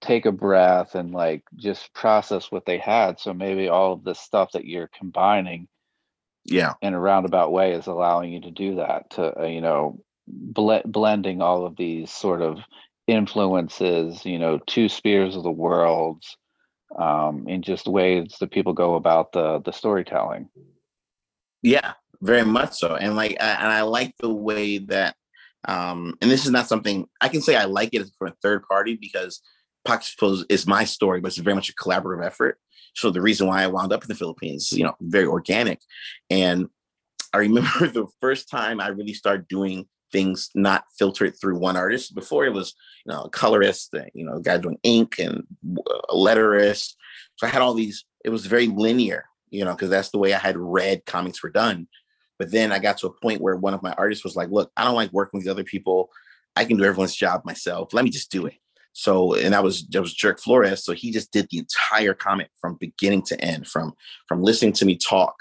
take 0.00 0.26
a 0.26 0.32
breath 0.32 0.94
and 0.94 1.12
like 1.12 1.42
just 1.56 1.92
process 1.94 2.50
what 2.52 2.66
they 2.66 2.78
had 2.78 3.18
so 3.18 3.32
maybe 3.32 3.68
all 3.68 3.92
of 3.94 4.04
this 4.04 4.20
stuff 4.20 4.52
that 4.52 4.64
you're 4.66 4.90
combining 4.96 5.66
Yeah. 6.44 6.74
in 6.82 6.94
a 6.94 7.00
roundabout 7.00 7.50
way 7.50 7.72
is 7.72 7.86
allowing 7.86 8.32
you 8.32 8.40
to 8.42 8.50
do 8.50 8.76
that 8.76 9.10
to 9.10 9.40
uh, 9.40 9.46
you 9.46 9.60
know 9.60 9.98
ble- 10.28 10.82
blending 10.84 11.42
all 11.42 11.66
of 11.66 11.76
these 11.76 12.10
sort 12.10 12.42
of 12.42 12.58
influences 13.06 14.24
you 14.24 14.38
know 14.38 14.58
two 14.66 14.88
spheres 14.88 15.34
of 15.36 15.42
the 15.42 15.50
worlds 15.50 16.36
um, 16.98 17.48
in 17.48 17.62
just 17.62 17.86
ways 17.88 18.36
that 18.40 18.50
people 18.50 18.72
go 18.74 18.94
about 18.94 19.32
the 19.32 19.60
the 19.64 19.72
storytelling 19.72 20.48
Yeah, 21.66 21.94
very 22.22 22.44
much 22.44 22.74
so. 22.74 22.94
And 22.94 23.16
like, 23.16 23.36
I- 23.40 23.44
and 23.60 23.66
I 23.72 23.82
like 23.82 24.14
the 24.20 24.32
way 24.32 24.78
that, 24.78 25.16
um, 25.66 26.14
and 26.22 26.30
this 26.30 26.44
is 26.44 26.52
not 26.52 26.68
something 26.68 27.06
I 27.20 27.28
can 27.28 27.40
say 27.42 27.56
I 27.56 27.64
like 27.64 27.92
it 27.92 28.06
for 28.18 28.28
a 28.28 28.34
third 28.40 28.62
party 28.68 28.94
because 28.94 29.40
Pox 29.84 30.14
is 30.48 30.64
my 30.66 30.84
story, 30.84 31.20
but 31.20 31.28
it's 31.28 31.38
very 31.38 31.56
much 31.56 31.68
a 31.68 31.74
collaborative 31.74 32.24
effort. 32.24 32.58
So 32.94 33.10
the 33.10 33.20
reason 33.20 33.48
why 33.48 33.64
I 33.64 33.66
wound 33.66 33.92
up 33.92 34.02
in 34.02 34.08
the 34.08 34.14
Philippines, 34.14 34.70
you 34.70 34.84
know, 34.84 34.94
very 35.00 35.26
organic. 35.26 35.80
And 36.30 36.68
I 37.34 37.38
remember 37.38 37.68
the 37.88 38.06
first 38.20 38.48
time 38.48 38.80
I 38.80 38.88
really 38.88 39.12
started 39.14 39.48
doing 39.48 39.88
things 40.12 40.50
not 40.54 40.84
filtered 40.96 41.34
through 41.40 41.58
one 41.58 41.76
artist. 41.76 42.14
Before 42.14 42.46
it 42.46 42.52
was, 42.52 42.74
you 43.04 43.12
know, 43.12 43.22
a 43.22 43.30
colorist, 43.30 43.92
uh, 43.92 44.04
you 44.14 44.24
know, 44.24 44.36
a 44.36 44.40
guy 44.40 44.58
doing 44.58 44.78
ink 44.84 45.18
and 45.18 45.42
a 46.10 46.14
letterist. 46.14 46.94
So 47.36 47.46
I 47.48 47.50
had 47.50 47.60
all 47.62 47.74
these. 47.74 48.04
It 48.24 48.30
was 48.30 48.46
very 48.46 48.68
linear, 48.68 49.24
you 49.50 49.64
know, 49.64 49.72
because 49.72 49.90
that's 49.90 50.10
the 50.10 50.18
way 50.18 50.34
I 50.34 50.38
had 50.38 50.56
read 50.56 51.06
comics 51.06 51.42
were 51.42 51.50
done. 51.50 51.88
But 52.38 52.50
then 52.50 52.72
I 52.72 52.78
got 52.78 52.98
to 52.98 53.06
a 53.06 53.20
point 53.20 53.40
where 53.40 53.56
one 53.56 53.74
of 53.74 53.82
my 53.82 53.92
artists 53.92 54.24
was 54.24 54.36
like, 54.36 54.50
"Look, 54.50 54.70
I 54.76 54.84
don't 54.84 54.94
like 54.94 55.12
working 55.12 55.38
with 55.38 55.48
other 55.48 55.64
people. 55.64 56.10
I 56.54 56.64
can 56.64 56.76
do 56.76 56.84
everyone's 56.84 57.16
job 57.16 57.42
myself. 57.44 57.94
Let 57.94 58.04
me 58.04 58.10
just 58.10 58.30
do 58.30 58.46
it." 58.46 58.54
So, 58.92 59.34
and 59.34 59.52
that 59.52 59.62
was 59.62 59.86
that 59.88 60.00
was 60.00 60.14
Jerk 60.14 60.40
Flores. 60.40 60.84
So 60.84 60.92
he 60.92 61.12
just 61.12 61.32
did 61.32 61.48
the 61.50 61.58
entire 61.58 62.14
comic 62.14 62.48
from 62.60 62.76
beginning 62.80 63.22
to 63.24 63.40
end, 63.40 63.66
from 63.66 63.94
from 64.26 64.42
listening 64.42 64.72
to 64.74 64.84
me 64.84 64.96
talk 64.96 65.34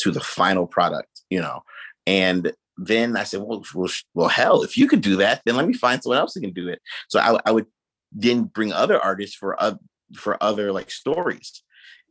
to 0.00 0.10
the 0.10 0.20
final 0.20 0.66
product, 0.66 1.22
you 1.28 1.40
know. 1.40 1.62
And 2.06 2.52
then 2.76 3.16
I 3.16 3.24
said, 3.24 3.40
well, 3.40 3.62
well, 3.74 3.90
well, 4.14 4.28
hell, 4.28 4.62
if 4.62 4.76
you 4.76 4.88
could 4.88 5.02
do 5.02 5.16
that, 5.16 5.42
then 5.44 5.56
let 5.56 5.66
me 5.66 5.74
find 5.74 6.02
someone 6.02 6.18
else 6.18 6.34
who 6.34 6.40
can 6.40 6.52
do 6.52 6.68
it. 6.68 6.80
So 7.08 7.20
I, 7.20 7.38
I 7.44 7.50
would 7.50 7.66
then 8.12 8.44
bring 8.44 8.72
other 8.72 8.98
artists 8.98 9.36
for 9.36 9.60
uh, 9.62 9.74
for 10.14 10.42
other 10.42 10.72
like 10.72 10.90
stories, 10.90 11.62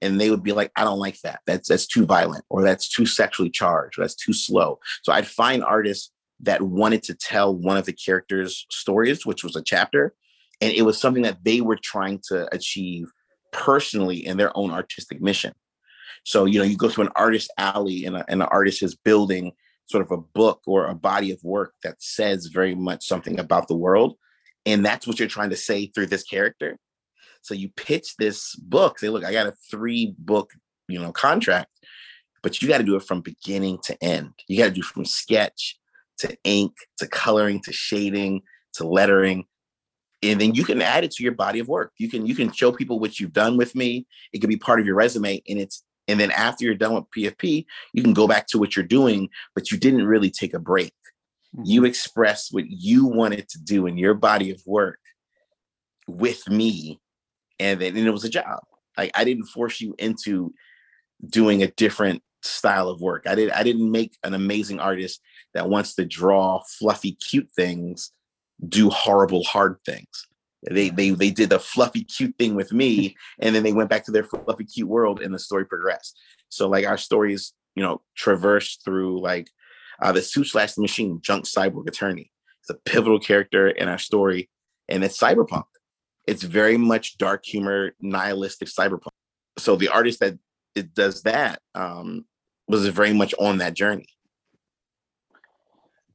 and 0.01 0.19
they 0.19 0.29
would 0.29 0.43
be 0.43 0.53
like, 0.53 0.71
I 0.75 0.83
don't 0.83 0.99
like 0.99 1.19
that. 1.21 1.41
That's 1.45 1.69
that's 1.69 1.87
too 1.87 2.05
violent, 2.05 2.45
or 2.49 2.63
that's 2.63 2.89
too 2.89 3.05
sexually 3.05 3.49
charged, 3.49 3.97
or 3.97 4.03
that's 4.03 4.15
too 4.15 4.33
slow. 4.33 4.79
So 5.03 5.11
I'd 5.11 5.27
find 5.27 5.63
artists 5.63 6.11
that 6.41 6.61
wanted 6.61 7.03
to 7.03 7.13
tell 7.13 7.55
one 7.55 7.77
of 7.77 7.85
the 7.85 7.93
characters' 7.93 8.65
stories, 8.71 9.25
which 9.25 9.43
was 9.43 9.55
a 9.55 9.61
chapter, 9.61 10.13
and 10.61 10.71
it 10.71 10.83
was 10.83 10.99
something 10.99 11.23
that 11.23 11.43
they 11.43 11.61
were 11.61 11.77
trying 11.81 12.21
to 12.29 12.53
achieve 12.53 13.11
personally 13.51 14.25
in 14.25 14.37
their 14.37 14.55
own 14.55 14.71
artistic 14.71 15.21
mission. 15.21 15.53
So 16.23 16.45
you 16.45 16.59
know, 16.59 16.65
you 16.65 16.77
go 16.77 16.89
to 16.89 17.01
an 17.01 17.09
artist 17.15 17.51
alley, 17.57 18.05
and, 18.05 18.15
a, 18.15 18.25
and 18.27 18.41
an 18.41 18.47
artist 18.51 18.83
is 18.83 18.95
building 18.95 19.53
sort 19.87 20.05
of 20.05 20.11
a 20.11 20.21
book 20.21 20.61
or 20.67 20.85
a 20.85 20.95
body 20.95 21.31
of 21.31 21.43
work 21.43 21.73
that 21.83 22.01
says 22.01 22.45
very 22.45 22.75
much 22.75 23.07
something 23.07 23.39
about 23.39 23.67
the 23.67 23.75
world, 23.75 24.15
and 24.65 24.85
that's 24.85 25.07
what 25.07 25.19
you're 25.19 25.27
trying 25.27 25.49
to 25.49 25.57
say 25.57 25.87
through 25.87 26.07
this 26.07 26.23
character. 26.23 26.77
So 27.41 27.53
you 27.53 27.69
pitch 27.69 28.15
this 28.17 28.55
book. 28.55 28.99
Say, 28.99 29.09
look, 29.09 29.23
I 29.23 29.31
got 29.31 29.47
a 29.47 29.53
three 29.71 30.13
book, 30.17 30.51
you 30.87 30.99
know, 30.99 31.11
contract, 31.11 31.69
but 32.41 32.61
you 32.61 32.67
got 32.67 32.79
to 32.79 32.83
do 32.83 32.95
it 32.95 33.03
from 33.03 33.21
beginning 33.21 33.79
to 33.83 34.03
end. 34.03 34.33
You 34.47 34.57
got 34.57 34.65
to 34.65 34.71
do 34.71 34.83
from 34.83 35.05
sketch 35.05 35.79
to 36.19 36.37
ink 36.43 36.73
to 36.97 37.07
coloring 37.07 37.61
to 37.61 37.73
shading 37.73 38.41
to 38.73 38.87
lettering 38.87 39.45
and 40.21 40.39
then 40.39 40.53
you 40.53 40.63
can 40.63 40.81
add 40.81 41.03
it 41.03 41.11
to 41.11 41.23
your 41.23 41.31
body 41.31 41.59
of 41.59 41.67
work 41.67 41.91
you 41.97 42.09
can 42.09 42.25
you 42.25 42.35
can 42.35 42.51
show 42.51 42.71
people 42.71 42.99
what 42.99 43.19
you've 43.19 43.33
done 43.33 43.57
with 43.57 43.75
me 43.75 44.05
it 44.33 44.39
can 44.39 44.49
be 44.49 44.57
part 44.57 44.79
of 44.79 44.85
your 44.85 44.95
resume 44.95 45.41
and 45.47 45.59
it's 45.59 45.83
and 46.07 46.19
then 46.19 46.31
after 46.31 46.65
you're 46.65 46.75
done 46.75 46.93
with 46.93 47.05
pfp 47.15 47.65
you 47.93 48.03
can 48.03 48.13
go 48.13 48.27
back 48.27 48.47
to 48.47 48.57
what 48.57 48.75
you're 48.75 48.85
doing 48.85 49.29
but 49.55 49.71
you 49.71 49.77
didn't 49.77 50.05
really 50.05 50.29
take 50.29 50.53
a 50.53 50.59
break 50.59 50.93
mm-hmm. 51.55 51.63
you 51.65 51.85
expressed 51.85 52.53
what 52.53 52.65
you 52.67 53.05
wanted 53.05 53.47
to 53.47 53.59
do 53.59 53.87
in 53.87 53.97
your 53.97 54.13
body 54.13 54.51
of 54.51 54.61
work 54.65 54.99
with 56.07 56.47
me 56.49 56.99
and 57.59 57.79
then 57.79 57.95
and 57.97 58.07
it 58.07 58.11
was 58.11 58.23
a 58.23 58.29
job. 58.29 58.59
Like 58.97 59.11
i 59.15 59.23
didn't 59.23 59.45
force 59.45 59.79
you 59.79 59.95
into 59.99 60.53
doing 61.27 61.63
a 61.63 61.71
different 61.71 62.23
style 62.41 62.89
of 62.89 63.01
work. 63.01 63.25
I 63.27 63.35
did 63.35 63.51
i 63.51 63.63
didn't 63.63 63.91
make 63.91 64.17
an 64.23 64.33
amazing 64.33 64.79
artist 64.79 65.21
that 65.53 65.69
wants 65.69 65.95
to 65.95 66.05
draw 66.05 66.61
fluffy 66.79 67.13
cute 67.13 67.49
things 67.55 68.11
do 68.67 68.89
horrible 68.89 69.43
hard 69.43 69.77
things. 69.85 70.27
They 70.69 70.89
they 70.89 71.11
they 71.11 71.31
did 71.31 71.49
the 71.49 71.59
fluffy 71.59 72.03
cute 72.03 72.35
thing 72.37 72.55
with 72.55 72.73
me 72.73 73.15
and 73.39 73.55
then 73.55 73.63
they 73.63 73.73
went 73.73 73.89
back 73.89 74.05
to 74.05 74.11
their 74.11 74.23
fluffy 74.23 74.65
cute 74.65 74.87
world 74.87 75.21
and 75.21 75.33
the 75.33 75.39
story 75.39 75.65
progressed. 75.65 76.17
So 76.49 76.67
like 76.67 76.85
our 76.85 76.97
stories 76.97 77.53
you 77.75 77.83
know 77.83 78.01
traverse 78.15 78.77
through 78.83 79.21
like 79.21 79.49
uh 80.01 80.11
the 80.11 80.21
suit 80.21 80.47
slash 80.47 80.73
the 80.73 80.81
machine 80.81 81.19
junk 81.21 81.45
cyborg 81.45 81.87
attorney. 81.87 82.31
It's 82.61 82.69
a 82.69 82.89
pivotal 82.89 83.19
character 83.19 83.69
in 83.69 83.87
our 83.87 83.97
story 83.97 84.49
and 84.89 85.03
it's 85.03 85.17
cyberpunk 85.17 85.65
it's 86.29 86.43
very 86.43 86.77
much 86.77 87.17
dark 87.17 87.41
humor 87.45 87.79
nihilistic 87.99 88.67
cyberpunk 88.77 89.15
so 89.57 89.75
the 89.75 89.89
artist 89.89 90.19
that 90.19 90.35
it 90.75 90.93
does 90.93 91.15
that 91.23 91.59
um 91.75 92.25
was 92.67 92.87
very 92.87 93.13
much 93.21 93.33
on 93.39 93.57
that 93.57 93.73
journey 93.73 94.07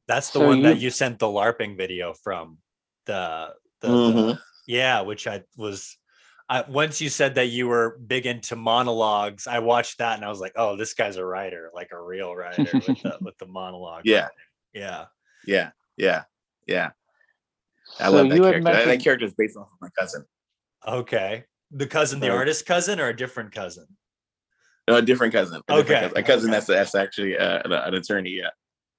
That's 0.07 0.29
the 0.31 0.39
So 0.39 0.47
one 0.47 0.61
that 0.63 0.75
you- 0.77 0.83
you 0.83 0.89
sent 0.91 1.17
the 1.19 1.25
LARPing 1.27 1.77
video 1.77 2.13
from. 2.13 2.59
The, 3.05 3.53
the, 3.81 3.87
the- 3.87 3.93
Mhm. 3.93 4.39
yeah, 4.67 5.01
which 5.01 5.27
I 5.27 5.43
was. 5.57 5.97
I, 6.47 6.61
once 6.61 7.01
you 7.01 7.09
said 7.09 7.35
that 7.35 7.47
you 7.47 7.67
were 7.67 7.97
big 7.97 8.27
into 8.27 8.55
monologues, 8.55 9.47
I 9.47 9.59
watched 9.59 9.97
that 9.97 10.15
and 10.15 10.23
I 10.23 10.29
was 10.29 10.39
like, 10.39 10.53
"Oh, 10.55 10.75
this 10.75 10.93
guy's 10.93 11.17
a 11.17 11.25
writer, 11.25 11.71
like 11.73 11.89
a 11.91 11.99
real 11.99 12.35
writer 12.35 12.69
with 12.73 13.01
the 13.01 13.17
with 13.25 13.37
the 13.39 13.47
monologue." 13.47 14.03
Yeah. 14.05 14.27
yeah. 14.73 15.05
yeah 15.45 15.71
yeah 15.97 16.23
yeah 16.67 16.91
i 17.99 18.05
So 18.09 18.11
love 18.11 18.29
that 18.29 18.35
you 18.35 18.43
had 18.43 18.51
character 18.63 18.71
That- 18.71 18.85
that 18.85 19.03
character 19.03 19.25
is 19.25 19.33
based 19.33 19.57
off 19.57 19.67
of 19.71 19.77
my 19.81 19.89
cousin 19.99 20.25
Okay, 20.87 21.45
the 21.71 21.87
cousin, 21.87 22.19
the 22.19 22.27
So- 22.27 22.35
artist 22.35 22.65
cousin, 22.65 22.99
or 22.99 23.07
a 23.09 23.15
different 23.15 23.51
cousin? 23.51 23.87
no, 24.87 24.97
a 24.97 25.01
different 25.01 25.33
cousin 25.33 25.61
a 25.67 25.81
different 25.81 25.85
Okay, 25.89 26.01
cousin. 26.01 26.17
a 26.17 26.23
cousin 26.23 26.49
okay. 26.49 26.55
that's 26.55 26.67
that's 26.67 26.95
actually 26.95 27.37
uh, 27.37 27.61
an, 27.65 27.71
an 27.71 27.93
attorney 27.95 28.31
yeah 28.31 28.49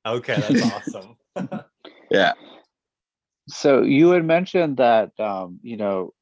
Okay, 0.07 0.37
that's 0.41 0.63
awesome. 0.73 1.17
yeah 2.11 2.33
So 3.49 3.83
you 3.83 4.11
had 4.11 4.25
mentioned 4.25 4.77
that 4.79 5.11
um, 5.21 5.59
you 5.63 5.77
know 5.77 6.13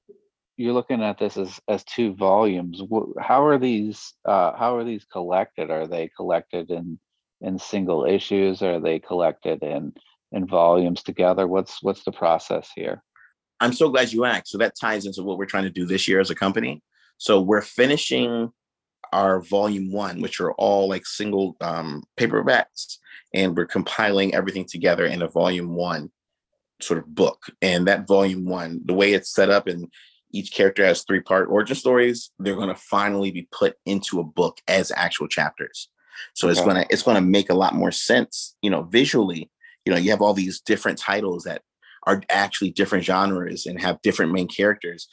you're 0.56 0.72
looking 0.74 1.02
at 1.02 1.18
this 1.18 1.36
as 1.36 1.58
as 1.68 1.82
two 1.84 2.14
volumes. 2.14 2.80
How 3.20 3.44
are 3.44 3.58
these 3.58 4.14
uh, 4.24 4.52
how 4.56 4.76
are 4.76 4.84
these 4.84 5.04
collected? 5.04 5.70
Are 5.70 5.86
they 5.86 6.08
collected 6.16 6.70
in 6.70 6.98
in 7.40 7.58
single 7.58 8.04
issues? 8.04 8.62
Are 8.62 8.78
they 8.80 8.98
collected 9.00 9.62
in 9.62 9.92
in 10.34 10.46
volumes 10.46 11.02
together? 11.02 11.46
What's 11.46 11.82
what's 11.82 12.04
the 12.04 12.12
process 12.12 12.70
here? 12.74 13.02
i'm 13.60 13.72
so 13.72 13.88
glad 13.88 14.12
you 14.12 14.24
asked. 14.24 14.48
So 14.48 14.58
that 14.58 14.74
ties 14.78 15.06
into 15.06 15.22
what 15.22 15.38
we're 15.38 15.46
trying 15.46 15.64
to 15.64 15.70
do 15.70 15.86
this 15.86 16.06
year 16.08 16.20
as 16.20 16.30
a 16.30 16.34
company. 16.34 16.82
So 17.18 17.40
we're 17.40 17.62
finishing 17.62 18.52
our 19.12 19.40
volume 19.40 19.92
one 19.92 20.20
which 20.20 20.40
are 20.40 20.52
all 20.54 20.88
like 20.88 21.06
single 21.06 21.56
um, 21.60 22.02
paperbacks 22.18 22.98
and 23.32 23.56
we're 23.56 23.66
compiling 23.66 24.34
everything 24.34 24.64
together 24.64 25.06
in 25.06 25.22
a 25.22 25.28
volume 25.28 25.74
one 25.74 26.10
sort 26.82 26.98
of 26.98 27.14
book. 27.14 27.44
And 27.62 27.86
that 27.86 28.06
volume 28.06 28.44
one 28.44 28.80
the 28.84 28.94
way 28.94 29.12
it's 29.12 29.32
set 29.32 29.50
up 29.50 29.66
and 29.66 29.90
each 30.32 30.52
character 30.52 30.84
has 30.84 31.02
three 31.02 31.20
part 31.20 31.48
origin 31.48 31.76
stories 31.76 32.30
they're 32.38 32.56
going 32.56 32.68
to 32.68 32.74
finally 32.74 33.30
be 33.30 33.48
put 33.52 33.76
into 33.86 34.20
a 34.20 34.24
book 34.24 34.58
as 34.68 34.92
actual 34.94 35.28
chapters. 35.28 35.88
So 36.34 36.48
it's 36.48 36.60
going 36.60 36.76
to 36.76 36.86
it's 36.90 37.02
going 37.02 37.16
to 37.16 37.20
make 37.20 37.50
a 37.50 37.54
lot 37.54 37.74
more 37.74 37.92
sense 37.92 38.56
you 38.62 38.70
know 38.70 38.82
visually 38.82 39.50
you 39.84 39.92
know 39.92 39.98
you 39.98 40.10
have 40.10 40.22
all 40.22 40.34
these 40.34 40.60
different 40.60 40.98
titles 40.98 41.44
that 41.44 41.62
are 42.06 42.22
actually 42.28 42.70
different 42.70 43.04
genres 43.04 43.66
and 43.66 43.80
have 43.80 44.02
different 44.02 44.32
main 44.32 44.48
characters. 44.48 45.08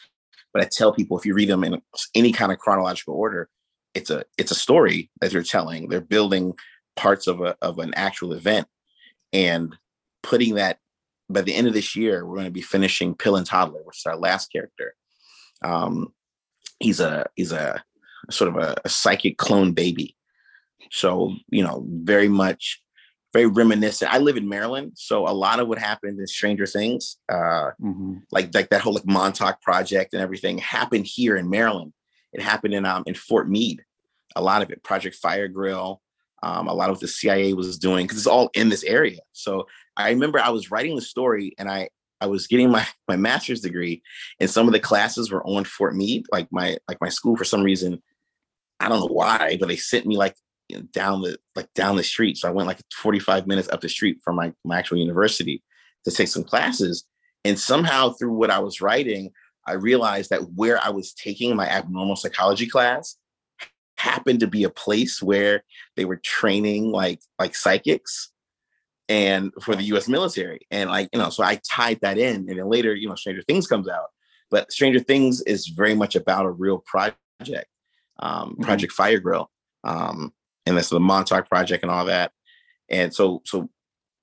But 0.54 0.64
i 0.64 0.70
tell 0.70 0.94
people 0.94 1.18
if 1.18 1.26
you 1.26 1.34
read 1.34 1.50
them 1.50 1.64
in 1.64 1.82
any 2.14 2.32
kind 2.32 2.52
of 2.52 2.60
chronological 2.60 3.16
order 3.16 3.50
it's 3.94 4.10
a 4.10 4.24
it's 4.38 4.52
a 4.52 4.56
story 4.56 5.10
that 5.20 5.32
they're 5.32 5.44
telling. 5.44 5.90
They're 5.90 6.02
building 6.02 6.54
parts 6.96 7.28
of 7.28 7.42
a 7.42 7.56
of 7.62 7.80
an 7.80 7.94
actual 7.96 8.34
event. 8.34 8.68
And 9.34 9.76
putting 10.24 10.56
that 10.56 10.80
by 11.30 11.42
the 11.42 11.56
end 11.56 11.68
of 11.68 11.74
this 11.74 11.96
year 11.96 12.26
we're 12.26 12.36
going 12.36 12.46
to 12.46 12.52
be 12.52 12.62
finishing 12.62 13.16
pill 13.16 13.38
and 13.38 13.46
toddler 13.46 13.82
which 13.84 14.00
is 14.00 14.06
our 14.06 14.18
last 14.18 14.52
character. 14.52 14.96
Um 15.64 16.14
he's 16.80 17.00
a 17.00 17.26
he's 17.36 17.52
a 17.52 17.84
sort 18.30 18.50
of 18.50 18.58
a, 18.58 18.76
a 18.86 18.90
psychic 18.90 19.38
clone 19.38 19.74
baby. 19.74 20.16
So, 20.92 21.34
you 21.50 21.64
know, 21.64 21.86
very 21.88 22.28
much, 22.28 22.81
very 23.34 23.46
reminiscent. 23.46 24.14
I 24.14 24.18
live 24.18 24.38
in 24.38 24.48
Maryland, 24.50 24.94
so 24.96 25.28
a 25.28 25.32
lot 25.32 25.60
of 25.60 25.68
what 25.68 25.78
happened 25.78 26.20
in 26.20 26.28
Stranger 26.28 26.66
Things, 26.66 27.18
uh, 27.30 27.72
Mhm. 27.82 28.24
like 28.32 28.54
like 28.54 28.70
that 28.70 28.82
whole 28.82 28.94
like 28.94 29.06
Montauk 29.06 29.62
project 29.62 30.14
and 30.14 30.22
everything, 30.22 30.58
happened 30.58 31.06
here 31.08 31.38
in 31.38 31.50
Maryland. 31.50 31.94
It 32.34 32.42
happened 32.42 32.74
in 32.74 32.86
um 32.86 33.04
in 33.06 33.16
Fort 33.16 33.50
Meade. 33.50 33.84
A 34.36 34.42
lot 34.42 34.62
of 34.62 34.70
it, 34.70 34.84
Project 34.84 35.16
Fire 35.16 35.48
Grill, 35.48 36.02
um, 36.44 36.68
a 36.68 36.74
lot 36.74 36.90
of 36.90 36.96
what 36.96 37.02
the 37.02 37.08
CIA 37.08 37.54
was 37.54 37.78
doing 37.78 38.06
because 38.06 38.18
it's 38.18 38.28
all 38.28 38.50
in 38.54 38.70
this 38.70 38.84
area. 38.84 39.20
So 39.34 39.68
I 39.98 40.10
remember 40.10 40.40
I 40.40 40.50
was 40.50 40.72
writing 40.72 40.96
the 40.96 41.02
story 41.02 41.54
and 41.58 41.70
I 41.70 41.90
I 42.20 42.28
was 42.28 42.48
getting 42.48 42.70
my 42.70 42.86
my 43.08 43.16
master's 43.16 43.62
degree, 43.62 44.02
and 44.40 44.50
some 44.50 44.68
of 44.68 44.74
the 44.74 44.80
classes 44.80 45.32
were 45.32 45.44
on 45.46 45.64
Fort 45.64 45.96
Meade, 45.96 46.26
like 46.32 46.48
my 46.52 46.78
like 46.88 47.00
my 47.02 47.10
school 47.10 47.36
for 47.38 47.46
some 47.46 47.64
reason. 47.64 48.02
I 48.80 48.90
don't 48.90 49.00
know 49.00 49.14
why, 49.14 49.58
but 49.60 49.68
they 49.68 49.76
sent 49.78 50.06
me 50.08 50.18
like 50.18 50.36
you 50.72 50.78
know, 50.78 50.84
down 50.94 51.22
the 51.22 51.38
like 51.56 51.74
down 51.74 51.96
the 51.96 52.04
street. 52.04 52.38
So 52.38 52.48
I 52.48 52.52
went 52.52 52.68
like 52.68 52.82
45 52.94 53.48
minutes 53.48 53.70
up 53.70 53.82
the 53.82 53.90
street 53.90 54.20
from 54.24 54.36
my, 54.36 54.54
my 54.64 54.80
actual 54.80 54.98
university 54.98 55.64
to 56.06 56.12
take 56.12 56.28
some 56.28 56.44
classes. 56.44 57.06
And 57.46 57.60
somehow 57.60 58.12
through 58.12 58.34
what 58.34 58.52
I 58.52 58.60
was 58.60 58.82
writing, 58.82 59.32
I 59.68 59.74
realized 59.74 60.30
that 60.30 60.54
where 60.56 60.80
I 60.82 60.90
was 60.90 61.14
taking 61.14 61.56
my 61.56 61.68
abnormal 61.68 62.16
psychology 62.16 62.68
class 62.68 63.18
happened 63.98 64.40
to 64.40 64.48
be 64.48 64.64
a 64.64 64.70
place 64.70 65.22
where 65.22 65.64
they 65.96 66.06
were 66.06 66.20
training 66.24 66.92
like 66.92 67.20
like 67.38 67.56
psychics 67.56 68.32
and 69.10 69.52
for 69.62 69.76
the 69.76 69.84
US 69.84 70.08
military. 70.08 70.62
And 70.72 70.90
like, 70.90 71.10
you 71.14 71.20
know, 71.20 71.30
so 71.30 71.44
I 71.44 71.60
tied 71.70 72.00
that 72.02 72.18
in. 72.18 72.50
And 72.50 72.60
then 72.60 72.70
later, 72.70 72.96
you 72.96 73.10
know, 73.10 73.16
Stranger 73.16 73.44
Things 73.44 73.68
comes 73.68 73.88
out. 73.90 74.08
But 74.50 74.72
Stranger 74.72 75.00
Things 75.00 75.42
is 75.42 75.68
very 75.68 75.96
much 75.96 76.16
about 76.16 76.46
a 76.46 76.52
real 76.52 76.80
project, 76.80 77.68
um, 78.20 78.56
Mhm. 78.56 78.64
Project 78.64 78.94
Fire 78.94 79.20
Grill. 79.20 79.50
Um, 79.84 80.34
and 80.66 80.78
that's 80.78 80.90
the 80.90 81.00
Montauk 81.00 81.50
project 81.50 81.84
and 81.84 81.92
all 81.92 82.06
that. 82.06 82.32
And 82.90 83.14
so, 83.14 83.42
so 83.46 83.70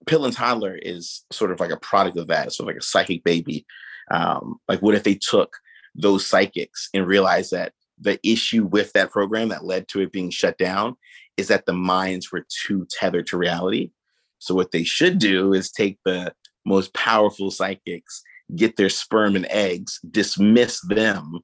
Pill 0.06 0.24
and 0.24 0.34
Toddler 0.34 0.76
is 0.76 1.24
sort 1.32 1.50
of 1.50 1.60
like 1.60 1.70
a 1.70 1.76
product 1.78 2.16
of 2.16 2.28
that, 2.28 2.52
sort 2.52 2.68
of 2.68 2.74
like 2.74 2.82
a 2.82 2.84
psychic 2.84 3.24
baby. 3.24 3.66
Um, 4.10 4.56
like, 4.68 4.80
what 4.80 4.94
if 4.94 5.04
they 5.04 5.14
took 5.14 5.56
those 5.94 6.26
psychics 6.26 6.88
and 6.94 7.06
realized 7.06 7.50
that 7.50 7.72
the 8.00 8.18
issue 8.22 8.64
with 8.64 8.92
that 8.92 9.10
program 9.10 9.48
that 9.48 9.64
led 9.64 9.88
to 9.88 10.00
it 10.00 10.12
being 10.12 10.30
shut 10.30 10.56
down 10.58 10.96
is 11.36 11.48
that 11.48 11.66
the 11.66 11.72
minds 11.72 12.30
were 12.30 12.46
too 12.48 12.86
tethered 12.90 13.26
to 13.28 13.36
reality. 13.36 13.90
So, 14.38 14.54
what 14.54 14.70
they 14.70 14.84
should 14.84 15.18
do 15.18 15.52
is 15.52 15.70
take 15.70 15.98
the 16.04 16.32
most 16.64 16.94
powerful 16.94 17.50
psychics, 17.50 18.22
get 18.54 18.76
their 18.76 18.90
sperm 18.90 19.36
and 19.36 19.46
eggs, 19.46 19.98
dismiss 20.10 20.80
them, 20.82 21.40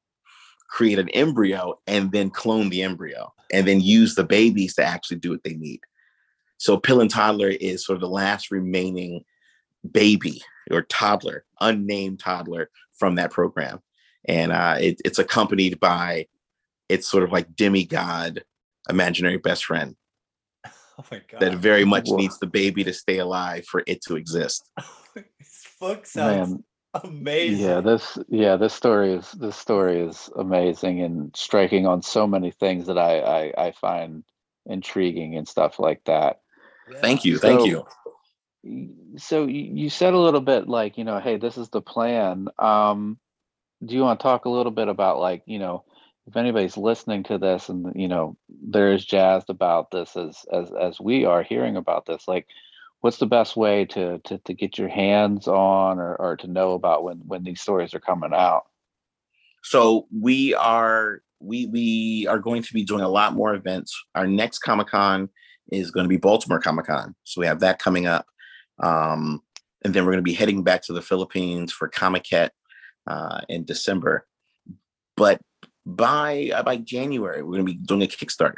create 0.68 0.98
an 0.98 1.08
embryo, 1.10 1.80
and 1.86 2.12
then 2.12 2.30
clone 2.30 2.68
the 2.68 2.82
embryo, 2.82 3.32
and 3.52 3.66
then 3.66 3.80
use 3.80 4.14
the 4.14 4.24
babies 4.24 4.74
to 4.74 4.84
actually 4.84 5.18
do 5.18 5.30
what 5.30 5.44
they 5.44 5.54
need. 5.54 5.80
So, 6.58 6.76
Pill 6.76 7.00
and 7.00 7.10
Toddler 7.10 7.48
is 7.48 7.84
sort 7.84 7.96
of 7.96 8.00
the 8.00 8.08
last 8.08 8.50
remaining 8.50 9.24
baby 9.90 10.42
or 10.70 10.82
toddler, 10.82 11.44
unnamed 11.60 12.20
toddler 12.20 12.70
from 12.94 13.16
that 13.16 13.30
program. 13.30 13.80
And 14.26 14.52
uh, 14.52 14.76
it, 14.80 15.00
it's 15.04 15.18
accompanied 15.18 15.78
by 15.80 16.26
its 16.88 17.08
sort 17.08 17.24
of 17.24 17.32
like 17.32 17.54
demigod 17.54 18.44
imaginary 18.88 19.38
best 19.38 19.64
friend 19.64 19.96
Oh 20.98 21.04
my 21.10 21.20
god. 21.30 21.40
that 21.40 21.54
very 21.54 21.84
much 21.84 22.08
Whoa. 22.08 22.16
needs 22.16 22.38
the 22.38 22.46
baby 22.46 22.84
to 22.84 22.92
stay 22.92 23.18
alive 23.18 23.64
for 23.66 23.82
it 23.86 24.02
to 24.02 24.16
exist. 24.16 24.68
this 25.14 25.66
book 25.80 26.06
sounds 26.06 26.50
Man, 26.50 26.64
amazing. 27.04 27.66
yeah, 27.66 27.80
this 27.80 28.18
yeah, 28.28 28.56
this 28.56 28.72
story 28.72 29.12
is 29.12 29.32
this 29.32 29.56
story 29.56 30.00
is 30.00 30.30
amazing 30.36 31.02
and 31.02 31.34
striking 31.36 31.86
on 31.86 32.02
so 32.02 32.26
many 32.26 32.50
things 32.50 32.86
that 32.86 32.98
I 32.98 33.20
I, 33.20 33.66
I 33.66 33.72
find 33.72 34.24
intriguing 34.66 35.36
and 35.36 35.48
stuff 35.48 35.78
like 35.78 36.02
that. 36.04 36.40
Thank 37.00 37.24
you. 37.24 37.38
Thank 37.38 37.66
you. 37.66 37.84
So 39.18 39.46
you, 39.46 39.70
you 39.74 39.90
said 39.90 40.14
a 40.14 40.18
little 40.18 40.40
bit 40.40 40.68
like, 40.68 40.96
you 40.96 41.04
know, 41.04 41.18
hey, 41.20 41.36
this 41.36 41.58
is 41.58 41.68
the 41.68 41.82
plan. 41.82 42.48
Um, 42.58 43.18
do 43.84 43.94
you 43.94 44.02
want 44.02 44.20
to 44.20 44.22
talk 44.22 44.46
a 44.46 44.50
little 44.50 44.72
bit 44.72 44.88
about 44.88 45.18
like, 45.18 45.42
you 45.46 45.58
know, 45.58 45.84
if 46.26 46.36
anybody's 46.36 46.76
listening 46.76 47.22
to 47.24 47.38
this 47.38 47.68
and 47.68 47.92
you 47.94 48.08
know 48.08 48.36
they're 48.48 48.92
as 48.92 49.04
jazzed 49.04 49.50
about 49.50 49.90
this 49.90 50.16
as 50.16 50.44
as 50.52 50.72
as 50.72 51.00
we 51.00 51.24
are 51.24 51.42
hearing 51.42 51.76
about 51.76 52.06
this, 52.06 52.26
like 52.26 52.46
what's 53.04 53.18
the 53.18 53.26
best 53.26 53.54
way 53.54 53.84
to 53.84 54.18
to 54.20 54.38
to 54.38 54.54
get 54.54 54.78
your 54.78 54.88
hands 54.88 55.46
on 55.46 55.98
or 55.98 56.16
or 56.16 56.36
to 56.38 56.46
know 56.46 56.72
about 56.72 57.04
when 57.04 57.18
when 57.26 57.44
these 57.44 57.60
stories 57.60 57.92
are 57.92 58.00
coming 58.00 58.32
out? 58.32 58.62
So 59.62 60.06
we 60.10 60.54
are 60.54 61.20
we 61.38 61.66
we 61.66 62.26
are 62.30 62.38
going 62.38 62.62
to 62.62 62.72
be 62.72 62.82
doing 62.82 63.02
a 63.02 63.08
lot 63.08 63.34
more 63.34 63.54
events. 63.54 63.94
Our 64.14 64.26
next 64.26 64.60
Comic 64.60 64.88
Con 64.88 65.28
is 65.70 65.90
going 65.90 66.04
to 66.04 66.08
be 66.08 66.16
Baltimore 66.16 66.60
Comic 66.60 66.86
Con. 66.86 67.14
So 67.24 67.42
we 67.42 67.46
have 67.46 67.60
that 67.60 67.78
coming 67.78 68.06
up. 68.06 68.24
Um, 68.82 69.42
and 69.84 69.92
then 69.92 70.06
we're 70.06 70.12
going 70.12 70.24
to 70.24 70.30
be 70.30 70.32
heading 70.32 70.62
back 70.62 70.80
to 70.84 70.94
the 70.94 71.02
Philippines 71.02 71.72
for 71.72 71.88
Comic-Con 71.88 72.48
uh, 73.06 73.42
in 73.50 73.64
December. 73.64 74.26
But 75.14 75.42
by 75.84 76.52
uh, 76.54 76.62
by 76.62 76.78
January, 76.78 77.42
we're 77.42 77.52
going 77.52 77.66
to 77.66 77.72
be 77.72 77.78
doing 77.78 78.02
a 78.02 78.06
Kickstarter. 78.06 78.56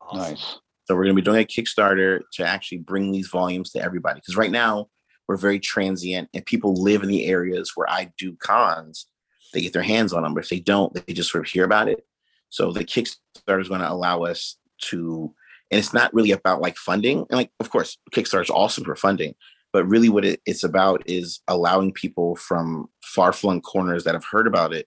Awesome. 0.00 0.18
Nice. 0.20 0.60
So 0.86 0.94
we're 0.94 1.04
going 1.04 1.16
to 1.16 1.22
be 1.22 1.24
doing 1.24 1.42
a 1.42 1.44
Kickstarter 1.44 2.20
to 2.34 2.46
actually 2.46 2.78
bring 2.78 3.10
these 3.10 3.28
volumes 3.28 3.70
to 3.72 3.82
everybody. 3.82 4.20
Because 4.20 4.36
right 4.36 4.50
now 4.50 4.88
we're 5.28 5.36
very 5.36 5.58
transient, 5.58 6.28
and 6.32 6.46
people 6.46 6.80
live 6.80 7.02
in 7.02 7.08
the 7.08 7.26
areas 7.26 7.72
where 7.74 7.90
I 7.90 8.12
do 8.16 8.36
cons. 8.36 9.06
They 9.52 9.60
get 9.60 9.72
their 9.72 9.82
hands 9.82 10.12
on 10.12 10.22
them, 10.22 10.34
but 10.34 10.44
if 10.44 10.50
they 10.50 10.60
don't, 10.60 10.94
they 10.94 11.12
just 11.12 11.30
sort 11.30 11.44
of 11.44 11.50
hear 11.50 11.64
about 11.64 11.88
it. 11.88 12.06
So 12.48 12.70
the 12.70 12.84
Kickstarter 12.84 13.60
is 13.60 13.68
going 13.68 13.80
to 13.80 13.90
allow 13.90 14.22
us 14.22 14.56
to, 14.82 15.34
and 15.70 15.78
it's 15.78 15.92
not 15.92 16.14
really 16.14 16.30
about 16.30 16.60
like 16.60 16.76
funding. 16.76 17.18
And 17.18 17.32
like, 17.32 17.50
of 17.58 17.70
course, 17.70 17.98
Kickstarter 18.12 18.42
is 18.42 18.50
awesome 18.50 18.84
for 18.84 18.94
funding, 18.94 19.34
but 19.72 19.88
really 19.88 20.08
what 20.08 20.24
it, 20.24 20.40
it's 20.46 20.62
about 20.62 21.02
is 21.06 21.40
allowing 21.48 21.92
people 21.92 22.36
from 22.36 22.86
far-flung 23.02 23.60
corners 23.60 24.04
that 24.04 24.14
have 24.14 24.24
heard 24.24 24.46
about 24.46 24.72
it 24.72 24.86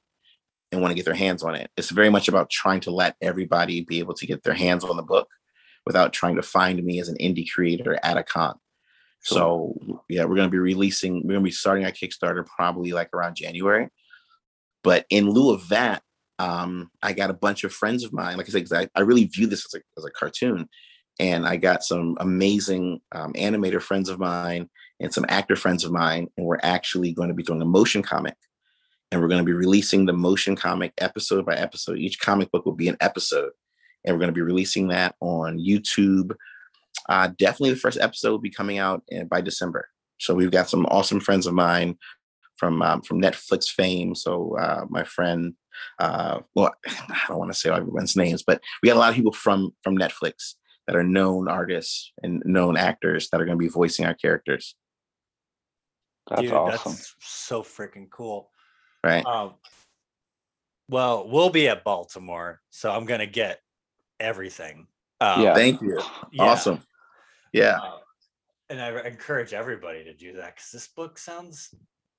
and 0.72 0.82
want 0.82 0.92
to 0.92 0.96
get 0.96 1.06
their 1.06 1.14
hands 1.14 1.44
on 1.44 1.56
it. 1.56 1.70
It's 1.76 1.90
very 1.90 2.10
much 2.10 2.30
about 2.30 2.50
trying 2.50 2.80
to 2.82 2.92
let 2.92 3.16
everybody 3.22 3.82
be 3.82 4.00
able 4.00 4.14
to 4.14 4.28
get 4.28 4.44
their 4.44 4.54
hands 4.54 4.86
on 4.86 4.96
the 4.96 5.04
book 5.04 5.28
without 5.90 6.14
trying 6.14 6.36
to 6.36 6.44
find 6.44 6.84
me 6.84 7.00
as 7.00 7.10
an 7.10 7.18
indie 7.18 7.50
creator 7.50 7.98
at 8.04 8.16
a 8.16 8.22
con. 8.22 8.56
So 9.22 9.74
yeah, 10.08 10.26
we're 10.26 10.36
gonna 10.36 10.50
be 10.50 10.60
releasing, 10.60 11.24
we're 11.26 11.34
gonna 11.34 11.44
be 11.44 11.50
starting 11.50 11.84
our 11.84 11.92
Kickstarter 11.92 12.46
probably 12.46 12.92
like 12.92 13.10
around 13.12 13.36
January. 13.36 13.90
But 14.84 15.08
in 15.10 15.32
lieu 15.32 15.52
of 15.52 15.68
that, 15.70 16.04
um, 16.38 16.92
I 17.02 17.14
got 17.14 17.32
a 17.32 17.34
bunch 17.34 17.64
of 17.64 17.74
friends 17.74 18.04
of 18.04 18.14
mine. 18.14 18.38
Like 18.38 18.48
I 18.48 18.52
said, 18.52 18.72
I, 18.72 19.00
I 19.00 19.02
really 19.02 19.26
view 19.26 19.48
this 19.48 19.66
as 19.66 19.82
a, 19.82 19.84
as 19.98 20.06
a 20.06 20.12
cartoon. 20.12 20.70
And 21.20 21.48
I 21.48 21.58
got 21.58 21.84
some 21.84 22.16
amazing 22.20 23.02
um, 23.12 23.34
animator 23.34 23.82
friends 23.82 24.08
of 24.10 24.20
mine 24.20 24.70
and 25.02 25.12
some 25.12 25.26
actor 25.28 25.58
friends 25.58 25.84
of 25.84 25.92
mine. 25.92 26.30
And 26.38 26.46
we're 26.46 26.60
actually 26.64 27.12
going 27.14 27.28
to 27.28 27.36
be 27.36 27.44
doing 27.44 27.62
a 27.62 27.66
motion 27.66 28.04
comic. 28.04 28.36
And 29.12 29.20
we're 29.20 29.28
going 29.28 29.42
to 29.42 29.46
be 29.46 29.52
releasing 29.54 30.06
the 30.06 30.14
motion 30.14 30.56
comic 30.56 30.94
episode 31.00 31.46
by 31.46 31.56
episode. 31.56 31.98
Each 31.98 32.20
comic 32.20 32.52
book 32.52 32.66
will 32.66 32.74
be 32.74 32.88
an 32.88 32.98
episode. 33.02 33.52
And 34.06 34.16
we're 34.16 34.20
going 34.20 34.30
to 34.30 34.34
be 34.34 34.42
releasing 34.42 34.88
that 34.90 35.16
on 35.20 35.60
YouTube. 35.60 36.36
Uh, 37.08 37.30
definitely 37.38 37.72
the 37.72 37.80
first 37.80 38.00
episode 38.00 38.32
will 38.32 38.40
be 38.40 38.50
coming 38.50 38.78
out 38.78 39.04
in, 39.10 39.28
by 39.28 39.42
December. 39.42 39.88
So 40.20 40.36
we've 40.36 40.52
got 40.52 40.70
some 40.70 40.86
awesome 40.88 41.20
friends 41.20 41.48
of 41.48 41.54
mine 41.54 41.98
from 42.58 42.82
um, 42.82 43.02
from 43.02 43.22
Netflix 43.22 43.70
fame. 43.70 44.14
So 44.14 44.58
uh, 44.58 44.86
my 44.90 45.04
friend, 45.04 45.54
uh, 46.00 46.40
well, 46.56 46.74
I 46.88 47.26
don't 47.28 47.40
want 47.40 47.52
to 47.52 47.58
say 47.58 47.70
everyone's 47.70 48.16
names, 48.16 48.44
but 48.46 48.62
we 48.84 48.88
got 48.88 48.98
a 48.98 49.00
lot 49.00 49.10
of 49.10 49.16
people 49.16 49.34
from 49.34 49.72
from 49.84 49.98
Netflix 49.98 50.56
that 50.88 50.96
are 50.96 51.04
known 51.04 51.48
artists 51.48 52.12
and 52.24 52.42
known 52.46 52.76
actors 52.76 53.30
that 53.30 53.40
are 53.40 53.46
going 53.46 53.58
to 53.58 53.64
be 53.64 53.70
voicing 53.70 54.06
our 54.06 54.16
characters. 54.16 54.76
That's 56.30 56.42
Dude, 56.42 56.52
awesome. 56.52 56.92
that's 56.94 57.16
so 57.22 57.64
freaking 57.64 58.10
cool. 58.10 58.52
Right. 59.04 59.26
Um, 59.26 59.54
well, 60.90 61.28
we'll 61.30 61.50
be 61.50 61.68
at 61.68 61.84
Baltimore, 61.84 62.60
so 62.70 62.92
I'm 62.92 63.06
gonna 63.06 63.28
get 63.28 63.62
everything. 64.20 64.88
Um, 65.22 65.42
Yeah. 65.42 65.54
Thank 65.54 65.82
you. 65.82 66.00
yeah, 66.32 66.44
Awesome. 66.44 66.82
Yeah. 67.54 67.80
uh, 67.82 67.98
and 68.70 68.82
I 68.82 69.02
encourage 69.08 69.54
everybody 69.54 70.04
to 70.04 70.14
do 70.14 70.34
that 70.34 70.56
because 70.56 70.70
this 70.72 70.88
book 70.90 71.18
sounds 71.18 71.74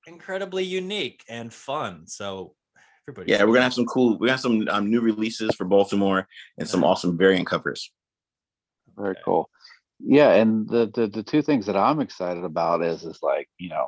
incredibly 0.05 0.63
unique 0.63 1.23
and 1.29 1.53
fun. 1.53 2.07
So 2.07 2.55
everybody, 3.07 3.31
Yeah, 3.31 3.43
we're 3.43 3.53
gonna 3.53 3.63
have 3.63 3.73
some 3.73 3.85
cool. 3.85 4.17
We 4.17 4.27
got 4.27 4.39
some 4.41 4.67
um, 4.69 4.89
new 4.89 5.01
releases 5.01 5.55
for 5.55 5.65
Baltimore 5.65 6.27
and 6.57 6.67
some 6.67 6.83
awesome 6.83 7.17
variant 7.17 7.47
covers. 7.47 7.91
Very 8.97 9.11
Okay. 9.11 9.21
cool. 9.23 9.49
Yeah, 9.99 10.33
and 10.33 10.67
the, 10.67 10.91
the 10.93 11.07
the 11.07 11.23
two 11.23 11.41
things 11.41 11.67
that 11.67 11.77
I'm 11.77 12.01
excited 12.01 12.43
about 12.43 12.83
is 12.83 13.03
is 13.03 13.19
like, 13.21 13.47
you 13.57 13.69
know, 13.69 13.87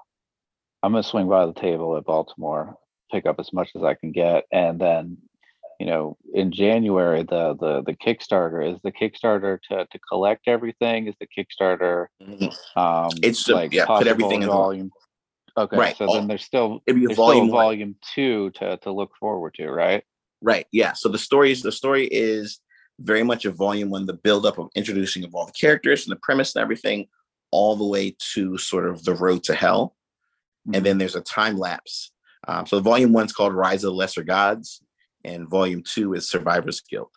I'm 0.82 0.92
gonna 0.94 1.04
swing 1.04 1.28
by 1.28 1.46
the 1.46 1.54
table 1.54 1.98
at 1.98 2.06
Baltimore, 2.06 2.78
pick 3.12 3.26
up 3.26 3.40
as 3.40 3.52
much 3.52 3.72
as 3.76 3.84
I 3.84 3.96
can 3.96 4.12
get, 4.12 4.46
and 4.52 4.80
then, 4.80 5.18
you 5.84 5.90
know, 5.90 6.16
in 6.34 6.50
January 6.54 7.24
the 7.24 7.58
the 7.60 7.84
the 7.86 7.94
Kickstarter 7.94 8.74
is 8.74 8.80
the 8.84 8.92
Kickstarter 8.94 9.60
to 9.70 9.86
to 9.92 10.00
collect 10.10 10.48
everything. 10.48 11.08
Is 11.08 11.16
the 11.20 11.28
Kickstarter 11.28 12.06
um 12.78 13.10
It's 13.22 13.50
like 13.50 13.74
yeah, 13.74 13.86
put 13.86 14.08
everything 14.08 14.44
in 14.44 14.48
the- 14.48 14.54
volume? 14.54 14.92
Okay, 15.58 15.76
Right, 15.78 15.98
so 15.98 16.06
all- 16.06 16.14
then 16.16 16.28
there's 16.30 16.46
still 16.46 16.82
It'd 16.88 16.96
be 17.00 17.04
a 17.04 17.08
there's 17.10 17.18
still 17.18 17.26
volume 17.26 17.50
volume 17.52 17.96
two 18.16 18.52
to 18.52 18.78
to 18.78 18.92
look 18.94 19.12
forward 19.20 19.56
to, 19.56 19.70
right? 19.70 20.04
Right. 20.42 20.66
Yeah. 20.72 20.94
So 20.94 21.10
the 21.10 21.18
story 21.18 21.52
is 21.52 21.62
the 21.64 21.72
story 21.74 22.06
is 22.08 22.62
very 23.02 23.24
much 23.24 23.44
a 23.44 23.52
volume 23.52 23.90
one, 23.90 24.06
the 24.06 24.14
buildup 24.14 24.58
of 24.60 24.70
introducing 24.76 25.26
of 25.26 25.36
all 25.36 25.46
the 25.46 25.52
characters 25.52 26.06
and 26.08 26.14
the 26.16 26.20
premise 26.22 26.56
and 26.56 26.62
everything, 26.64 27.08
all 27.52 27.76
the 27.76 27.86
way 27.96 28.16
to 28.34 28.58
sort 28.58 28.88
of 28.88 29.04
the 29.04 29.16
road 29.16 29.44
to 29.44 29.54
hell. 29.54 29.98
And 30.74 30.86
then 30.86 30.98
there's 30.98 31.16
a 31.18 31.22
time 31.22 31.58
lapse. 31.58 32.12
Um, 32.48 32.66
so 32.66 32.80
volume 32.80 33.12
one's 33.12 33.34
called 33.34 33.54
Rise 33.54 33.84
of 33.84 33.90
the 33.92 33.96
Lesser 33.96 34.24
Gods, 34.24 34.82
and 35.24 35.50
volume 35.50 35.84
two 35.84 36.14
is 36.14 36.30
Survivor's 36.30 36.82
Guilt. 36.82 37.12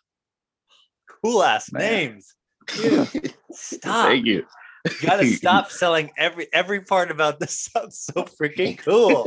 Cool 1.23 1.43
ass 1.43 1.71
names. 1.71 2.35
Dude, 2.81 3.33
stop. 3.51 4.07
Thank 4.07 4.25
you. 4.25 4.45
You 4.85 5.07
gotta 5.07 5.25
stop 5.41 5.71
selling 5.71 6.11
every 6.17 6.47
every 6.53 6.81
part 6.81 7.11
about 7.11 7.39
this 7.39 7.57
sounds 7.73 7.99
so 7.99 8.23
freaking 8.23 8.77
cool. 8.77 9.25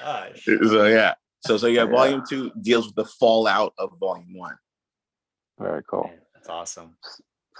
Gosh. 0.00 0.44
so 0.44 0.86
yeah. 0.86 1.14
So 1.46 1.56
so 1.56 1.66
yeah, 1.66 1.84
Yeah. 1.84 1.90
volume 1.90 2.22
two 2.28 2.50
deals 2.60 2.86
with 2.86 2.94
the 2.96 3.04
fallout 3.04 3.72
of 3.78 3.90
volume 3.98 4.36
one. 4.36 4.56
Very 5.58 5.82
cool. 5.88 6.04
Man, 6.04 6.18
that's 6.34 6.48
awesome. 6.48 6.96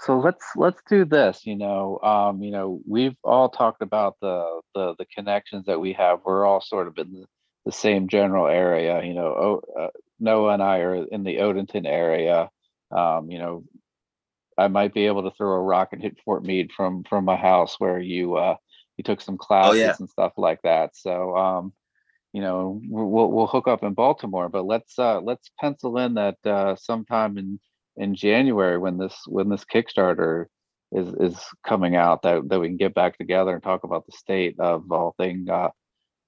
so 0.05 0.19
let's 0.19 0.43
let's 0.55 0.81
do 0.89 1.05
this 1.05 1.45
you 1.45 1.55
know 1.55 1.99
um 2.03 2.41
you 2.43 2.51
know 2.51 2.81
we've 2.87 3.15
all 3.23 3.47
talked 3.49 3.81
about 3.81 4.15
the 4.21 4.61
the 4.75 4.95
the 4.97 5.05
connections 5.15 5.65
that 5.67 5.79
we 5.79 5.93
have 5.93 6.19
we're 6.25 6.45
all 6.45 6.59
sort 6.61 6.87
of 6.87 6.97
in 6.97 7.11
the, 7.13 7.25
the 7.65 7.71
same 7.71 8.07
general 8.09 8.47
area 8.47 9.01
you 9.03 9.13
know 9.13 9.27
o, 9.27 9.61
uh, 9.79 9.87
noah 10.19 10.53
and 10.53 10.63
i 10.63 10.79
are 10.79 11.05
in 11.05 11.23
the 11.23 11.37
odenton 11.37 11.85
area 11.85 12.49
um 12.91 13.29
you 13.29 13.39
know 13.39 13.63
i 14.57 14.67
might 14.67 14.93
be 14.93 15.05
able 15.05 15.23
to 15.23 15.35
throw 15.35 15.53
a 15.53 15.61
rock 15.61 15.89
and 15.91 16.01
hit 16.01 16.19
fort 16.23 16.43
meade 16.43 16.71
from 16.71 17.03
from 17.03 17.25
my 17.25 17.35
house 17.35 17.79
where 17.79 17.99
you 17.99 18.35
uh 18.35 18.55
you 18.97 19.03
took 19.03 19.21
some 19.21 19.37
classes 19.37 19.79
yeah. 19.79 19.95
and 19.99 20.09
stuff 20.09 20.33
like 20.37 20.61
that 20.63 20.95
so 20.95 21.35
um 21.35 21.73
you 22.31 22.41
know 22.41 22.79
we'll 22.85 23.31
we'll 23.31 23.47
hook 23.47 23.67
up 23.67 23.83
in 23.83 23.93
baltimore 23.93 24.49
but 24.49 24.65
let's 24.65 24.97
uh 24.99 25.19
let's 25.21 25.51
pencil 25.59 25.97
in 25.97 26.13
that 26.13 26.37
uh 26.45 26.75
sometime 26.75 27.37
in 27.37 27.59
in 27.97 28.15
January 28.15 28.77
when 28.77 28.97
this 28.97 29.15
when 29.27 29.49
this 29.49 29.65
Kickstarter 29.65 30.45
is 30.91 31.13
is 31.15 31.39
coming 31.65 31.95
out 31.95 32.21
that 32.23 32.47
that 32.49 32.59
we 32.59 32.67
can 32.67 32.77
get 32.77 32.93
back 32.93 33.17
together 33.17 33.53
and 33.53 33.63
talk 33.63 33.83
about 33.83 34.05
the 34.05 34.11
state 34.13 34.59
of 34.59 34.91
all 34.91 35.13
thing 35.17 35.47
uh, 35.49 35.69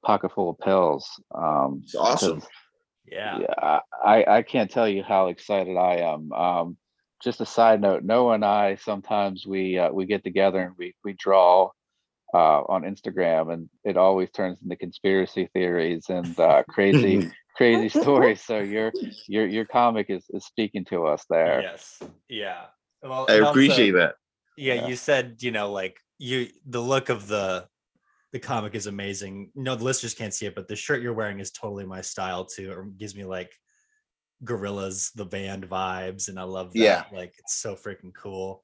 pocket 0.03 0.31
full 0.33 0.51
of 0.51 0.59
pills. 0.59 1.09
Um, 1.33 1.81
It's 1.83 1.95
awesome. 1.95 2.41
'Cause, 3.09 3.13
Yeah. 3.15 3.39
yeah, 3.39 3.79
I 4.03 4.25
I 4.37 4.41
can't 4.43 4.69
tell 4.71 4.87
you 4.87 5.03
how 5.03 5.27
excited 5.27 5.77
I 5.77 5.97
am. 5.97 6.31
Um, 6.33 6.77
just 7.23 7.41
a 7.41 7.45
side 7.45 7.81
note, 7.81 8.03
Noah 8.03 8.33
and 8.35 8.45
I 8.45 8.75
sometimes 8.75 9.45
we 9.47 9.77
uh, 9.79 9.91
we 9.91 10.05
get 10.05 10.23
together 10.23 10.61
and 10.61 10.75
we 10.77 10.95
we 11.03 11.13
draw 11.13 11.69
uh, 12.33 12.61
on 12.67 12.83
Instagram, 12.83 13.53
and 13.53 13.69
it 13.83 13.95
always 13.97 14.29
turns 14.31 14.61
into 14.61 14.75
conspiracy 14.75 15.47
theories 15.53 16.09
and 16.09 16.37
uh, 16.39 16.63
crazy 16.69 17.29
crazy 17.55 17.89
stories. 18.01 18.41
So 18.41 18.59
your 18.59 18.91
your 19.27 19.47
your 19.47 19.65
comic 19.65 20.09
is 20.09 20.25
is 20.29 20.45
speaking 20.45 20.85
to 20.85 21.05
us 21.05 21.25
there. 21.29 21.61
Yes. 21.61 22.01
Yeah. 22.27 22.65
Well, 23.01 23.25
I 23.29 23.35
and 23.35 23.41
also- 23.45 23.51
appreciate 23.51 23.91
that. 23.91 24.15
yeah, 24.57 24.73
Yeah. 24.75 24.87
you 24.87 24.95
said 24.95 25.37
you 25.41 25.51
know 25.51 25.71
like 25.71 25.99
you 26.17 26.47
the 26.65 26.81
look 26.81 27.09
of 27.09 27.27
the 27.27 27.67
the 28.35 28.39
comic 28.39 28.75
is 28.75 28.87
amazing 28.87 29.49
no 29.55 29.75
the 29.75 29.83
listeners 29.85 30.13
can't 30.13 30.33
see 30.33 30.45
it 30.45 30.55
but 30.55 30.67
the 30.67 30.75
shirt 30.75 31.01
you're 31.01 31.13
wearing 31.13 31.39
is 31.39 31.51
totally 31.51 31.85
my 31.85 32.01
style 32.01 32.43
too 32.43 32.69
it 32.73 32.97
gives 32.97 33.15
me 33.15 33.23
like 33.23 33.49
Gorillaz 34.43 35.13
the 35.13 35.23
band 35.23 35.69
vibes 35.69 36.27
and 36.27 36.37
i 36.37 36.43
love 36.43 36.73
that 36.73 36.79
Yeah. 36.79 37.03
like 37.13 37.33
it's 37.39 37.55
so 37.55 37.75
freaking 37.75 38.13
cool 38.13 38.61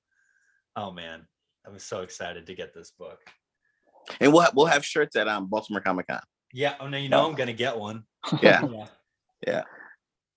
oh 0.76 0.92
man 0.92 1.26
i'm 1.66 1.80
so 1.80 2.02
excited 2.02 2.46
to 2.48 2.54
get 2.54 2.74
this 2.74 2.92
book 3.00 3.20
And 4.20 4.34
we'll 4.34 4.42
ha- 4.42 4.52
we'll 4.54 4.66
have 4.66 4.84
shirts 4.84 5.16
at 5.16 5.30
um 5.30 5.46
Baltimore 5.48 5.80
Comic 5.80 6.08
Con. 6.08 6.20
yeah 6.52 6.76
oh 6.82 6.90
no 6.90 6.98
you 6.98 7.08
know 7.08 7.22
Oh. 7.22 7.30
i'm 7.30 7.36
gonna 7.36 7.54
get 7.54 7.78
one 7.78 8.04
Yeah. 8.42 8.62
yeah 8.70 8.88
Yeah. 9.48 9.64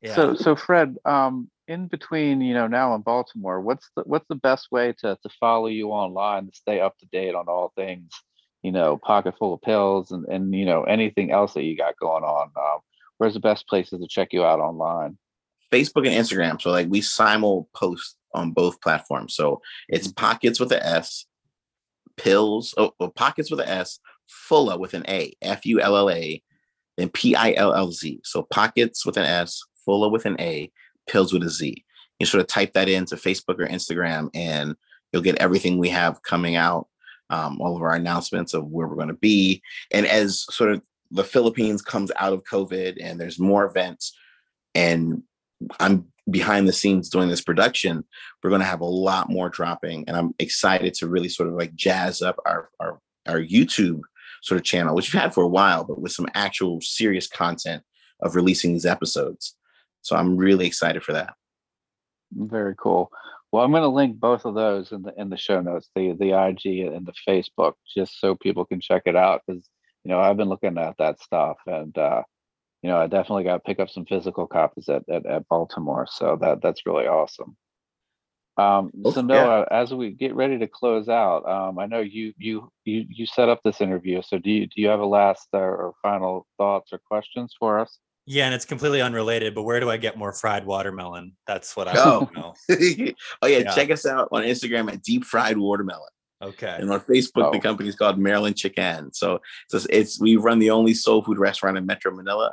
yeah 0.01 0.15
So 0.15 0.35
so 0.37 0.55
Fred, 0.55 0.97
um, 1.05 1.51
in 1.67 1.89
between, 1.89 2.41
you 2.43 2.53
know, 2.55 2.67
now 2.69 2.95
in 2.95 3.01
Baltimore, 3.01 3.59
what's 3.61 3.89
the 3.97 4.03
what's 4.07 4.29
the 4.29 4.37
best 4.49 4.69
way 4.71 4.93
to 5.01 5.19
to 5.21 5.29
follow 5.41 5.67
you 5.67 5.89
online 5.91 6.47
to 6.47 6.53
stay 6.55 6.79
up 6.81 6.97
to 6.99 7.07
date 7.07 7.35
on 7.35 7.47
all 7.49 7.73
things, 7.75 8.11
you 8.65 8.73
know, 8.73 8.97
pocket 8.97 9.37
full 9.39 9.55
of 9.55 9.63
pills 9.63 10.11
and 10.11 10.25
and 10.27 10.55
you 10.55 10.65
know 10.65 10.83
anything 10.85 11.31
else 11.31 11.55
that 11.55 11.63
you 11.65 11.77
got 11.77 11.99
going 12.01 12.25
on? 12.25 12.51
Um, 12.57 12.81
where's 13.19 13.35
the 13.35 13.41
best 13.41 13.69
places 13.69 14.01
to 14.01 14.09
check 14.09 14.33
you 14.33 14.45
out 14.45 14.59
online? 14.59 15.19
Facebook 15.73 16.07
and 16.07 16.17
Instagram. 16.17 16.61
So 16.61 16.71
like 16.71 16.89
we 16.89 17.01
simul 17.01 17.69
post 17.75 18.17
on 18.33 18.53
both 18.53 18.81
platforms. 18.81 19.35
So 19.35 19.61
it's 19.89 20.09
pockets 20.09 20.59
with 20.59 20.73
a 20.73 20.85
S, 20.85 21.27
pills, 22.17 22.75
oh, 22.77 22.93
well, 22.99 23.11
pockets 23.11 23.51
with 23.51 23.61
a 23.61 23.69
S, 23.69 23.99
Fulla 24.27 24.79
with 24.79 24.95
an 24.95 25.05
A, 25.09 25.35
F 25.43 25.67
U 25.67 25.81
L 25.81 25.97
L 25.97 26.11
A, 26.11 26.43
then 26.97 27.09
P 27.11 27.35
I 27.35 27.53
L 27.53 27.75
L 27.75 27.93
Z. 27.93 28.21
So 28.25 28.43
pockets 28.43 29.05
with 29.05 29.17
an 29.17 29.25
S, 29.25 29.61
Fulla 29.85 30.09
with 30.09 30.27
an 30.27 30.37
A, 30.41 30.71
pills 31.07 31.33
with 31.33 31.43
a 31.43 31.51
Z. 31.51 31.85
You 32.19 32.27
sort 32.27 32.41
of 32.41 32.47
type 32.47 32.73
that 32.73 32.89
into 32.89 33.17
Facebook 33.17 33.59
or 33.59 33.67
Instagram, 33.67 34.31
and 34.35 34.75
you'll 35.13 35.23
get 35.23 35.39
everything 35.39 35.79
we 35.79 35.91
have 35.91 36.23
coming 36.23 36.57
out, 36.57 36.89
um, 37.35 37.61
all 37.61 37.75
of 37.77 37.83
our 37.83 37.95
announcements 37.95 38.55
of 38.55 38.67
where 38.69 38.87
we're 38.87 38.95
going 38.95 39.09
to 39.09 39.15
be. 39.15 39.61
And 39.91 40.07
as 40.07 40.47
sort 40.55 40.71
of 40.71 40.83
the 41.11 41.25
Philippines 41.25 41.83
comes 41.83 42.13
out 42.17 42.33
of 42.33 42.45
COVID 42.45 42.97
and 43.03 43.21
there's 43.21 43.39
more 43.41 43.65
events, 43.65 44.17
and 44.75 45.23
I'm 45.81 46.07
behind 46.31 46.69
the 46.69 46.73
scenes 46.73 47.09
doing 47.09 47.29
this 47.29 47.41
production, 47.41 48.05
we're 48.43 48.51
going 48.51 48.61
to 48.61 48.67
have 48.67 48.81
a 48.81 48.97
lot 49.09 49.31
more 49.31 49.49
dropping, 49.49 50.05
and 50.07 50.17
I'm 50.17 50.35
excited 50.39 50.95
to 50.95 51.09
really 51.09 51.29
sort 51.29 51.49
of 51.49 51.55
like 51.57 51.75
jazz 51.75 52.23
up 52.23 52.37
our 52.47 52.71
our 52.79 53.01
our 53.27 53.41
YouTube 53.41 54.03
sort 54.43 54.61
of 54.61 54.65
channel, 54.65 54.95
which 54.95 55.13
we've 55.13 55.23
had 55.23 55.35
for 55.35 55.43
a 55.43 55.49
while, 55.49 55.85
but 55.85 56.01
with 56.01 56.13
some 56.13 56.29
actual 56.35 56.81
serious 56.81 57.27
content 57.27 57.83
of 58.21 58.37
releasing 58.37 58.73
these 58.73 58.87
episodes. 58.87 59.57
So 60.03 60.15
I'm 60.17 60.37
really 60.37 60.67
excited 60.67 61.03
for 61.03 61.15
that. 61.15 61.35
Very 62.33 62.75
cool. 62.77 63.11
Well, 63.55 63.63
I'm 63.63 63.71
going 63.71 63.85
to 63.85 63.89
link 63.89 64.19
both 64.19 64.47
of 64.47 64.57
those 64.57 64.91
in 64.91 65.03
the 65.03 65.15
in 65.17 65.31
the 65.31 65.37
show 65.37 65.61
notes, 65.61 65.89
the 65.95 66.11
the 66.19 66.33
IG 66.33 66.93
and 66.93 67.07
the 67.07 67.13
Facebook, 67.25 67.75
just 67.97 68.19
so 68.19 68.35
people 68.35 68.65
can 68.65 68.81
check 68.81 69.03
it 69.07 69.15
out. 69.15 69.43
Because 69.47 69.71
you 70.03 70.11
know 70.11 70.19
I've 70.19 70.37
been 70.37 70.49
looking 70.49 70.77
at 70.77 70.97
that 70.99 71.21
stuff, 71.21 71.59
and 71.65 71.97
uh, 71.97 72.23
you 72.83 72.91
know 72.91 72.99
I 72.99 73.07
definitely 73.07 73.45
got 73.45 73.53
to 73.53 73.61
pick 73.61 73.79
up 73.79 73.91
some 73.91 74.07
physical 74.07 74.49
copies 74.49 74.89
at, 74.89 75.09
at 75.09 75.25
at 75.25 75.47
Baltimore. 75.49 76.09
So 76.11 76.37
that 76.41 76.63
that's 76.63 76.85
really 76.85 77.07
awesome. 77.07 77.57
Um, 78.57 78.91
Oh, 79.05 79.13
so 79.13 79.21
yeah. 79.21 79.27
Noah, 79.27 79.69
as 79.71 79.95
we 79.95 80.11
get 80.11 80.35
ready 80.35 80.59
to 80.59 80.67
close 80.67 81.09
out, 81.09 81.49
um, 81.49 81.79
I 81.79 81.87
know 81.87 82.01
you 82.01 82.33
you 82.37 82.73
you 82.85 83.07
you 83.09 83.25
set 83.25 83.49
up 83.49 83.61
this 83.65 83.81
interview. 83.81 84.21
So 84.23 84.37
do 84.37 84.51
you 84.51 84.67
do 84.67 84.83
you 84.83 84.89
have 84.89 84.99
a 84.99 85.07
last 85.07 85.47
uh, 85.55 85.59
or 85.59 85.95
final 86.03 86.49
thoughts 86.59 86.93
or 86.93 86.99
questions 87.07 87.55
for 87.57 87.79
us? 87.79 88.01
Yeah 88.27 88.47
and 88.47 88.55
it's 88.55 88.65
completely 88.65 89.01
unrelated 89.03 89.55
but 89.55 89.63
where 89.63 89.81
do 89.81 89.91
i 89.91 89.97
get 89.97 90.17
more 90.17 90.33
fried 90.33 90.65
watermelon 90.65 91.33
that's 91.47 91.77
what 91.77 91.89
i 91.89 91.93
Oh. 91.97 92.29
know 92.35 92.55
oh 93.43 93.47
yeah, 93.47 93.59
Yeah. 93.59 93.75
check 93.75 93.91
us 93.91 94.07
out 94.07 94.29
on 94.33 94.43
Instagram 94.43 94.91
at 94.93 95.03
Deep 95.03 95.25
Fried 95.25 95.57
Watermelon. 95.59 96.09
okay 96.43 96.77
And 96.81 96.91
on 96.91 97.01
Facebook, 97.01 97.53
the 97.53 97.59
oh. 97.59 97.61
company 97.61 97.89
is 97.89 97.97
called 97.97 98.19
Maryland 98.19 98.57
Chicken. 98.57 99.13
So 99.13 99.41
it's, 99.73 99.87
it's 99.91 100.21
we 100.21 100.37
run 100.37 100.59
the 100.59 100.71
only 100.71 100.95
soul 100.95 101.23
food 101.23 101.39
restaurant 101.39 101.77
in 101.79 101.87
Metro 101.87 102.15
Manila. 102.15 102.53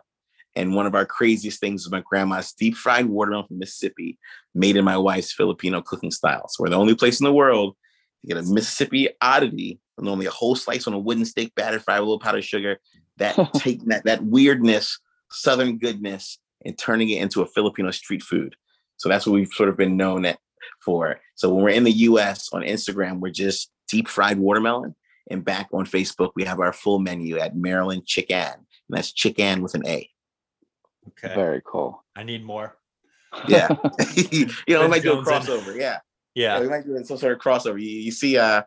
And 0.55 0.75
one 0.75 0.85
of 0.85 0.95
our 0.95 1.05
craziest 1.05 1.59
things 1.61 1.83
is 1.85 1.91
my 1.91 2.01
grandma's 2.05 2.51
deep 2.53 2.75
fried 2.75 3.05
watermelon 3.05 3.47
from 3.47 3.59
Mississippi, 3.59 4.17
made 4.53 4.75
in 4.75 4.83
my 4.83 4.97
wife's 4.97 5.31
Filipino 5.33 5.81
cooking 5.81 6.11
style. 6.11 6.47
So 6.49 6.63
we're 6.63 6.69
the 6.69 6.75
only 6.77 6.95
place 6.95 7.21
in 7.21 7.23
the 7.25 7.31
world 7.33 7.75
to 8.21 8.27
get 8.27 8.37
a 8.37 8.43
Mississippi 8.43 9.07
oddity, 9.21 9.79
and 9.97 10.09
only 10.09 10.25
a 10.25 10.31
whole 10.31 10.55
slice 10.57 10.87
on 10.87 10.93
a 10.93 10.99
wooden 10.99 11.23
stick, 11.25 11.55
battered 11.55 11.83
fried 11.83 11.99
with 11.99 12.07
a 12.07 12.09
little 12.09 12.19
powdered 12.19 12.43
sugar. 12.43 12.79
That 13.17 13.35
take 13.55 13.85
that 13.85 14.03
that 14.03 14.23
weirdness, 14.25 14.99
southern 15.31 15.77
goodness, 15.77 16.37
and 16.65 16.77
turning 16.77 17.09
it 17.09 17.21
into 17.21 17.41
a 17.41 17.47
Filipino 17.47 17.91
street 17.91 18.21
food. 18.23 18.55
So 18.97 19.09
that's 19.09 19.25
what 19.25 19.33
we've 19.33 19.47
sort 19.51 19.69
of 19.69 19.77
been 19.77 19.97
known 19.97 20.25
at 20.25 20.37
for. 20.83 21.19
So 21.35 21.53
when 21.53 21.63
we're 21.63 21.69
in 21.71 21.83
the 21.83 21.91
US 21.91 22.49
on 22.53 22.61
Instagram, 22.61 23.19
we're 23.19 23.31
just 23.31 23.71
deep 23.89 24.07
fried 24.07 24.37
watermelon. 24.37 24.95
And 25.29 25.43
back 25.45 25.69
on 25.73 25.85
Facebook, 25.85 26.31
we 26.35 26.43
have 26.43 26.59
our 26.59 26.73
full 26.73 26.99
menu 26.99 27.37
at 27.39 27.55
Maryland 27.55 28.05
Chicken. 28.05 28.37
And 28.37 28.63
that's 28.89 29.11
chicken 29.13 29.61
with 29.61 29.73
an 29.75 29.85
A. 29.87 30.09
okay 31.07 31.33
Very 31.33 31.61
cool. 31.65 32.03
i 32.15 32.23
need 32.23 32.43
more 32.43 32.75
Yeah. 33.47 33.69
you 34.15 34.47
know, 34.69 34.81
we 34.81 34.87
might 34.87 35.03
do 35.03 35.13
a 35.13 35.23
Jones 35.23 35.27
and- 35.27 35.43
crossover. 35.45 35.75
Yeah. 35.79 35.99
yeah 36.35 36.59
We 36.59 36.67
might 36.69 36.85
do 36.85 37.01
some 37.05 37.17
sort 37.17 37.33
of 37.33 37.39
crossover. 37.39 37.81
You, 37.81 37.89
you 37.89 38.11
see 38.11 38.37
uh 38.37 38.63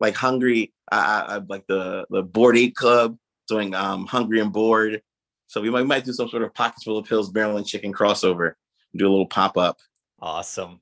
like 0.00 0.14
hungry, 0.14 0.72
uh, 0.90 1.24
uh, 1.28 1.40
like 1.48 1.66
the 1.66 2.04
the 2.10 2.22
Bored 2.22 2.56
Ape 2.56 2.74
club 2.74 3.16
doing 3.48 3.74
um 3.74 4.06
hungry 4.06 4.40
and 4.40 4.52
bored. 4.52 5.02
So 5.46 5.60
we 5.60 5.70
might, 5.70 5.82
we 5.82 5.86
might 5.86 6.04
do 6.04 6.12
some 6.12 6.28
sort 6.28 6.42
of 6.42 6.54
pockets 6.54 6.84
full 6.84 6.98
of 6.98 7.06
pills, 7.06 7.32
Maryland 7.32 7.66
chicken 7.66 7.92
crossover. 7.92 8.54
Do 8.96 9.08
a 9.08 9.10
little 9.10 9.26
pop-up. 9.26 9.78
awesome 10.20 10.80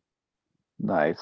Nice. 0.79 1.21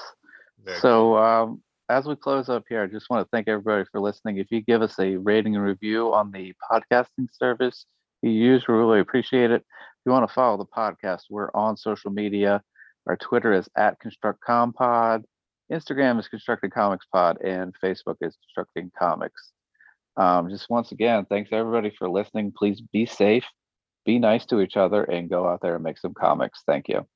Very 0.65 0.79
So, 0.81 1.17
um, 1.17 1.63
as 1.89 2.07
we 2.07 2.17
close 2.17 2.49
up 2.49 2.65
here, 2.69 2.83
I 2.83 2.87
just 2.87 3.11
want 3.11 3.25
to 3.25 3.29
thank 3.31 3.49
everybody 3.49 3.85
for 3.91 4.01
listening. 4.01 4.39
If 4.39 4.51
you 4.51 4.61
give 4.61 4.81
us 4.83 4.99
a 4.99 5.17
rating 5.17 5.57
and 5.57 5.65
review 5.65 6.13
on 6.15 6.31
the 6.31 6.55
podcasting 6.71 7.29
service 7.33 7.87
you 8.23 8.31
use, 8.31 8.67
we 8.69 8.75
really 8.75 9.01
appreciate 9.01 9.51
it. 9.51 9.63
If 9.63 10.07
you 10.07 10.13
want 10.13 10.29
to 10.29 10.35
follow 10.35 10.57
the 10.57 10.67
podcast, 10.67 11.23
we're 11.31 11.51
on 11.55 11.77
social 11.77 12.11
media. 12.11 12.63
Our 13.07 13.17
Twitter 13.17 13.53
is 13.53 13.69
at 13.77 13.97
ConstructCompod, 14.01 15.25
Instagram 15.73 16.19
is 16.19 16.29
Constructed 16.29 16.73
Comics 16.73 17.07
Pod, 17.13 17.39
and 17.43 17.75
Facebook 17.83 18.17
is 18.21 18.37
Constructing 18.37 18.91
Comics. 18.99 19.53
Um, 20.17 20.51
just 20.51 20.69
once 20.69 20.93
again, 20.93 21.27
thanks 21.29 21.51
everybody 21.53 21.93
for 21.97 22.09
listening. 22.09 22.53
Please 22.57 22.81
be 22.81 23.07
safe, 23.07 23.45
be 24.05 24.19
nice 24.19 24.47
to 24.47 24.61
each 24.61 24.77
other 24.77 25.05
and 25.05 25.31
go 25.31 25.49
out 25.49 25.61
there 25.63 25.77
and 25.77 25.85
make 25.85 25.99
some 25.99 26.15
comics. 26.15 26.63
Thank 26.67 26.89
you. 26.89 27.07